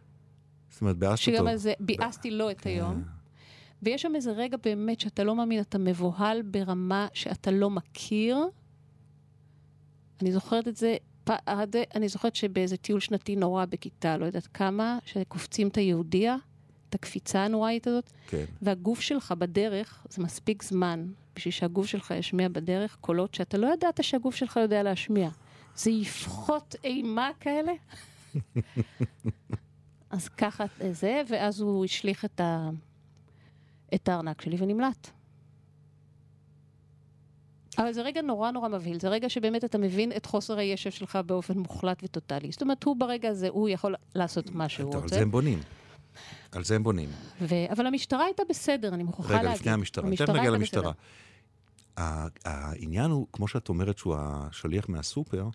זאת 0.69 0.81
אומרת, 0.81 0.97
ביאסת 0.97 1.27
אותו. 1.27 1.37
שגם 1.37 1.47
על 1.47 1.57
זה 1.57 1.73
ביאסתי 1.79 2.31
לו 2.31 2.51
את 2.51 2.65
היום. 2.65 3.03
ויש 3.83 4.01
שם 4.01 4.15
איזה 4.15 4.31
רגע 4.31 4.57
באמת 4.63 4.99
שאתה 4.99 5.23
לא 5.23 5.35
מאמין, 5.35 5.59
אתה 5.59 5.77
מבוהל 5.77 6.41
ברמה 6.41 7.07
שאתה 7.13 7.51
לא 7.51 7.69
מכיר. 7.69 8.37
אני 10.21 10.31
זוכרת 10.31 10.67
את 10.67 10.75
זה, 10.75 10.97
פ- 11.23 11.49
אני 11.95 12.09
זוכרת 12.09 12.35
שבאיזה 12.35 12.77
טיול 12.77 12.99
שנתי 12.99 13.35
נורא 13.35 13.65
בכיתה, 13.65 14.17
לא 14.17 14.25
יודעת 14.25 14.47
כמה, 14.47 14.99
שקופצים 15.05 15.67
את 15.67 15.77
היהודיה, 15.77 16.35
את 16.89 16.95
הקפיצה 16.95 17.45
הנוראית 17.45 17.88
הזאת, 17.88 18.11
כן. 18.27 18.45
והגוף 18.61 19.01
שלך 19.01 19.31
בדרך, 19.31 20.05
זה 20.09 20.23
מספיק 20.23 20.63
זמן 20.63 21.07
בשביל 21.35 21.51
שהגוף 21.51 21.85
שלך 21.85 22.11
ישמיע 22.11 22.47
בדרך 22.47 22.97
קולות 23.01 23.33
שאתה 23.33 23.57
לא 23.57 23.73
ידעת 23.73 24.03
שהגוף 24.03 24.35
שלך 24.35 24.57
יודע 24.57 24.83
להשמיע. 24.83 25.29
זה 25.75 25.91
יפחות 25.91 26.75
אימה 26.83 27.29
כאלה. 27.39 27.71
אז 30.09 30.29
ככה 30.29 30.65
זה, 30.91 31.21
ואז 31.27 31.59
הוא 31.59 31.85
השליך 31.85 32.25
את, 32.25 32.39
ה... 32.39 32.69
את 33.93 34.09
הארנק 34.09 34.41
שלי 34.41 34.55
ונמלט. 34.59 35.09
אבל 37.77 37.93
זה 37.93 38.01
רגע 38.01 38.21
נורא 38.21 38.51
נורא 38.51 38.69
מבהיל, 38.69 38.99
זה 38.99 39.09
רגע 39.09 39.29
שבאמת 39.29 39.63
אתה 39.63 39.77
מבין 39.77 40.11
את 40.11 40.25
חוסר 40.25 40.57
הישב 40.57 40.91
שלך 40.91 41.19
באופן 41.25 41.57
מוחלט 41.57 42.03
וטוטאלי. 42.03 42.51
זאת 42.51 42.61
אומרת, 42.61 42.83
הוא 42.83 42.95
ברגע 42.95 43.29
הזה, 43.29 43.47
הוא 43.49 43.69
יכול 43.69 43.95
לעשות 44.15 44.51
מה 44.51 44.69
שהוא 44.69 44.95
רוצה. 44.95 45.15
זה 45.15 45.21
הם 45.21 45.31
בונים. 45.31 45.59
על 46.51 46.63
זה 46.63 46.76
הם 46.76 46.84
בונים. 46.84 47.09
ו... 47.41 47.55
אבל 47.72 47.88
המשטרה 47.88 48.26
הייתה 48.26 48.43
בסדר, 48.49 48.93
אני 48.93 49.03
מוכרחה 49.03 49.34
להגיד. 49.34 49.47
רגע, 49.47 49.55
לפני 49.55 49.72
המשטרה. 49.72 50.15
תכף 50.15 50.30
נגיע 50.30 50.49
למשטרה. 50.49 50.91
העניין 52.45 53.11
הוא, 53.11 53.28
כמו 53.34 53.47
שאת 53.47 53.70
אומרת 53.70 53.97
שהוא 53.97 54.15
השליח 54.20 54.89
מהסופר, 54.89 55.49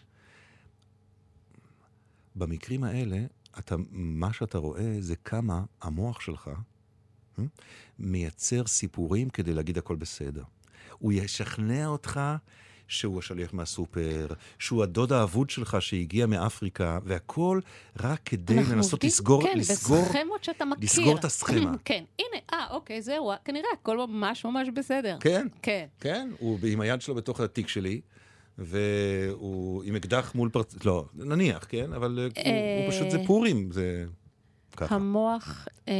במקרים 2.36 2.84
האלה, 2.84 3.24
אתה, 3.58 3.76
מה 3.90 4.32
שאתה 4.32 4.58
רואה 4.58 4.96
זה 5.00 5.16
כמה 5.16 5.64
המוח 5.82 6.20
שלך 6.20 6.50
אה, 7.38 7.44
מייצר 7.98 8.66
סיפורים 8.66 9.30
כדי 9.30 9.54
להגיד 9.54 9.78
הכל 9.78 9.96
בסדר. 9.96 10.42
הוא 10.98 11.12
ישכנע 11.12 11.86
אותך 11.86 12.20
שהוא 12.88 13.18
השליח 13.18 13.54
מהסופר, 13.54 14.26
שהוא 14.58 14.82
הדוד 14.82 15.12
האבוד 15.12 15.50
שלך 15.50 15.76
שהגיע 15.80 16.26
מאפריקה, 16.26 16.98
והכל 17.04 17.60
רק 18.00 18.20
כדי 18.24 18.56
לנסות 18.56 18.92
עובדים, 18.92 19.08
לסגור, 19.08 19.42
כן, 19.42 19.58
לסגור, 19.58 20.02
בסכמות 20.02 20.44
שאתה 20.44 20.64
מכיר. 20.64 20.84
לסגור 20.84 21.18
את 21.18 21.24
הסכמה. 21.24 21.72
כן, 21.84 22.04
הנה, 22.18 22.40
אה, 22.52 22.66
אוקיי, 22.70 23.02
זהו, 23.02 23.32
כנראה 23.44 23.68
הכל 23.80 23.96
ממש 23.96 24.44
ממש 24.44 24.68
בסדר. 24.74 25.16
כן, 25.20 25.46
כן. 25.62 25.86
כן, 26.00 26.30
הוא 26.38 26.58
עם 26.68 26.80
היד 26.80 27.00
שלו 27.00 27.14
בתוך 27.14 27.40
התיק 27.40 27.68
שלי, 27.68 28.00
והוא 28.58 29.82
עם 29.84 29.96
אקדח 29.96 30.34
מול 30.34 30.48
פרצ... 30.48 30.74
לא, 30.84 31.04
נניח, 31.14 31.66
כן? 31.68 31.92
אבל 31.92 32.28
אה, 32.36 32.42
הוא, 32.44 32.84
הוא 32.84 32.90
פשוט, 32.90 33.10
זה 33.10 33.18
פורים, 33.26 33.72
זה 33.72 34.04
ככה. 34.76 34.94
המוח, 34.94 35.68
אה, 35.88 35.94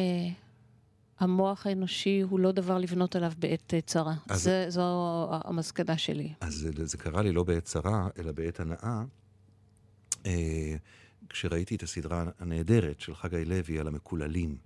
המוח 1.22 1.66
האנושי 1.66 2.20
הוא 2.20 2.40
לא 2.40 2.52
דבר 2.52 2.78
לבנות 2.78 3.16
עליו 3.16 3.32
בעת 3.38 3.74
אה, 3.74 3.80
צרה. 3.80 4.14
אז- 4.28 4.42
זה, 4.42 4.66
זו 4.68 5.28
המסקנה 5.30 5.98
שלי. 5.98 6.32
אז 6.40 6.54
זה, 6.54 6.86
זה 6.86 6.98
קרה 6.98 7.22
לי 7.22 7.32
לא 7.32 7.44
בעת 7.44 7.64
צרה, 7.64 8.08
אלא 8.18 8.32
בעת 8.32 8.60
הנאה, 8.60 9.02
אה, 10.26 10.74
כשראיתי 11.28 11.74
את 11.76 11.82
הסדרה 11.82 12.24
הנהדרת 12.38 13.00
של 13.00 13.14
חגי 13.14 13.44
לוי 13.44 13.78
על 13.78 13.88
המקוללים, 13.88 14.56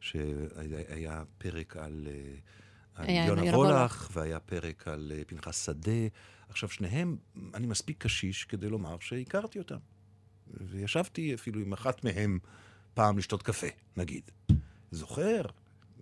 שהיה 0.00 1.22
פרק 1.38 1.76
על, 1.76 2.08
אה, 2.10 2.34
על 2.94 3.28
יונה 3.28 3.56
וולך. 3.56 4.10
והיה 4.12 4.40
פרק 4.40 4.88
על 4.88 5.12
אה, 5.16 5.22
פנחס 5.26 5.66
שדה. 5.66 6.06
עכשיו, 6.48 6.68
שניהם, 6.68 7.16
אני 7.54 7.66
מספיק 7.66 8.02
קשיש 8.02 8.44
כדי 8.44 8.68
לומר 8.68 8.96
שהכרתי 9.00 9.58
אותם. 9.58 9.78
וישבתי 10.60 11.34
אפילו 11.34 11.60
עם 11.60 11.72
אחת 11.72 12.04
מהם 12.04 12.38
פעם 12.94 13.18
לשתות 13.18 13.42
קפה, 13.42 13.66
נגיד. 13.96 14.30
זוכר, 14.90 15.42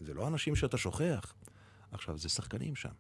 זה 0.05 0.15
לא 0.15 0.29
אנשים 0.29 0.57
שאתה 0.57 0.77
שוכח. 0.77 1.35
עכשיו, 1.93 2.19
זה 2.19 2.29
שחקנים 2.29 2.77
שם. 2.77 2.93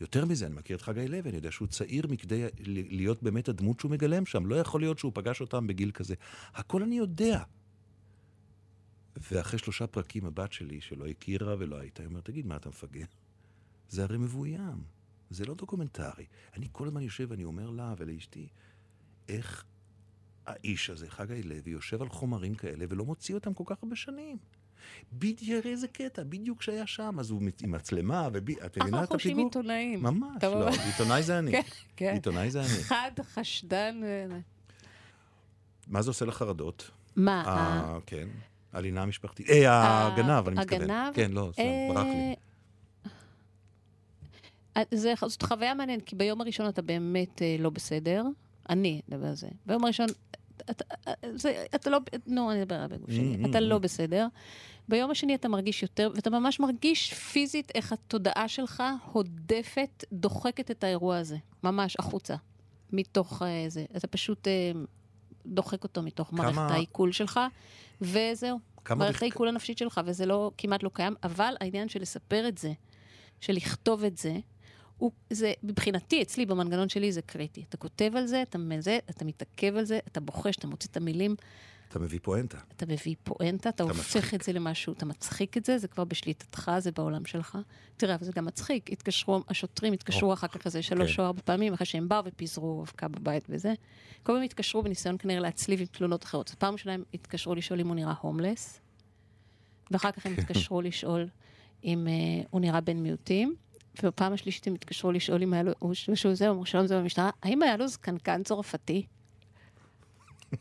יותר 0.00 0.24
מזה, 0.24 0.46
אני 0.46 0.54
מכיר 0.54 0.76
את 0.76 0.82
חגי 0.82 1.08
לוי, 1.08 1.30
אני 1.30 1.36
יודע 1.36 1.50
שהוא 1.52 1.68
צעיר 1.68 2.06
מכדי 2.06 2.46
להיות 2.66 3.22
באמת 3.22 3.48
הדמות 3.48 3.80
שהוא 3.80 3.90
מגלם 3.90 4.26
שם. 4.26 4.46
לא 4.46 4.56
יכול 4.56 4.80
להיות 4.80 4.98
שהוא 4.98 5.12
פגש 5.14 5.40
אותם 5.40 5.66
בגיל 5.66 5.90
כזה. 5.90 6.14
הכל 6.54 6.82
אני 6.82 6.98
יודע. 6.98 7.42
ואחרי 9.32 9.58
שלושה 9.58 9.86
פרקים 9.86 10.26
הבת 10.26 10.52
שלי, 10.52 10.80
שלא 10.80 11.06
הכירה 11.06 11.54
ולא 11.58 11.76
הייתה, 11.76 12.02
היא 12.02 12.08
אומרת, 12.08 12.24
תגיד, 12.24 12.46
מה 12.46 12.56
אתה 12.56 12.68
מפגר? 12.68 13.04
זה 13.88 14.02
הרי 14.02 14.18
מבוים, 14.18 14.82
זה 15.30 15.44
לא 15.44 15.54
דוקומנטרי. 15.54 16.26
אני 16.56 16.68
כל 16.72 16.86
הזמן 16.86 17.02
יושב 17.02 17.26
ואני 17.30 17.44
אומר 17.44 17.70
לה 17.70 17.94
ולאשתי, 17.98 18.48
איך 19.28 19.64
האיש 20.46 20.90
הזה, 20.90 21.10
חגי 21.10 21.42
לוי, 21.42 21.72
יושב 21.72 22.02
על 22.02 22.08
חומרים 22.08 22.54
כאלה 22.54 22.84
ולא 22.88 23.04
מוציא 23.04 23.34
אותם 23.34 23.54
כל 23.54 23.64
כך 23.66 23.82
הרבה 23.82 23.96
שנים? 23.96 24.38
בדיוק 25.12 25.66
איזה 25.66 25.88
קטע, 25.88 26.22
בדיוק 26.28 26.58
כשהיה 26.58 26.86
שם, 26.86 27.16
אז 27.18 27.30
הוא 27.30 27.42
עם 27.62 27.70
מצלמה, 27.70 28.28
ואת 28.32 28.42
מבינה 28.42 28.66
את 28.66 28.78
אנחנו 28.82 29.06
חושבים 29.06 29.32
הפיגור? 29.32 29.44
עיתונאים. 29.44 30.02
ממש, 30.02 30.44
לא, 30.44 30.68
עיתונאי 30.68 31.22
זה 31.22 31.38
אני. 31.38 31.52
כן, 31.52 31.62
כן. 31.96 32.12
עיתונאי 32.12 32.50
זה 32.50 32.60
אני. 32.60 32.68
חד, 32.68 33.10
חשדן. 33.22 34.00
אה, 34.04 34.38
מה 35.86 36.02
זה 36.02 36.10
עושה 36.10 36.24
לחרדות? 36.24 36.90
מה? 37.16 37.44
אה, 37.46 37.98
כן. 38.06 38.28
הלינה 38.72 39.02
המשפחתית. 39.02 39.50
אה, 39.50 40.06
הגנב, 40.06 40.48
אני 40.48 40.60
מתכוון. 40.60 40.82
הגנב? 40.82 41.14
כן, 41.14 41.30
לא, 41.32 41.50
סתם, 41.52 41.62
אה, 41.62 41.88
ברח 41.94 42.06
לי. 42.06 42.34
זה, 44.94 45.14
זאת 45.26 45.42
חוויה 45.42 45.74
מעניינת, 45.74 46.02
כי 46.02 46.16
ביום 46.16 46.40
הראשון 46.40 46.68
אתה 46.68 46.82
באמת 46.82 47.42
אה, 47.42 47.56
לא 47.58 47.70
בסדר. 47.70 48.24
אני 48.68 49.00
אדבר 49.10 49.26
על 49.26 49.34
זה. 49.34 49.48
ביום 49.66 49.84
הראשון, 49.84 50.06
אתה, 50.70 50.84
זה, 51.34 51.64
אתה 51.74 51.90
לא, 51.90 51.98
נו, 52.26 52.50
אני 52.52 52.62
אדבר 52.62 52.74
על 52.74 52.86
בגוף 52.88 53.10
שלי. 53.10 53.36
Mm, 53.40 53.46
mm, 53.46 53.50
אתה 53.50 53.58
mm. 53.58 53.60
לא 53.60 53.78
בסדר. 53.78 54.26
ביום 54.88 55.10
השני 55.10 55.34
אתה 55.34 55.48
מרגיש 55.48 55.82
יותר, 55.82 56.10
ואתה 56.14 56.30
ממש 56.30 56.60
מרגיש 56.60 57.14
פיזית 57.14 57.72
איך 57.74 57.92
התודעה 57.92 58.48
שלך 58.48 58.82
הודפת, 59.12 60.04
דוחקת 60.12 60.70
את 60.70 60.84
האירוע 60.84 61.16
הזה. 61.16 61.36
ממש 61.62 61.96
החוצה. 61.98 62.34
מתוך 62.92 63.42
אה, 63.42 63.64
זה. 63.68 63.84
אתה 63.96 64.06
פשוט 64.06 64.48
אה, 64.48 64.72
דוחק 65.46 65.82
אותו 65.84 66.02
מתוך 66.02 66.28
כמה- 66.28 66.42
מערכת 66.52 66.70
העיכול 66.74 67.12
שלך, 67.12 67.40
וזהו. 68.00 68.58
מערכת 68.90 69.14
בכ- 69.16 69.22
העיכול 69.22 69.48
הנפשית 69.48 69.78
שלך, 69.78 70.00
וזה 70.04 70.26
לא, 70.26 70.50
כמעט 70.58 70.82
לא 70.82 70.90
קיים, 70.92 71.14
אבל 71.22 71.54
העניין 71.60 71.88
של 71.88 72.00
לספר 72.02 72.48
את 72.48 72.58
זה, 72.58 72.72
של 73.40 73.52
לכתוב 73.52 74.04
את 74.04 74.16
זה, 74.18 74.36
הוא, 74.98 75.10
זה, 75.30 75.52
מבחינתי, 75.62 76.22
אצלי, 76.22 76.46
במנגנון 76.46 76.88
שלי, 76.88 77.12
זה 77.12 77.22
קריטי. 77.22 77.64
אתה 77.68 77.76
כותב 77.76 78.12
על 78.16 78.26
זה, 78.26 78.42
אתה 78.42 78.58
מזה, 78.58 78.98
אתה 79.10 79.24
מתעכב 79.24 79.76
על 79.76 79.84
זה, 79.84 79.98
אתה 80.08 80.20
בוחש, 80.20 80.56
אתה 80.56 80.66
מוציא 80.66 80.88
את 80.90 80.96
המילים, 80.96 81.36
אתה 81.88 81.98
מביא 81.98 82.18
פואנטה. 82.22 82.58
אתה 82.76 82.86
מביא 82.86 83.14
פואנטה, 83.24 83.68
אתה 83.68 83.82
הופך 83.82 84.16
מצחיק. 84.16 84.34
את 84.34 84.42
זה 84.42 84.52
למשהו, 84.52 84.92
אתה 84.92 85.06
מצחיק 85.06 85.56
את 85.56 85.64
זה, 85.64 85.78
זה 85.78 85.88
כבר 85.88 86.04
בשליטתך, 86.04 86.72
זה 86.78 86.90
בעולם 86.92 87.24
שלך. 87.24 87.58
תראה, 87.96 88.14
אבל 88.14 88.24
זה 88.24 88.32
גם 88.32 88.44
מצחיק, 88.44 88.92
התקשרו, 88.92 89.40
השוטרים 89.48 89.92
התקשרו 89.92 90.32
אחר 90.32 90.48
כך 90.48 90.66
איזה 90.66 90.82
שלוש 90.82 91.16
כן. 91.16 91.22
או 91.22 91.26
ארבע 91.26 91.40
פעמים, 91.44 91.72
אחרי 91.72 91.86
שהם 91.86 92.08
באו 92.08 92.24
ופיזרו 92.24 92.82
אבקה 92.82 93.08
בבית 93.08 93.44
וזה. 93.48 93.74
כל 94.22 94.32
פעם 94.32 94.42
התקשרו 94.42 94.82
בניסיון 94.82 95.16
כנראה 95.18 95.40
להצליב 95.40 95.80
עם 95.80 95.86
תלונות 95.86 96.24
אחרות. 96.24 96.54
פעם 96.58 96.76
שלהם 96.76 97.02
התקשרו 97.14 97.54
לשאול 97.54 97.80
אם 97.80 97.88
הוא 97.88 97.96
נראה 97.96 98.14
הומלס, 98.20 98.80
ואחר 99.90 100.10
כך 100.10 100.26
הם. 100.26 100.34
התקשרו 100.38 100.82
לשאול 100.88 101.28
אם 101.84 102.08
אה, 102.08 102.44
הוא 102.50 102.60
נראה 102.60 102.80
בן 102.80 102.96
מיעוטים. 102.96 103.56
ובפעם 104.02 104.32
השלישית 104.32 104.66
הם 104.66 104.74
התקשרו 104.74 105.12
לשאול 105.12 105.42
אם 105.42 105.52
היה 105.52 105.62
לו, 105.62 105.72
הוא- 105.78 105.94
שהוא 105.94 106.34
זה, 106.34 106.50
אמרו 106.50 106.66
שלום 106.66 106.86
זה 106.86 106.98
במשטרה, 107.00 107.30
האם 107.42 107.62
היה 107.62 107.76
לו 107.76 107.88
זקנקן 107.88 108.42
צרפתי? 108.42 109.06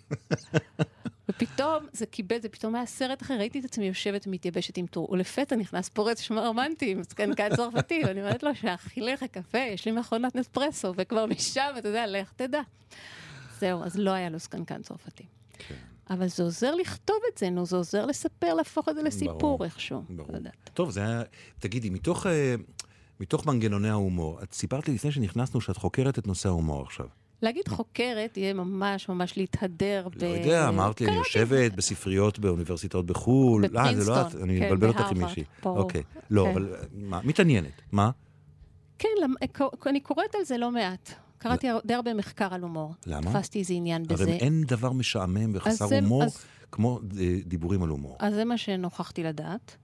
ופתאום 1.29 1.85
זה 1.93 2.05
קיבל, 2.05 2.41
זה 2.41 2.49
פתאום 2.49 2.75
היה 2.75 2.85
סרט 2.85 3.21
אחר, 3.21 3.33
ראיתי 3.37 3.59
את 3.59 3.65
עצמי 3.65 3.85
יושבת 3.85 4.27
ומתייבשת 4.27 4.77
עם 4.77 4.85
טור, 4.87 5.11
ולפתע 5.11 5.55
נכנס 5.55 5.89
פורץ 5.89 6.19
שמע 6.21 6.47
רומנטי 6.47 6.91
עם 6.91 7.03
זקנקן 7.03 7.55
צרפתי, 7.55 8.01
ואני 8.05 8.21
אומרת 8.21 8.43
לו 8.43 8.55
שאכי 8.55 9.01
לך 9.01 9.23
קפה, 9.23 9.57
יש 9.57 9.85
לי 9.85 9.91
מכונת 9.91 10.35
נספרסו, 10.35 10.93
וכבר 10.97 11.25
משם, 11.25 11.71
אתה 11.77 11.87
יודע, 11.87 12.07
לך 12.07 12.31
תדע. 12.35 12.61
זהו, 13.59 13.83
אז 13.83 13.97
לא 13.97 14.11
היה 14.11 14.29
לו 14.29 14.37
זקנקן 14.39 14.81
צרפתי. 14.81 15.23
כן. 15.57 15.75
אבל 16.09 16.27
זה 16.27 16.43
עוזר 16.43 16.75
לכתוב 16.75 17.17
את 17.33 17.37
זה, 17.37 17.49
נו, 17.49 17.65
זה 17.65 17.75
עוזר 17.77 18.05
לספר, 18.05 18.53
להפוך 18.53 18.89
את 18.89 18.95
זה 18.95 19.01
לסיפור 19.03 19.37
ברור, 19.39 19.65
איכשהו. 19.65 20.03
ברור. 20.09 20.35
יודעת. 20.35 20.69
טוב, 20.73 20.89
זה 20.89 21.01
היה... 21.01 21.21
תגידי, 21.59 21.89
מתוך, 21.89 22.25
אה, 22.27 22.55
מתוך 23.19 23.45
מנגנוני 23.45 23.89
ההומור, 23.89 24.39
את 24.43 24.53
סיפרת 24.53 24.87
לי 24.87 24.93
לפני 24.93 25.11
שנכנסנו 25.11 25.61
שאת 25.61 25.77
חוקרת 25.77 26.19
את 26.19 26.27
נושא 26.27 26.49
ההומור 26.49 26.81
עכשיו. 26.81 27.05
להגיד 27.41 27.67
חוקרת 27.67 28.37
יהיה 28.37 28.53
ממש 28.53 29.09
ממש 29.09 29.37
להתהדר 29.37 30.07
ב... 30.09 30.23
לא 30.23 30.27
יודע, 30.27 30.69
אמרת 30.69 31.01
לי, 31.01 31.07
אני. 31.07 31.15
יושבת 31.15 31.73
בספרייות 31.73 32.39
באוניברסיטאות 32.39 33.05
בחו"ל. 33.05 33.65
לא, 33.71 33.93
זה 33.93 34.11
לא 34.11 34.21
את, 34.21 34.25
בפרינסטון, 34.25 34.41
אני 34.41 34.59
כן, 34.59 34.65
מבלבל 34.65 34.87
אותך 34.87 35.11
עם 35.11 35.23
מישהי. 35.23 35.43
אוקיי. 35.65 36.03
לא, 36.29 36.43
כן. 36.43 36.51
אבל 36.51 36.73
אה, 36.73 36.79
מה, 36.93 37.21
מתעניינת. 37.23 37.81
מה? 37.91 38.11
כן, 38.97 39.09
אני 39.85 39.99
קוראת 39.99 40.35
על 40.35 40.45
זה 40.45 40.57
לא 40.57 40.71
מעט. 40.71 41.13
קראתי 41.37 41.67
די 41.85 41.93
הרבה 41.93 42.13
מחקר 42.13 42.53
על 42.53 42.61
הומור. 42.61 42.93
למה? 43.05 43.31
תפסתי 43.31 43.59
איזה 43.59 43.73
עניין 43.73 44.03
בזה. 44.03 44.23
הרי 44.23 44.33
אין 44.33 44.63
דבר 44.63 44.91
משעמם 44.91 45.51
וחסר 45.53 45.85
הומור 45.85 46.23
כמו 46.71 46.99
אה, 47.19 47.37
דיבורים 47.45 47.83
על 47.83 47.89
הומור. 47.89 48.17
אז 48.19 48.33
זה 48.33 48.45
מה 48.45 48.57
שנוכחתי 48.57 49.23
לדעת. 49.23 49.77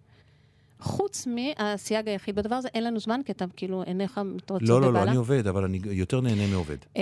חוץ 0.84 1.28
מהסייג 1.28 2.08
היחיד 2.10 2.36
בדבר 2.36 2.56
הזה, 2.56 2.68
אין 2.74 2.84
לנו 2.84 3.00
זמן, 3.00 3.22
כי 3.26 3.32
אתה 3.32 3.46
כאילו 3.56 3.84
עיניך 3.84 4.18
מתרוצצות 4.26 4.70
לא, 4.70 4.82
לא, 4.82 4.88
לא, 4.88 4.92
בבעלה. 4.92 5.10
אני 5.12 5.18
עובד, 5.18 5.48
אבל 5.48 5.64
אני 5.64 5.80
יותר 5.84 6.22
נהנה 6.22 6.48
מעובד. 6.48 6.78
אמ, 6.96 7.02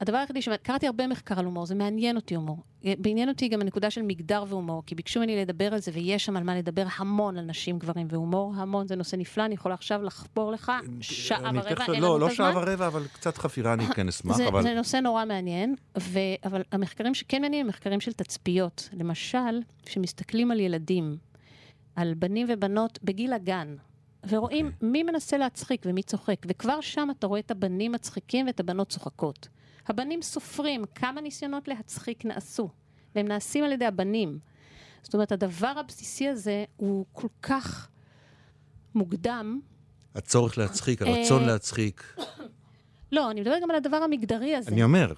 הדבר 0.00 0.16
היחידי 0.16 0.42
ש... 0.42 0.48
קראתי 0.62 0.86
הרבה 0.86 1.06
מחקר 1.06 1.38
על 1.38 1.44
הומור, 1.44 1.66
זה 1.66 1.74
מעניין 1.74 2.16
אותי 2.16 2.34
הומור. 2.34 2.58
בעניין 2.98 3.28
אותי 3.28 3.48
גם 3.48 3.60
הנקודה 3.60 3.90
של 3.90 4.02
מגדר 4.02 4.44
והומור, 4.48 4.82
כי 4.86 4.94
ביקשו 4.94 5.20
ממני 5.20 5.36
לדבר 5.36 5.72
על 5.74 5.80
זה, 5.80 5.90
ויש 5.94 6.24
שם 6.24 6.36
על 6.36 6.42
מה 6.44 6.56
לדבר 6.56 6.84
המון 6.96 7.38
על 7.38 7.44
נשים, 7.44 7.78
גברים 7.78 8.06
והומור, 8.10 8.52
המון, 8.56 8.86
זה 8.86 8.96
נושא 8.96 9.16
נפלא, 9.16 9.44
אני 9.44 9.54
יכולה 9.54 9.74
עכשיו 9.74 10.02
לחפור 10.02 10.52
לך 10.52 10.72
שעה 11.00 11.48
אני 11.48 11.58
ורבע, 11.58 11.74
תכף- 11.74 11.90
אין 11.90 12.02
לא, 12.02 12.08
לנו 12.08 12.18
לא 12.18 12.26
את 12.26 12.32
הזמן. 12.32 12.52
שעה 12.52 12.62
ורבע, 12.62 12.86
אבל 12.86 13.02
קצת 13.12 13.38
חפירה 13.38 13.72
אני 13.72 13.86
כן 13.86 14.08
אשמח, 14.12 14.36
זה, 14.36 14.48
אבל... 14.48 14.62
זה 14.62 14.74
נושא 14.74 14.96
נורא 14.96 15.24
מעניין. 15.24 15.74
אבל 16.44 16.62
המחקרים 16.72 17.14
שכן 17.14 17.42
מעניינים 17.42 17.66
הם 17.66 17.68
מחקרים 17.68 18.00
של 18.00 18.12
תצפיות. 18.12 18.88
למשל, 18.92 19.60
שמסתכלים 19.86 20.50
על 20.50 20.60
ילדים, 20.60 21.16
על 21.96 22.14
בנים 22.14 22.46
ובנות 22.50 22.98
בגיל 23.02 23.32
הגן, 23.32 23.76
ורואים 24.28 24.66
אוקיי. 24.66 24.88
מי 24.88 25.02
מנסה 25.02 25.36
להצחיק 25.36 25.82
ומי 25.86 26.02
צוחק, 26.02 26.46
וכבר 26.48 26.80
שם 26.80 27.08
אתה 27.18 27.26
רואה 27.26 27.40
את 27.40 27.50
הבנים 27.50 27.92
מצחיקים 27.92 28.46
ואת 28.46 28.60
הבנות 28.60 28.88
צוחקות. 28.88 29.48
הבנים 29.86 30.22
סופרים 30.22 30.84
כמה 30.94 31.20
ניסיונות 31.20 31.68
להצחיק 31.68 32.24
נעשו, 32.24 32.68
והם 33.14 33.28
נעשים 33.28 33.64
על 33.64 33.72
ידי 33.72 33.84
הבנים. 33.84 34.38
זאת 35.02 35.14
אומרת, 35.14 35.32
הדבר 35.32 35.72
הבסיסי 35.76 36.28
הזה 36.28 36.64
הוא 36.76 37.04
כל 37.12 37.28
כך 37.42 37.88
מוקדם, 38.94 39.60
הצורך 40.14 40.58
להצחיק, 40.58 41.02
הרצון 41.02 41.42
אה, 41.42 41.46
להצחיק. 41.46 42.16
לא, 43.12 43.30
אני 43.30 43.40
מדברת 43.40 43.62
גם 43.62 43.70
על 43.70 43.76
הדבר 43.76 43.96
המגדרי 43.96 44.56
הזה. 44.56 44.70
אני 44.70 44.82
אומר, 44.82 45.12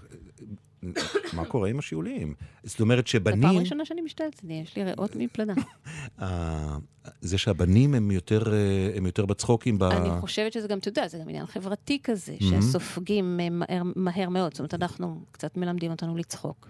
מה 1.32 1.44
קורה 1.44 1.68
עם 1.68 1.78
השיעולים? 1.78 2.34
זאת 2.64 2.80
אומרת 2.80 3.06
זו 3.06 3.12
פעם 3.24 3.34
שבנים, 3.34 3.58
ראשונה 3.58 3.84
שאני 3.84 4.00
משתלת, 4.00 4.40
יש 4.48 4.76
לי 4.76 4.84
ריאות 4.84 5.16
מפלדה. 5.16 5.54
אה, 6.22 6.76
זה 7.20 7.38
שהבנים 7.38 7.94
הם 7.94 8.10
יותר, 8.10 8.52
אה, 8.54 8.90
הם 8.96 9.06
יותר 9.06 9.26
בצחוקים 9.26 9.78
ב... 9.78 9.82
אני 9.82 10.20
חושבת 10.20 10.52
שזה 10.52 10.68
גם, 10.68 10.78
אתה 10.78 10.88
יודע, 10.88 11.08
זה 11.08 11.18
גם 11.18 11.28
עניין 11.28 11.46
חברתי 11.46 11.98
כזה, 12.02 12.36
Mhm. 12.40 12.44
שסופגים 12.44 13.40
אה, 13.40 13.48
מהר, 13.50 13.82
מהר 13.96 14.28
מאוד. 14.28 14.52
זאת 14.52 14.60
אומרת, 14.60 14.74
אנחנו, 14.74 15.20
קצת 15.32 15.56
מלמדים 15.56 15.90
אותנו 15.90 16.16
לצחוק. 16.16 16.68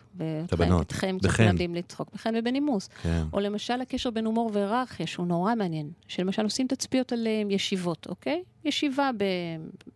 הבנות. 0.52 0.86
אתכם 0.86 1.16
קצת. 1.22 1.40
מלמדים 1.40 1.74
לצחוק, 1.74 2.08
בחן 2.14 2.34
ובנימוס. 2.38 2.88
כן. 3.02 3.24
או 3.32 3.40
למשל 3.40 3.80
הקשר 3.80 4.10
בין 4.10 4.26
הומור 4.26 4.50
והיררכיה, 4.54 5.06
שהוא 5.06 5.26
נורא 5.26 5.54
מעניין. 5.54 5.90
שלמשל 6.08 6.42
עושים 6.42 6.66
תצפיות 6.66 7.12
על 7.12 7.26
ישיבות, 7.50 8.06
אוקיי? 8.10 8.42
ישיבה 8.64 9.10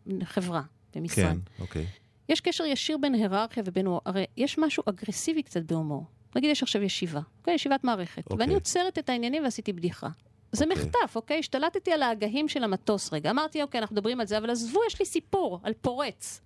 בחברה. 0.07 0.62
במשרד. 0.97 1.25
כן, 1.25 1.37
אוקיי. 1.61 1.87
יש 2.31 2.41
קשר 2.41 2.64
ישיר 2.64 2.99
בין 2.99 3.14
היררכיה 3.14 3.62
ובין... 3.66 3.87
הרי 4.05 4.26
יש 4.37 4.59
משהו 4.59 4.83
אגרסיבי 4.87 5.43
קצת 5.43 5.62
בהומור. 5.62 6.05
נגיד 6.37 6.51
יש 6.51 6.62
עכשיו 6.62 6.83
ישיבה, 6.83 7.20
אוקיי? 7.39 7.55
ישיבת 7.55 7.85
מערכת. 7.85 8.22
אוקיי. 8.31 8.37
ואני 8.39 8.55
עוצרת 8.55 8.99
את 8.99 9.09
העניינים 9.09 9.45
ועשיתי 9.45 9.72
בדיחה. 9.72 10.09
זה 10.53 10.64
אוקיי. 10.64 10.85
מחטף, 10.85 11.16
אוקיי? 11.16 11.39
השתלטתי 11.39 11.93
על 11.93 12.03
האגהים 12.03 12.49
של 12.49 12.64
המטוס 12.64 13.12
רגע. 13.12 13.31
אמרתי, 13.31 13.62
אוקיי, 13.62 13.81
אנחנו 13.81 13.95
מדברים 13.95 14.20
על 14.20 14.26
זה, 14.26 14.39
אבל 14.39 14.51
עזבו, 14.51 14.81
יש 14.87 14.99
לי 14.99 15.07
סיפור 15.07 15.61
על 15.62 15.72
פורץ. 15.81 16.41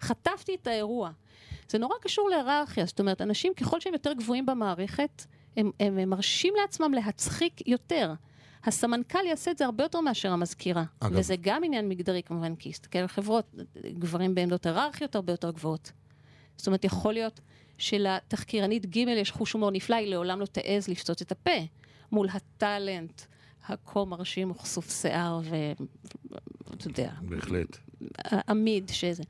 חטפתי 0.00 0.54
את 0.54 0.66
האירוע. 0.66 1.10
זה 1.68 1.78
נורא 1.78 1.94
קשור 2.00 2.30
להיררכיה. 2.30 2.86
זאת 2.86 3.00
אומרת, 3.00 3.22
אנשים, 3.22 3.54
ככל 3.54 3.80
שהם 3.80 3.92
יותר 3.92 4.12
גבוהים 4.12 4.46
במערכת, 4.46 5.24
הם, 5.56 5.70
הם, 5.80 5.98
הם 5.98 6.10
מרשים 6.10 6.54
לעצמם 6.60 6.92
להצחיק 6.94 7.68
יותר. 7.68 8.12
הסמנכ"ל 8.64 9.26
יעשה 9.26 9.50
את 9.50 9.58
זה 9.58 9.64
הרבה 9.64 9.84
יותר 9.84 10.00
מאשר 10.00 10.32
המזכירה. 10.32 10.84
אגב- 11.00 11.12
וזה 11.18 11.34
גם 11.40 11.64
עניין 11.64 11.88
מגדרי 11.88 12.22
כמובן, 12.22 12.54
כי 12.56 12.70
תסתכל 12.72 12.98
על 12.98 13.06
חברות, 13.06 13.54
גברים 13.98 14.34
בעמדות 14.34 14.66
היררכיות 14.66 15.14
הרבה 15.14 15.32
יותר 15.32 15.50
גבוהות. 15.50 15.92
זאת 16.56 16.66
אומרת, 16.66 16.84
יכול 16.84 17.12
להיות 17.12 17.40
שלתחקירנית 17.78 18.86
ג' 18.86 18.96
יש 18.96 19.30
חוש 19.30 19.52
הומור 19.52 19.70
נפלא, 19.70 19.96
היא 19.96 20.08
לעולם 20.08 20.40
לא 20.40 20.46
תעז 20.46 20.88
לפצות 20.88 21.22
את 21.22 21.32
הפה 21.32 21.50
מול 22.12 22.28
הטאלנט 22.32 23.22
הכה 23.66 24.04
מרשים 24.04 24.50
וכסוף 24.50 25.00
שיער 25.00 25.40
ואתה 25.44 26.86
יודע, 26.88 27.10
בהחלט. 27.22 27.76
עמיד 28.48 28.88
שזה. 28.92 29.22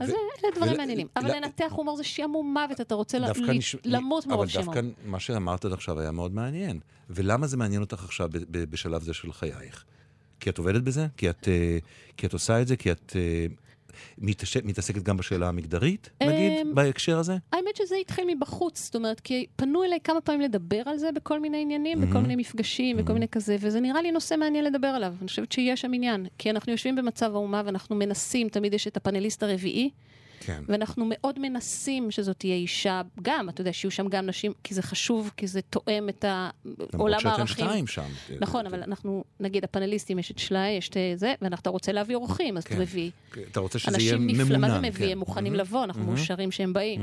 אז 0.00 0.08
ו- 0.10 0.12
אלה 0.44 0.52
דברים 0.56 0.72
ול- 0.72 0.76
מעניינים. 0.78 1.06
ל- 1.06 1.18
אבל 1.18 1.36
לנתח 1.36 1.72
הומור 1.76 1.96
זה 1.96 2.04
שעמום 2.04 2.54
מוות, 2.54 2.80
אתה 2.80 2.94
רוצה 2.94 3.18
ל- 3.18 3.24
נש- 3.50 3.76
למות 3.84 4.26
מרוב 4.26 4.40
אבל 4.40 4.48
שעמום. 4.48 4.74
דווקא 4.74 4.88
מה 5.04 5.20
שאמרת 5.20 5.64
עד 5.64 5.72
עכשיו 5.72 6.00
היה 6.00 6.10
מאוד 6.12 6.34
מעניין. 6.34 6.80
ולמה 7.10 7.46
זה 7.46 7.56
מעניין 7.56 7.80
אותך 7.82 8.04
עכשיו 8.04 8.28
בשלב 8.52 9.02
זה 9.02 9.14
של 9.14 9.32
חייך? 9.32 9.84
כי 10.40 10.50
את 10.50 10.58
עובדת 10.58 10.82
בזה? 10.82 11.06
כי 11.16 11.30
את, 11.30 11.48
אה, 11.48 11.78
כי 12.16 12.26
את 12.26 12.32
עושה 12.32 12.62
את 12.62 12.68
זה? 12.68 12.76
כי 12.76 12.92
את 12.92 13.12
אה, 13.16 13.46
מתעש- 14.18 14.64
מתעסקת 14.64 15.02
גם 15.02 15.16
בשאלה 15.16 15.48
המגדרית, 15.48 16.10
נגיד, 16.22 16.52
אמ, 16.66 16.74
בהקשר 16.74 17.18
הזה? 17.18 17.36
האמת 17.52 17.76
שזה 17.76 17.94
התחיל 18.00 18.24
מבחוץ, 18.36 18.84
זאת 18.84 18.94
אומרת, 18.96 19.20
כי 19.20 19.46
פנו 19.56 19.84
אליי 19.84 19.98
כמה 20.04 20.20
פעמים 20.20 20.40
לדבר 20.40 20.82
על 20.86 20.98
זה 20.98 21.12
בכל 21.12 21.40
מיני 21.40 21.62
עניינים, 21.62 22.00
בכל 22.00 22.18
מיני 22.18 22.36
מפגשים 22.36 22.96
וכל 23.00 23.12
מיני 23.12 23.28
כזה, 23.28 23.56
וזה 23.60 23.80
נראה 23.80 24.02
לי 24.02 24.12
נושא 24.12 24.34
מעניין 24.34 24.64
לדבר 24.64 24.88
עליו. 24.88 25.14
אני 25.20 25.28
חושבת 25.28 25.52
שיש 25.52 25.80
שם 25.80 25.90
עניין, 25.94 26.26
כי 26.38 26.50
אנחנו 26.50 26.72
יושבים 26.72 26.96
במצב 26.96 27.34
האומה 27.34 27.62
ואנחנו 27.64 27.96
מנסים, 27.96 28.48
תמיד 28.48 28.74
יש 28.74 28.86
את 28.86 28.96
הפאנליסט 28.96 29.42
הרביעי, 29.42 29.90
כן. 30.40 30.62
ואנחנו 30.68 31.04
מאוד 31.08 31.38
מנסים 31.38 32.10
שזאת 32.10 32.38
תהיה 32.38 32.54
אישה, 32.54 33.02
גם, 33.22 33.48
אתה 33.48 33.60
יודע, 33.60 33.72
שיהיו 33.72 33.90
שם 33.90 34.08
גם 34.08 34.26
נשים, 34.26 34.52
כי 34.64 34.74
זה 34.74 34.82
חשוב, 34.82 35.30
כי 35.36 35.46
זה 35.46 35.62
תואם 35.62 36.08
את 36.08 36.24
למרות 36.64 36.94
העולם 36.94 37.20
שאתם 37.20 37.28
הערכים. 37.28 37.46
שתיים 37.46 37.86
שם. 37.86 38.06
נכון, 38.40 38.66
אבל 38.66 38.82
אנחנו, 38.82 39.24
נגיד, 39.40 39.64
הפאנליסטים, 39.64 40.18
יש 40.18 40.30
את 40.30 40.38
שלאי, 40.38 40.70
יש 40.70 40.88
את 40.88 40.96
זה, 41.14 41.34
ואתה 41.42 41.70
רוצה 41.70 41.92
להביא 41.92 42.16
אורחים, 42.16 42.56
אז 42.56 42.62
אתה 42.62 42.74
כן. 42.74 42.80
מביא 42.80 43.10
אתה 43.50 43.60
רוצה 43.60 43.78
שזה 43.78 43.98
יהיה. 44.00 44.16
נפלא, 44.18 44.58
מה 44.58 44.70
זה 44.70 44.78
מביא? 44.78 45.06
כן. 45.06 45.12
הם 45.12 45.18
מוכנים. 45.18 45.54
לבוא, 45.54 45.84
אנחנו 45.84 46.04
מאושרים 46.04 46.50
שהם 46.50 46.72
באים. 46.72 47.00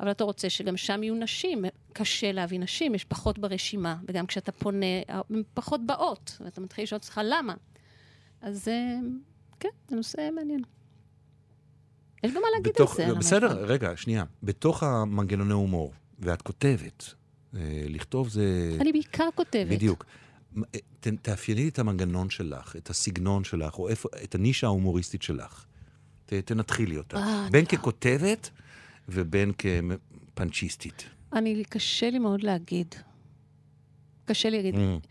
אבל 0.00 0.10
אתה 0.10 0.24
רוצה 0.24 0.50
שגם 0.50 0.76
שם 0.76 1.02
יהיו 1.02 1.14
נשים, 1.14 1.64
קשה 1.92 2.32
להביא 2.32 2.60
נשים, 2.60 2.94
יש 2.94 3.04
פחות 3.04 3.38
ברשימה, 3.38 3.96
וגם 4.08 4.26
כשאתה 4.26 4.52
פונה, 4.52 4.86
הן 5.08 5.42
פחות 5.54 5.86
באות, 5.86 6.38
ואתה 6.44 6.60
מתחיל 6.60 6.84
לשאול 6.84 6.96
את 6.96 7.02
עצמך 7.02 7.20
למה. 7.24 7.54
אז 8.40 8.68
אה, 8.68 8.98
כן, 9.60 9.68
זה 9.88 9.96
נושא 9.96 10.28
מעניין. 10.34 10.62
יש 12.22 12.32
גם 12.34 12.42
מה 12.42 12.48
להגיד 12.56 12.72
בתוך, 12.74 12.90
על 12.90 13.06
זה. 13.06 13.12
על 13.12 13.18
בסדר, 13.18 13.50
המרחב. 13.50 13.64
רגע, 13.70 13.92
שנייה. 13.96 14.24
בתוך 14.42 14.82
המנגנוני 14.82 15.52
הומור, 15.52 15.92
ואת 16.18 16.42
כותבת, 16.42 17.14
אה, 17.56 17.60
לכתוב 17.88 18.28
זה... 18.28 18.76
אני 18.80 18.92
בעיקר 18.92 19.28
כותבת. 19.34 19.66
בדיוק. 19.68 20.04
אה, 20.56 20.62
ת- 21.00 21.08
תאפייני 21.08 21.68
את 21.68 21.78
המנגנון 21.78 22.30
שלך, 22.30 22.76
את 22.76 22.90
הסגנון 22.90 23.44
שלך, 23.44 23.78
או 23.78 23.88
איפה, 23.88 24.08
את 24.24 24.34
הנישה 24.34 24.66
ההומוריסטית 24.66 25.22
שלך. 25.22 25.64
ת- 26.26 26.32
תנתחילי 26.34 26.96
אותה. 26.98 27.16
אה, 27.16 27.48
בין 27.50 27.64
ככותבת 27.64 28.50
ובין 29.08 29.52
כפנצ'יסטית. 29.58 31.04
אני, 31.32 31.62
קשה 31.68 32.10
לי 32.10 32.18
מאוד 32.18 32.42
להגיד. 32.42 32.94
קשה 34.24 34.50
לי 34.50 34.56
להגיד. 34.56 34.74
Mm. 34.74 35.06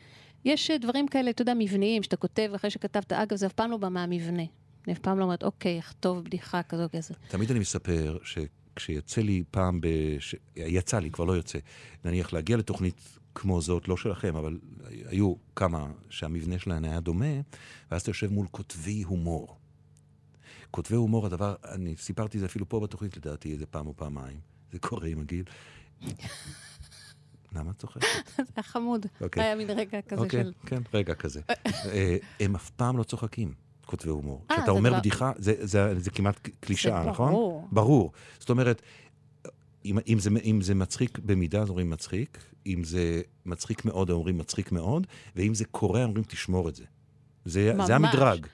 יש 0.46 0.72
אה, 0.72 0.78
דברים 0.78 1.08
כאלה, 1.08 1.30
אתה 1.30 1.42
יודע, 1.42 1.54
מבניים, 1.60 2.04
שאתה 2.04 2.16
כותב 2.18 2.52
אחרי 2.56 2.70
שכתבת, 2.70 3.14
אגב, 3.14 3.36
זה 3.38 3.46
אף 3.46 3.54
פעם 3.54 3.72
לא 3.72 3.78
בא 3.78 3.90
מהמבנה. 3.90 4.44
אני 4.88 4.94
אף 4.94 5.00
פעם 5.00 5.20
לא 5.20 5.24
אומרת, 5.24 5.44
אוקיי, 5.44 5.80
אכתוב 5.80 6.24
בדיחה 6.24 6.64
כזו 6.64 6.84
כזה. 6.92 7.14
תמיד 7.28 7.52
אני 7.52 7.60
מספר 7.60 8.18
שכשיוצא 8.24 9.22
לי 9.22 9.44
פעם, 9.52 9.80
בש... 9.82 10.36
יצא 10.56 11.00
לי, 11.00 11.12
כבר 11.12 11.26
לא 11.26 11.34
יוצא, 11.34 11.60
נניח 12.06 12.34
להגיע 12.34 12.58
לתוכנית 12.58 13.18
כמו 13.36 13.62
זאת, 13.62 13.88
לא 13.88 13.98
שלכם, 13.98 14.36
אבל 14.36 14.60
היו 15.06 15.34
כמה 15.56 15.88
שהמבנה 16.10 16.60
שלהן 16.60 16.86
היה 16.86 17.00
דומה, 17.00 17.42
ואז 17.92 18.02
אתה 18.02 18.10
יושב 18.10 18.32
מול 18.32 18.48
כותבי 18.52 19.02
הומור. 19.02 19.58
כותבי 20.72 20.96
הומור, 20.96 21.26
הדבר, 21.26 21.56
אני 21.72 21.96
סיפרתי 21.96 22.40
זה 22.40 22.46
אפילו 22.46 22.70
פה 22.70 22.80
בתוכנית 22.80 23.18
לדעתי 23.18 23.54
איזה 23.54 23.66
פעם 23.66 23.88
או 23.88 23.96
פעמיים. 23.96 24.40
זה 24.72 24.80
קורה 24.80 25.08
עם 25.08 25.20
הגיל. 25.20 25.44
למה 27.56 27.72
את 27.72 27.76
צוחקת? 27.76 28.02
זה 28.38 28.44
היה 28.56 28.64
חמוד. 28.64 29.06
אוקיי. 29.22 29.44
היה 29.44 29.56
מין 29.56 29.70
רגע 29.70 30.02
כזה 30.02 30.22
אוקיי, 30.22 30.44
של... 30.44 30.54
כן, 30.66 30.82
רגע 30.94 31.14
כזה. 31.14 31.42
אה, 31.94 32.18
הם 32.40 32.56
אף 32.56 32.70
פעם 32.70 32.98
לא 32.98 33.04
צוחקים, 33.04 33.54
כותבי 33.86 34.10
הומור. 34.10 34.42
אה, 34.52 34.56
כשאתה 34.56 34.66
זה 34.66 34.72
אומר 34.72 34.90
כבר- 34.90 35.00
בדיחה, 35.00 35.32
זה- 35.38 35.66
זה 35.68 36.00
זה 36.00 36.12
כמעט 36.12 36.50
קלישאה, 36.60 37.04
זה 37.04 37.10
נכון? 37.10 37.32
ברור. 37.32 37.68
ברור. 37.72 38.12
זאת 38.40 38.50
אומרת, 38.50 38.82
אם, 39.86 39.98
אם, 40.08 40.20
זה, 40.20 40.30
אם 40.46 40.62
זה 40.62 40.76
מצחיק 40.76 41.20
במידה, 41.20 41.62
אז 41.62 41.70
אומרים 41.70 41.90
מצחיק, 41.90 42.38
אם 42.68 42.84
זה 42.84 43.22
מצחיק 43.46 43.86
מאוד, 43.86 44.10
אומרים 44.10 44.38
מצחיק 44.38 44.72
מאוד, 44.72 45.08
ואם 45.36 45.54
זה 45.54 45.66
קורה, 45.66 46.04
אומרים 46.04 46.24
תשמור 46.24 46.70
את 46.70 46.76
זה. 46.76 46.84
זה, 47.46 47.74
זה. 47.86 47.96
המדרג. 47.96 48.46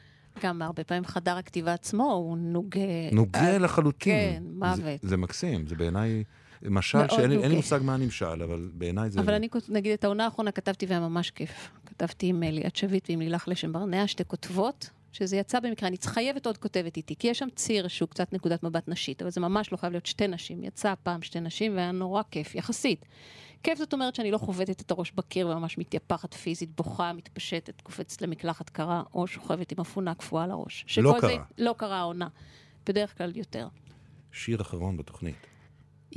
גם 0.44 0.62
הרבה 0.62 0.84
פעמים 0.84 1.06
חדר 1.06 1.38
הכתיבה 1.38 1.74
עצמו 1.74 2.12
הוא 2.14 2.38
נוגה. 2.38 2.80
נוגע 3.12 3.40
אה, 3.54 3.58
לחלוטין. 3.58 4.14
כן, 4.14 4.44
זה, 4.44 4.50
מוות. 4.84 5.00
זה 5.02 5.18
מקסים, 5.18 5.68
זה 5.68 5.76
בעיניי 5.76 6.24
משל 6.70 6.98
שאין 7.10 7.32
לי-. 7.32 7.56
מושג 7.56 7.80
מה 7.84 7.94
הנמשל, 7.94 8.44
אבל 8.44 8.70
בעיניי 8.74 9.10
זה... 9.10 9.20
אבל 9.20 9.34
אני, 9.34 9.48
נגיד, 9.70 9.92
את 9.94 10.04
העונה 10.04 10.26
האחרונה 10.26 10.52
כתבתי 10.52 10.86
והיה 10.86 11.00
ממש 11.00 11.32
כיף. 11.32 11.70
כתבתי 11.86 12.28
עם 12.28 12.44
ליאת 12.44 12.76
שביט 12.76 13.10
ועם 13.10 13.20
לילך 13.20 13.48
לשם 13.48 13.74
ברנע, 13.74 14.08
שתי 14.08 14.24
כותבות, 14.28 14.90
שזה 15.12 15.38
יצא 15.38 15.60
במקרה, 15.60 15.90
אני 15.90 15.98
חייבת 16.04 16.46
עוד 16.46 16.58
כותבת 16.58 16.98
איתי, 16.98 17.16
כי 17.20 17.28
יש 17.28 17.40
שם 17.40 17.48
ציר 17.56 17.88
שהוא 17.88 18.10
קצת 18.10 18.34
נקודת 18.34 18.64
מבט 18.64 18.88
נשית, 18.88 19.22
אבל 19.22 19.32
זה 19.32 19.42
ממש 19.42 19.72
לא 19.72 19.78
חייב 19.78 19.94
להיות 19.94 20.06
שתי 20.06 20.28
נשים. 20.28 20.64
יצא 20.64 20.94
פעם 21.04 21.22
שתי 21.22 21.40
נשים 21.40 21.76
והיה 21.76 21.92
נורא 21.92 22.22
כיף, 22.32 22.56
יחסית. 22.56 23.06
כיף 23.64 23.80
זאת 23.80 23.94
אומרת 23.94 24.16
שאני 24.16 24.32
לא 24.32 24.38
חובטת 24.38 24.82
את 24.82 24.92
הראש 24.92 25.12
בקיר 25.12 25.48
וממש 25.48 25.78
מתייפחת 25.78 26.34
פיזית, 26.34 26.76
בוכה, 26.76 27.14
מתפשטת, 27.14 27.82
קופצת 27.82 28.22
למקלחת 28.22 28.70
קרה, 28.70 29.04
או 29.14 29.28
שוכבת 29.28 29.72
עם 29.72 29.80
אפונה 29.80 30.16
קפואה 30.16 30.44
על 30.44 30.52
הראש. 30.52 30.86
לא 30.98 31.12
שכל 31.12 31.22
זה 31.22 31.34
קרה. 31.34 31.44
לא 31.58 31.76
קרה 31.78 31.98
העונה. 31.98 32.28
בדרך 32.86 33.18
כלל 33.18 33.36
יותר. 33.36 33.68
שיר 34.32 34.62
אחרון 34.62 34.98
בתוכנית. 34.98 35.48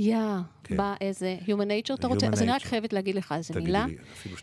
יא, 0.01 0.17
כן. 0.65 0.77
בא 0.77 0.95
איזה 1.01 1.37
Human 1.47 1.49
Nature 1.89 1.95
אתה 1.95 2.07
רוצה? 2.09 2.27
אז 2.33 2.43
אני 2.43 2.51
רק. 2.51 2.63
חייבת 2.63 2.93
להגיד 2.93 3.15
לך 3.15 3.35
איזה 3.37 3.55
מילה. 3.61 3.87
לי. 3.87 3.97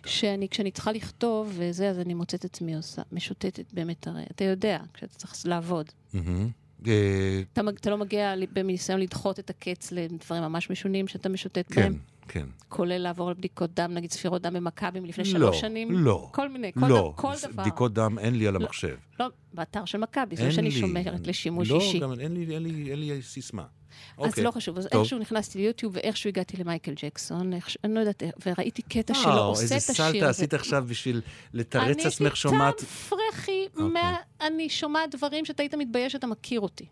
שאני, 0.05 0.49
כשאני 0.49 0.71
צריכה 0.71 0.91
לכתוב 0.91 1.53
וזה, 1.57 1.89
אז 1.89 1.99
אני 1.99 2.13
מוצאת 2.13 2.39
את 2.39 2.45
עצמי 2.45 2.75
עושה, 2.75 3.01
משוטטת 3.11 3.73
באמת, 3.73 4.07
הרי 4.07 4.23
אתה 4.31 4.43
יודע, 4.43 4.79
כשאתה 4.93 5.15
צריך 5.15 5.33
לעבוד. 5.45 5.85
אה, 6.87 7.41
אתה, 7.53 7.63
מג- 7.63 7.75
אתה 7.75 7.89
לא 7.89 7.97
מגיע 7.97 8.33
בניסיון 8.53 8.99
לדחות 8.99 9.39
את 9.39 9.49
הקץ 9.49 9.91
לדברים 9.91 10.43
ממש 10.43 10.69
משונים 10.69 11.07
שאתה 11.07 11.29
משוטט 11.29 11.65
כן, 11.73 11.81
בהם, 11.81 11.97
כן. 12.27 12.45
כולל 12.69 12.97
לעבור 12.97 13.27
על 13.27 13.33
בדיקות 13.33 13.73
דם, 13.73 13.91
נגיד 13.93 14.11
ספירות 14.11 14.41
דם 14.41 14.53
במכבים 14.53 15.05
לפני 15.05 15.23
לא, 15.23 15.29
שלוש 15.29 15.59
שנים. 15.61 15.91
לא. 15.91 16.29
כל 16.33 16.49
מיני, 16.49 16.71
כל, 16.73 16.79
לא, 16.79 16.87
דבר, 16.87 17.11
כל 17.15 17.33
דבר. 17.51 17.61
בדיקות 17.63 17.93
דם 17.93 18.19
אין 18.19 18.35
לי 18.35 18.47
על 18.47 18.55
המחשב. 18.55 18.95
לא, 19.19 19.25
באתר 19.53 19.85
של 19.85 19.97
מכבי, 19.97 20.35
זה 20.35 20.45
לא 20.45 20.51
שאני. 20.51 20.71
שומרת 20.71 21.27
לשימוש 21.27 21.69
לא, 21.71 21.75
אישי. 21.79 21.99
גם 21.99 22.11
אין 22.19 22.33
לי, 22.33 22.55
אין 22.55 22.63
לי, 22.63 22.91
אין 22.91 22.99
לי 22.99 23.21
סיסמה. 23.21 23.63
אז 24.17 24.25
אוקיי. 24.29 24.43
לא 24.43 24.51
חשוב, 24.51 24.77
אז 24.77 24.87
טוב. 24.91 25.01
איכשהו 25.01 25.19
נכנסתי 25.19 25.57
ליוטיוב 25.59 25.95
ואיכשהו 25.95 26.27
הגעתי 26.27 26.57
למייקל 26.57 26.93
ג'קסון, 26.95 27.53
איך- 27.53 27.75
אני 27.83 27.93
לא 27.93 27.99
יודעת, 27.99 28.23
וראיתי 28.45 28.81
קטע 28.81 29.13
שלו 29.13 29.31
וואו, 29.31 29.43
עושה 29.43 29.65
את 29.65 29.71
איזה 29.71 29.91
השיר 29.91 30.05
סלטה 30.05 30.17
הזה. 30.17 30.29
עשית 30.29 30.53
עכשיו 30.53 30.85
בשביל 30.87 31.21
לתרץ 31.53 31.97
אני, 31.97 32.05
עצמך 32.05 32.37
שומעת... 32.37 32.77
טעם 32.77 32.85
פרחי, 32.87 33.65
אוקיי. 33.71 33.85
מה, 33.87 34.15
אני 34.41 34.69
שומעת 34.69 35.15
דברים 35.15 35.45
שאתה 35.45 35.63
היית 35.63 35.73
מתבייש 35.73 36.13
שאתה 36.13 36.27
מכיר 36.27 36.59
אותי. 36.61 36.85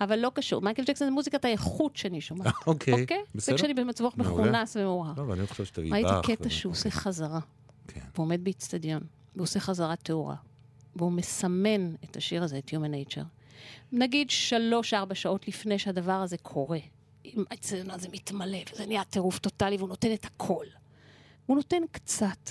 אבל 0.00 0.18
לא 0.18 0.30
קשור, 0.34 0.62
מייקל 0.62 0.82
ג'קסון 0.84 1.08
זה 1.08 1.12
מוזיקת 1.12 1.44
האיכות 1.44 1.96
שאני 1.96 2.20
שומעת. 2.20 2.54
אוקיי, 2.66 3.02
אוקיי? 3.02 3.16
זה 3.16 3.38
בסדר. 3.38 3.56
כשאני 3.56 3.74
במצב 3.74 4.04
רוח 4.04 4.14
מעולה. 4.16 4.44
מכונס 4.50 4.76
ומאוהר. 4.76 5.12
לא, 5.16 5.22
אבל 5.22 5.38
אני 5.38 5.46
חושב 5.46 5.64
שתביא 5.64 5.92
ראיתי 5.92 6.08
באך. 6.10 6.26
קטע 6.26 6.46
ו- 6.46 6.50
שהוא 6.50 6.72
עושה 6.72 6.90
חזרה, 6.90 7.40
כן. 7.88 8.00
והוא 8.14 8.24
עומד 8.24 8.44
באיצטדיון, 8.44 9.02
והוא 9.34 9.42
עושה 9.44 9.60
חזרת 9.60 9.98
תאורה, 10.02 10.34
והוא 10.96 11.12
מסמן 11.12 11.94
את 12.04 12.16
השיר 12.16 12.42
הזה, 12.42 12.58
את 12.58 12.70
Human 12.70 13.10
Nature. 13.10 13.24
נגיד 13.92 14.30
שלוש-ארבע 14.30 15.14
שעות 15.14 15.48
לפני 15.48 15.78
שהדבר 15.78 16.12
הזה 16.12 16.36
קורה. 16.38 16.78
אם 17.24 17.44
האיצטדיון 17.50 17.90
הזה 17.90 18.08
מתמלא, 18.12 18.58
וזה 18.72 18.86
נהיה 18.86 19.04
טירוף 19.04 19.38
טוטאלי, 19.38 19.76
והוא 19.76 19.88
נותן 19.88 20.12
את 20.12 20.24
הכל. 20.24 20.66
הוא 21.46 21.56
נותן 21.56 21.82
קצת. 21.92 22.50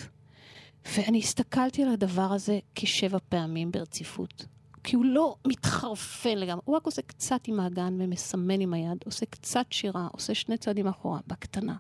ואני 0.86 1.20
הסתכלתי 1.20 1.84
על 1.84 1.90
הדבר 1.90 2.32
הזה 2.32 2.60
כשבע 2.76 3.18
פעמים 3.30 3.72
ברציפות. 3.72 4.46
כי 4.84 4.96
הוא 4.96 5.06
לא 5.06 5.36
מתחרפן 5.48 6.38
לגמרי, 6.38 6.62
הוא 6.66 6.76
רק 6.76 6.86
עושה 6.86 7.02
קצת 7.02 7.48
עם 7.48 7.60
האגן 7.60 7.98
ומסמן 8.02 8.62
עם 8.62 8.74
היד, 8.74 8.98
עושה 9.06 9.26
קצת 9.26 9.66
שירה, 9.70 10.08
עושה 10.12 10.36
שני 10.36 10.58
צעדים 10.58 10.88
אחורה, 10.88 11.20
בקטנה. 11.28 11.76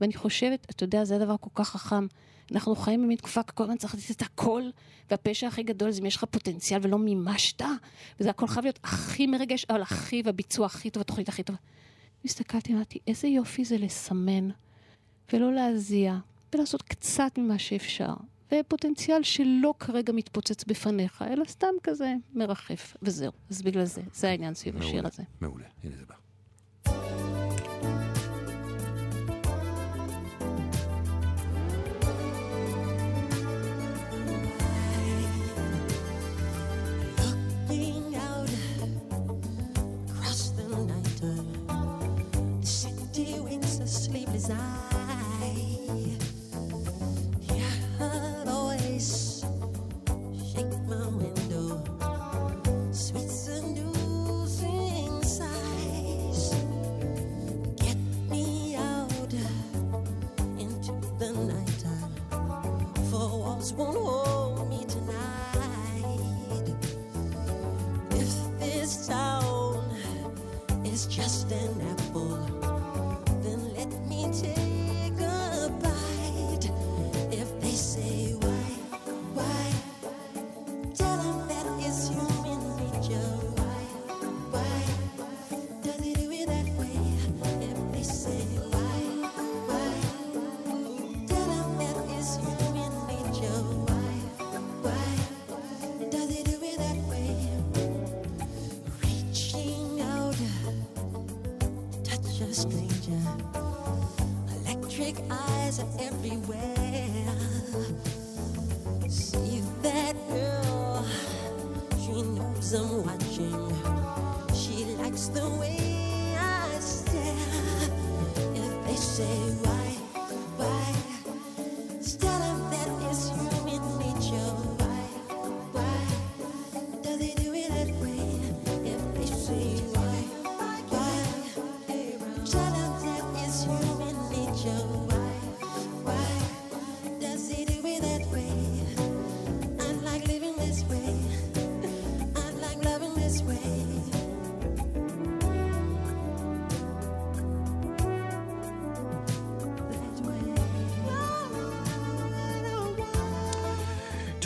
ואני 0.00 0.14
חושבת, 0.14 0.66
אתה 0.70 0.84
יודע, 0.84 1.04
זה 1.04 1.16
הדבר 1.16 1.36
כל 1.40 1.50
כך 1.54 1.68
חכם, 1.68 2.06
אנחנו 2.52 2.76
חיים 2.76 3.02
במין 3.02 3.16
תקופה, 3.16 3.42
כל 3.42 3.62
הזמן 3.62 3.76
צריך 3.76 3.94
לתת 3.94 4.10
את 4.10 4.22
הכל, 4.22 4.62
והפשע 5.10 5.46
הכי 5.46 5.62
גדול 5.62 5.90
זה 5.90 6.00
אם 6.00 6.06
יש 6.06 6.16
לך 6.16 6.24
פוטנציאל 6.24 6.80
ולא 6.82 6.98
מימשת, 6.98 7.62
וזה 8.20 8.30
הכל 8.30 8.46
חייב 8.46 8.64
להיות 8.64 8.78
הכי 8.84 9.26
מרגש, 9.26 9.64
אבל 9.70 9.82
הכי, 9.82 10.22
והביצוע 10.24 10.66
הכי 10.66 10.90
טוב, 10.90 11.00
התוכנית 11.00 11.28
הכי 11.28 11.42
טובה. 11.42 11.58
הסתכלתי, 12.24 12.72
אמרתי, 12.72 12.98
איזה 13.06 13.28
יופי 13.28 13.64
זה 13.64 13.78
לסמן, 13.78 14.48
ולא 15.32 15.52
להזיע, 15.52 16.16
ולעשות 16.54 16.82
קצת 16.82 17.38
ממה 17.38 17.58
שאפשר. 17.58 18.14
ופוטנציאל 18.54 19.22
שלא 19.22 19.74
כרגע 19.78 20.12
מתפוצץ 20.12 20.64
בפניך, 20.64 21.24
אלא 21.30 21.44
סתם 21.44 21.74
כזה 21.82 22.14
מרחף, 22.34 22.96
וזהו. 23.02 23.32
אז 23.50 23.62
בגלל 23.62 23.84
זה, 23.84 24.02
זה 24.12 24.28
העניין 24.28 24.54
סביב 24.54 24.76
השיר 24.76 24.92
מעולה, 24.92 25.08
הזה. 25.08 25.22
מעולה, 25.40 25.64
הנה 25.84 25.96
זה 25.96 26.04
בא. 26.06 26.14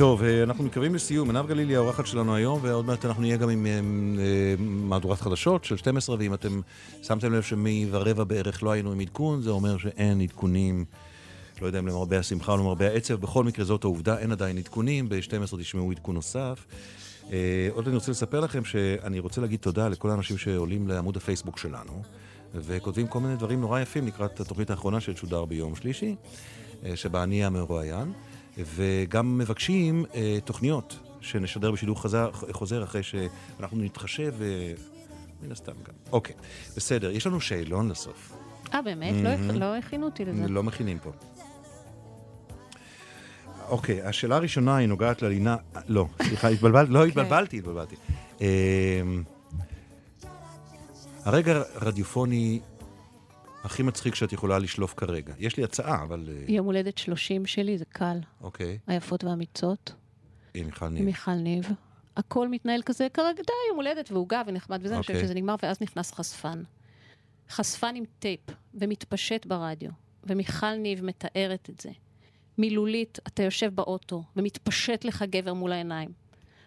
טוב, 0.01 0.23
אה, 0.23 0.43
אנחנו 0.43 0.65
מתקרבים 0.65 0.95
לסיום. 0.95 1.31
עינב 1.31 1.47
גלילי 1.49 1.77
האורחת 1.77 2.07
שלנו 2.07 2.35
היום, 2.35 2.59
ועוד 2.63 2.85
מעט 2.87 3.05
אנחנו 3.05 3.23
נהיה 3.23 3.37
גם 3.37 3.49
עם 3.49 3.67
אה, 3.67 3.73
אה, 3.73 4.55
מהדורת 4.59 5.21
חדשות 5.21 5.65
של 5.65 5.77
12, 5.77 6.17
ואם 6.19 6.35
אתם 6.35 6.61
שמתם 7.03 7.33
לב 7.33 7.43
שמרבע 7.43 8.25
בערך 8.25 8.63
לא 8.63 8.71
היינו 8.71 8.93
עם 8.93 9.01
עדכון, 9.01 9.43
זה 9.43 9.51
אומר 9.51 9.79
שאין 9.79 10.21
עדכונים, 10.21 10.85
לא 11.63 11.67
יודע 11.67 11.79
אם 11.79 11.87
למרבה 11.87 12.19
השמחה 12.19 12.53
או 12.53 12.57
למרבה 12.57 12.89
העצב, 12.89 13.15
בכל 13.15 13.45
מקרה 13.45 13.65
זאת 13.65 13.85
העובדה, 13.85 14.19
אין 14.19 14.33
עדיין 14.33 14.59
עדכונים, 14.59 15.09
ב-12 15.09 15.57
תשמעו 15.59 15.91
עדכון 15.91 16.15
נוסף. 16.15 16.67
עוד 17.73 17.87
אני 17.87 17.95
רוצה 17.95 18.11
לספר 18.11 18.41
לכם 18.41 18.65
שאני 18.65 19.19
רוצה 19.19 19.41
להגיד 19.41 19.61
תודה 19.61 19.89
לכל 19.89 20.11
האנשים 20.11 20.39
שעולים 20.39 20.89
לעמוד 20.89 21.17
הפייסבוק 21.17 21.59
שלנו, 21.59 22.03
וכותבים 22.55 23.07
כל 23.07 23.21
מיני 23.21 23.37
דברים 23.37 23.61
נורא 23.61 23.81
יפים 23.81 24.07
לקראת 24.07 24.41
התוכנית 24.41 24.71
האחרונה 24.71 25.01
שתשודר 25.01 25.45
ביום 25.45 25.75
שלישי, 25.75 26.17
שבה 26.95 27.23
אני 27.23 27.45
המרואיין. 27.45 28.13
וגם 28.59 29.39
מבקשים 29.39 30.05
אה, 30.15 30.39
תוכניות 30.45 30.99
שנשדר 31.21 31.71
בשידור 31.71 32.03
חזר, 32.03 32.31
חוזר 32.53 32.85
אחרי 32.85 33.03
שאנחנו 33.03 33.79
נתחשב, 33.79 34.35
אה, 34.43 34.73
מן 35.43 35.53
הסתם 35.53 35.73
גם. 35.73 35.95
אוקיי, 36.13 36.35
בסדר, 36.77 37.11
יש 37.11 37.27
לנו 37.27 37.41
שאלון 37.41 37.89
לסוף. 37.89 38.33
אה, 38.75 38.83
באמת? 38.83 39.15
לא 39.25 39.29
הכ- 39.29 39.59
לא 39.59 39.77
הכינו 39.77 40.07
אותי 40.07 40.25
לזה. 40.25 40.49
לא 40.49 40.63
מכינים 40.63 40.99
פה. 40.99 41.11
אוקיי, 43.69 44.03
השאלה 44.03 44.37
הראשונה 44.37 44.77
היא 44.77 44.89
נוגעת 44.89 45.23
ללינה... 45.23 45.57
לא, 45.89 46.07
סליחה, 46.23 46.49
התבלבלתי, 46.55 46.93
לא 46.93 47.05
התבלבלתי, 47.05 47.59
התבלבלתי. 47.59 47.97
אמ, 48.41 48.47
הרגע 51.25 51.63
הרדיופוני 51.75 52.61
הכי 53.65 53.83
מצחיק 53.83 54.15
שאת 54.15 54.33
יכולה 54.33 54.59
לשלוף 54.59 54.95
כרגע. 54.97 55.35
יש 55.39 55.57
לי 55.57 55.65
הצעה, 55.65 56.03
אבל... 56.03 56.29
אה, 56.33 56.45
יום 56.49 56.67
הולדת 56.67 56.99
30 56.99 57.47
שלי, 57.47 57.79
זה 57.79 57.85
קל. 57.85 58.19
אוקיי, 58.41 58.79
היפות 58.87 59.25
והאמיצות, 59.25 59.93
עם 60.55 60.67
מיכל 60.67 60.87
עם 60.87 60.95
ניב. 60.95 61.05
מיכל 61.05 61.35
ניב. 61.35 61.69
הכל 62.17 62.49
מתנהל 62.49 62.83
כזה, 62.83 63.07
כרגע, 63.15 63.43
די, 63.43 63.53
יום 63.69 63.77
הולדת 63.77 64.13
ועוגה 64.13 64.43
ונחמד 64.47 64.81
וזה, 64.83 64.95
אני 64.95 65.03
חושבת 65.03 65.17
אוקיי. 65.17 65.27
שזה 65.27 65.35
נגמר, 65.35 65.55
ואז 65.63 65.77
נכנס 65.81 66.13
חשפן. 66.13 66.63
חשפן 67.51 67.95
עם 67.97 68.05
טייפ, 68.19 68.41
ומתפשט 68.75 69.47
ברדיו, 69.47 69.91
ומיכל 70.25 70.75
ניב 70.75 71.05
מתארת 71.05 71.71
את 71.71 71.81
זה. 71.81 71.91
מילולית, 72.59 73.19
אתה 73.27 73.43
יושב 73.43 73.75
באוטו, 73.75 74.23
ומתפשט 74.37 75.05
לך 75.05 75.25
גבר 75.31 75.55
מול 75.55 75.73
העיניים. 75.73 76.13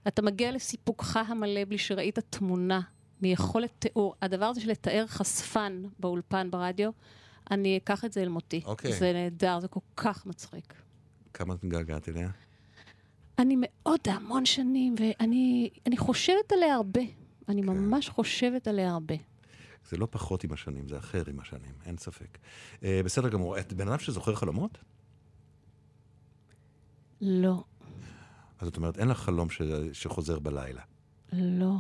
אתה 0.08 0.22
מגיע 0.22 0.52
לסיפוקך 0.52 1.18
המלא 1.18 1.66
בלי 1.66 1.78
שראית 1.78 2.20
תמונה 2.20 2.82
מיכולת 3.24 3.72
תיאור. 3.80 4.16
הדבר 4.22 4.46
הזה 4.46 4.62
של 4.62 4.70
לתאר 4.70 5.08
חשפן 5.08 5.84
באולפן 6.00 6.52
ברדיו, 6.52 6.92
אני 7.52 7.78
אקח 7.78 8.06
את 8.06 8.14
זה 8.14 8.22
אל 8.22 8.30
מותי. 8.30 8.62
אוקיי. 8.66 8.94
זה 8.94 9.14
נהדר, 9.14 9.60
זה 9.60 9.68
כל 9.68 9.80
כך 9.96 10.26
מצחיק. 10.26 10.74
כמה 11.34 11.54
את 11.54 11.64
מתגעגעת 11.64 12.10
אליה? 12.10 12.30
אני 13.40 13.56
מאוד 13.60 14.00
המון 14.06 14.46
שנים, 14.46 14.96
ואני 15.00 15.70
אני 15.86 15.98
חושבת 15.98 16.52
עליה 16.52 16.76
הרבה. 16.76 17.02
אני 17.50 17.62
כן. 17.62 17.70
ממש 17.70 18.10
חושבת 18.10 18.68
עליה 18.68 18.92
הרבה. 18.92 19.16
זה 19.90 19.98
לא 19.98 20.08
פחות 20.12 20.44
עם 20.44 20.54
השנים, 20.54 20.88
זה 20.88 20.98
אחר 20.98 21.24
עם 21.28 21.40
השנים, 21.40 21.74
אין 21.86 21.98
ספק. 21.98 22.38
אה, 22.84 23.02
בסדר 23.06 23.30
גמור. 23.30 23.60
את 23.60 23.74
בן 23.74 23.88
אדם 23.88 24.00
שזוכר 24.00 24.36
חלומות? 24.36 24.78
לא, 27.22 27.64
אז 28.60 28.68
זאת 28.68 28.78
אומרת, 28.78 29.00
אין 29.00 29.08
לך 29.08 29.18
חלום 29.18 29.50
ש... 29.50 29.62
שחוזר 29.94 30.40
בלילה. 30.40 30.82
לא. 31.34 31.76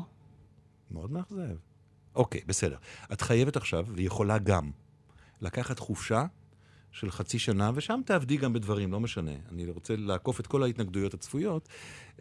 מאוד 0.91 1.11
מאכזב. 1.11 1.55
אוקיי, 2.15 2.41
בסדר. 2.45 2.77
את 3.13 3.21
חייבת 3.21 3.55
עכשיו, 3.55 3.85
ויכולה 3.95 4.37
גם, 4.37 4.71
לקחת 5.41 5.79
חופשה 5.79 6.25
של 6.91 7.11
חצי 7.11 7.39
שנה, 7.39 7.71
ושם 7.75 8.01
תעבדי 8.05 8.37
גם 8.37 8.53
בדברים, 8.53 8.91
לא 8.91 8.99
משנה. 8.99 9.31
אני 9.51 9.69
רוצה 9.69 9.95
לעקוף 9.95 10.39
את 10.39 10.47
כל 10.47 10.63
ההתנגדויות 10.63 11.13
הצפויות. 11.13 11.69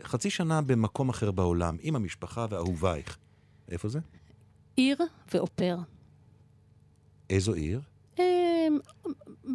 חצי 0.03 0.31
שנה 0.31 0.63
במקום 0.63 1.09
אחר 1.09 1.31
בעולם, 1.31 1.77
עם 1.81 1.97
המשפחה 1.97 2.47
ואהובייך. 2.51 3.19
איפה 3.69 3.89
זה? 3.89 4.01
עיר 4.77 4.99
ואופר. 5.35 5.77
איזו 7.31 7.55
עיר? 7.55 7.81
אמ, 8.19 8.79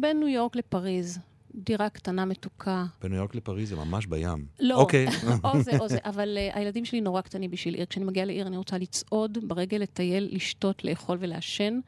בין 0.00 0.18
ניו 0.18 0.28
יורק 0.28 0.56
לפריז. 0.56 1.18
דירה 1.54 1.88
קטנה 1.88 2.24
מתוקה. 2.24 2.84
בניו 3.02 3.16
יורק 3.16 3.34
לפריז 3.34 3.68
זה 3.68 3.76
ממש 3.76 4.06
בים. 4.06 4.46
לא, 4.60 4.74
אוקיי. 4.74 5.06
או 5.44 5.62
זה 5.62 5.78
או 5.78 5.88
זה, 5.88 5.98
אבל 6.04 6.38
uh, 6.38 6.56
הילדים 6.56 6.84
שלי 6.84 7.00
נורא 7.00 7.20
קטנים 7.20 7.50
בשביל 7.50 7.74
עיר. 7.74 7.86
כשאני 7.86 8.04
מגיעה 8.04 8.26
לעיר 8.26 8.46
אני 8.46 8.56
רוצה 8.56 8.78
לצעוד 8.78 9.38
ברגל, 9.48 9.78
לטייל, 9.78 10.28
לשתות, 10.32 10.84
לאכול 10.84 11.18
ולעשן. 11.20 11.80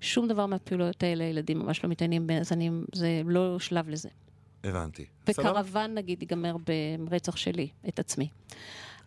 שום 0.00 0.28
דבר 0.28 0.46
מהפעילויות 0.46 1.02
האלה, 1.02 1.24
ילדים 1.24 1.58
ממש 1.58 1.84
לא 1.84 1.90
מתעניינים, 1.90 2.38
אז 2.40 2.52
אני, 2.52 2.70
זה 2.94 3.22
לא 3.24 3.58
שלב 3.58 3.88
לזה. 3.88 4.08
הבנתי. 4.64 5.04
וקרוון 5.28 5.94
נגיד 5.94 6.22
ייגמר 6.22 6.56
ברצח 7.08 7.36
שלי, 7.36 7.68
את 7.88 7.98
עצמי. 7.98 8.28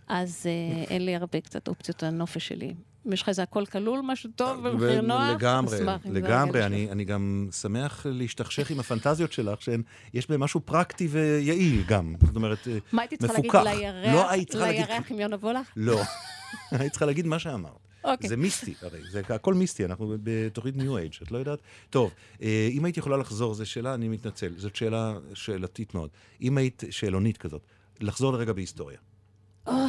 אז 0.08 0.46
אה, 0.46 0.84
אין 0.84 1.06
לי 1.06 1.16
הרבה 1.16 1.42
קצת 1.42 1.68
אופציות 1.68 2.04
לנופש 2.04 2.48
שלי. 2.48 2.74
אם 3.08 3.14
יש 3.14 3.22
לך 3.22 3.30
איזה 3.30 3.44
הכל 3.44 3.66
כלול, 3.66 4.02
משהו 4.04 4.30
טוב 4.36 4.60
ומחיר 4.64 5.02
נוח, 5.02 5.30
לגמרי, 5.32 5.78
לגמרי. 6.06 6.66
אני. 6.66 6.92
אני 6.92 7.06
גם 7.06 7.48
שמח 7.52 8.06
להשתכשך 8.10 8.70
עם 8.70 8.80
הפנטזיות 8.80 9.32
שלך, 9.32 9.62
שיש 9.62 10.30
בהן 10.30 10.40
משהו 10.40 10.60
פרקטי 10.66 11.08
ויעיל 11.08 11.84
גם. 11.88 12.16
זאת 12.26 12.36
אומרת, 12.36 12.68
אה, 12.68 12.78
מה 12.92 13.02
הייתי 13.02 13.18
צריכה 13.18 13.34
להגיד? 13.34 13.52
מפוקח. 13.52 13.64
לירח? 13.74 14.14
לא 14.14 14.30
היית 14.30 14.50
צריכה 14.50 14.68
להגיד... 14.68 14.86
לירח 14.90 15.12
עם 15.12 15.20
יונה 15.20 15.36
וולך? 15.36 15.68
לא. 15.76 16.02
היית 16.72 16.92
צריכה 16.92 17.06
להגיד 17.06 17.28
מה 17.28 17.40
שאמרת. 17.40 17.72
אוקיי. 18.04 18.30
זה 18.30 18.38
מיסטי, 18.38 18.74
הרי, 18.82 19.00
זה 19.12 19.22
הכל 19.30 19.54
מיסטי, 19.54 19.86
אנחנו 19.86 20.16
בתוכנית 20.24 20.78
ניו 20.78 20.98
אייג', 20.98 21.14
את 21.24 21.32
לא 21.32 21.38
יודעת? 21.38 21.60
טוב, 21.90 22.12
אה, 22.42 22.68
אם 22.72 22.86
היית 22.86 22.98
יכולה 22.98 23.18
לחזור, 23.18 23.54
זו 23.54 23.66
שאלה, 23.66 23.94
אני 23.94 24.08
מתנצל, 24.08 24.54
זאת 24.58 24.76
שאלה 24.76 25.14
שאלתית 25.34 25.96
מאוד. 25.96 26.10
אם 26.42 26.58
היית 26.58 26.84
שאלונית 26.90 27.38
כזאת, 27.38 27.62
לחזור 28.00 28.34
לרגע 28.34 28.54
בהיסטוריה. 28.54 28.98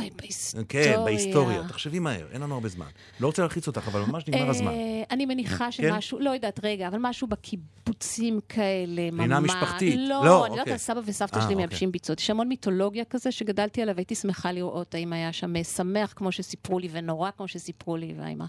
אוי, 0.05 0.17
בהיסטוריה. 0.17 0.67
כן, 0.69 1.05
בהיסטוריה. 1.05 1.69
תחשבי 1.69 1.99
מהר, 1.99 2.27
אין 2.33 2.43
לנו 2.43 2.55
הרבה 2.55 2.69
זמן. 2.69 2.87
לא 3.21 3.27
רוצה 3.27 3.43
להלחיץ 3.43 3.67
אותך, 3.67 3.89
אבל 3.89 4.01
ממש 4.01 4.29
נגמר 4.29 4.51
הזמן. 4.51 4.71
כן? 4.71 4.77
אה, 4.77 5.03
אני 5.11 5.27
מניחה 5.27 5.73
שמשהו, 5.73 6.19
לא 6.19 6.31
יודעת, 6.31 6.61
רגע, 6.63 6.89
אבל 6.89 6.99
משהו 7.01 7.29
בקיבוצים 7.29 8.41
כאלה, 8.49 9.11
ממש. 9.11 9.13
מבחינה 9.13 9.41
משפחתית. 9.41 9.95
לא, 9.99 10.25
לא, 10.25 10.47
אני 10.47 10.53
יודעת 10.53 10.59
אוקיי. 10.59 10.73
על 10.73 10.79
סבא 10.79 11.01
וסבתא 11.05 11.37
אה, 11.37 11.41
שלי 11.41 11.43
אוקיי. 11.43 11.57
מייבשים 11.57 11.93
ביצות. 11.93 12.21
יש 12.21 12.31
המון 12.31 12.49
מיתולוגיה 12.49 13.05
כזה 13.05 13.33
שגדלתי 13.33 13.83
עליו, 13.83 13.95
הייתי 13.97 14.15
שמחה 14.15 14.53
לראות 14.53 14.95
האם 14.95 15.13
היה 15.13 15.33
שם 15.33 15.63
שמח 15.63 16.13
כמו 16.17 16.33
שסיפרו 16.33 16.79
לי, 16.79 16.89
ונורא 16.93 17.31
כמו 17.37 17.49
שסיפרו 17.49 17.97
לי, 17.97 18.15
והאם 18.19 18.41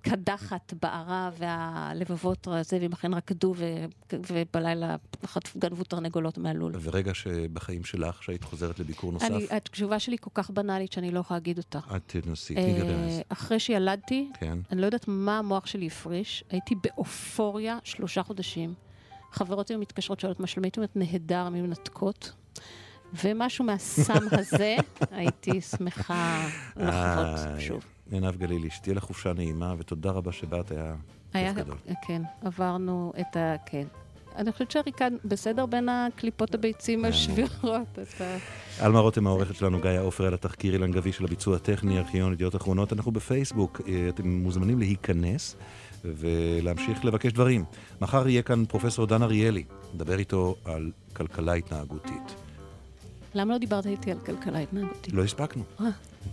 הקדחת 0.00 0.74
בערה 0.82 1.30
והלבבות 1.38 2.48
הזה, 2.50 2.78
והם 2.80 2.92
אכן 2.92 3.14
רקדו, 3.14 3.54
ו- 3.56 3.84
ובלילה 4.12 4.96
חטפו- 5.26 5.58
גנבו 5.58 5.84
תרנגולות 5.84 6.38
מהלול. 6.38 6.72
ורגע 6.82 7.14
שבחיים 7.14 7.84
שלך, 7.84 8.22
שהיית 8.22 8.44
חוזרת 8.44 8.78
לביקור 8.78 9.12
נוסף, 9.12 9.26
אני, 9.26 9.46
התשובה 9.50 9.98
שלי 9.98 10.16
כל 10.20 10.30
כך 10.34 10.50
בנאלית 10.50 10.92
שאני 10.92 11.10
לא 11.10 11.20
יכולה 11.20 11.38
להגיד 11.38 11.58
אותה. 11.58 11.78
את 11.96 12.14
תנסי, 12.22 12.56
אה, 12.56 12.78
רמז. 12.82 13.20
אחרי 13.28 13.60
שילדתי, 13.60 14.30
כן. 14.40 14.58
אני 14.72 14.80
לא 14.80 14.86
יודעת 14.86 15.04
מה 15.08 15.38
המוח 15.38 15.66
שלי 15.66 15.86
הפריש, 15.86 16.44
הייתי 16.50 16.74
באופוריה 16.74 17.78
שלושה 17.84 18.22
חודשים. 18.22 18.74
חברות 19.32 19.68
היו 19.68 19.78
מתקשרות, 19.78 20.20
שואלות 20.20 20.40
מה 20.40 20.46
שלומי, 20.46 20.66
הייתי 20.66 20.80
אומרת 20.80 20.96
נהדר, 20.96 21.38
הן 21.46 21.54
היו 21.54 21.64
מנתקות. 21.64 22.32
ומשהו 23.24 23.64
מהסם 23.64 24.26
הזה, 24.38 24.76
הייתי 25.10 25.60
שמחה 25.60 26.48
לחוות 26.76 27.38
שוב. 27.60 27.84
עינב 28.10 28.36
גלילי, 28.36 28.70
שתהיה 28.70 28.94
לך 28.94 29.04
חופשה 29.04 29.32
נעימה, 29.32 29.74
ותודה 29.78 30.10
רבה 30.10 30.32
שבאת, 30.32 30.70
היה 30.70 30.94
היה, 31.32 31.54
כיף 31.54 31.64
גדול. 31.64 31.76
כן, 32.06 32.22
עברנו 32.42 33.12
את 33.20 33.36
ה... 33.36 33.56
כן. 33.66 33.86
אני 34.36 34.52
חושבת 34.52 34.70
שהריקד 34.70 35.10
בסדר 35.24 35.66
בין 35.66 35.88
הקליפות 35.88 36.54
הביצים 36.54 37.04
השבירות. 37.04 37.98
אלמה 38.82 39.00
רותם 39.00 39.26
העורכת 39.26 39.54
שלנו, 39.54 39.80
גיא 39.80 39.90
עופר 40.00 40.26
על 40.26 40.34
התחקיר, 40.34 40.72
אילן 40.74 40.92
גביש 40.92 41.16
של 41.16 41.24
הביצוע 41.24 41.56
הטכני, 41.56 41.98
ארכיון 41.98 42.32
ידיעות 42.32 42.56
אחרונות. 42.56 42.92
אנחנו 42.92 43.12
בפייסבוק, 43.12 43.80
אה, 43.88 44.08
אתם 44.08 44.28
מוזמנים 44.28 44.78
להיכנס 44.78 45.56
ולהמשיך 46.04 47.04
לבקש 47.04 47.32
דברים. 47.32 47.64
מחר 48.00 48.28
יהיה 48.28 48.42
כאן 48.42 48.64
פרופסור 48.64 49.06
דן 49.06 49.22
אריאלי, 49.22 49.64
נדבר 49.94 50.18
איתו 50.18 50.56
על 50.64 50.90
כלכלה 51.12 51.52
התנהגותית. 51.52 52.34
למה 53.34 53.52
לא 53.52 53.58
דיברת 53.58 53.86
איתי 53.86 54.12
על 54.12 54.18
כלכלה 54.18 54.58
התנהגותית? 54.58 55.14
לא 55.14 55.24
הספקנו. 55.24 55.62
אה. 55.80 55.86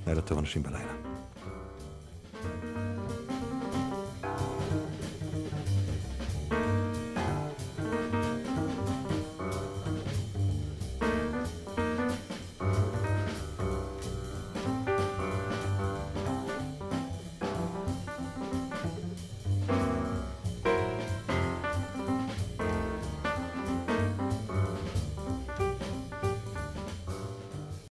לילה 0.07 0.21
טוב, 0.21 0.37
אנשים 0.37 0.63
בלילה. 0.63 0.93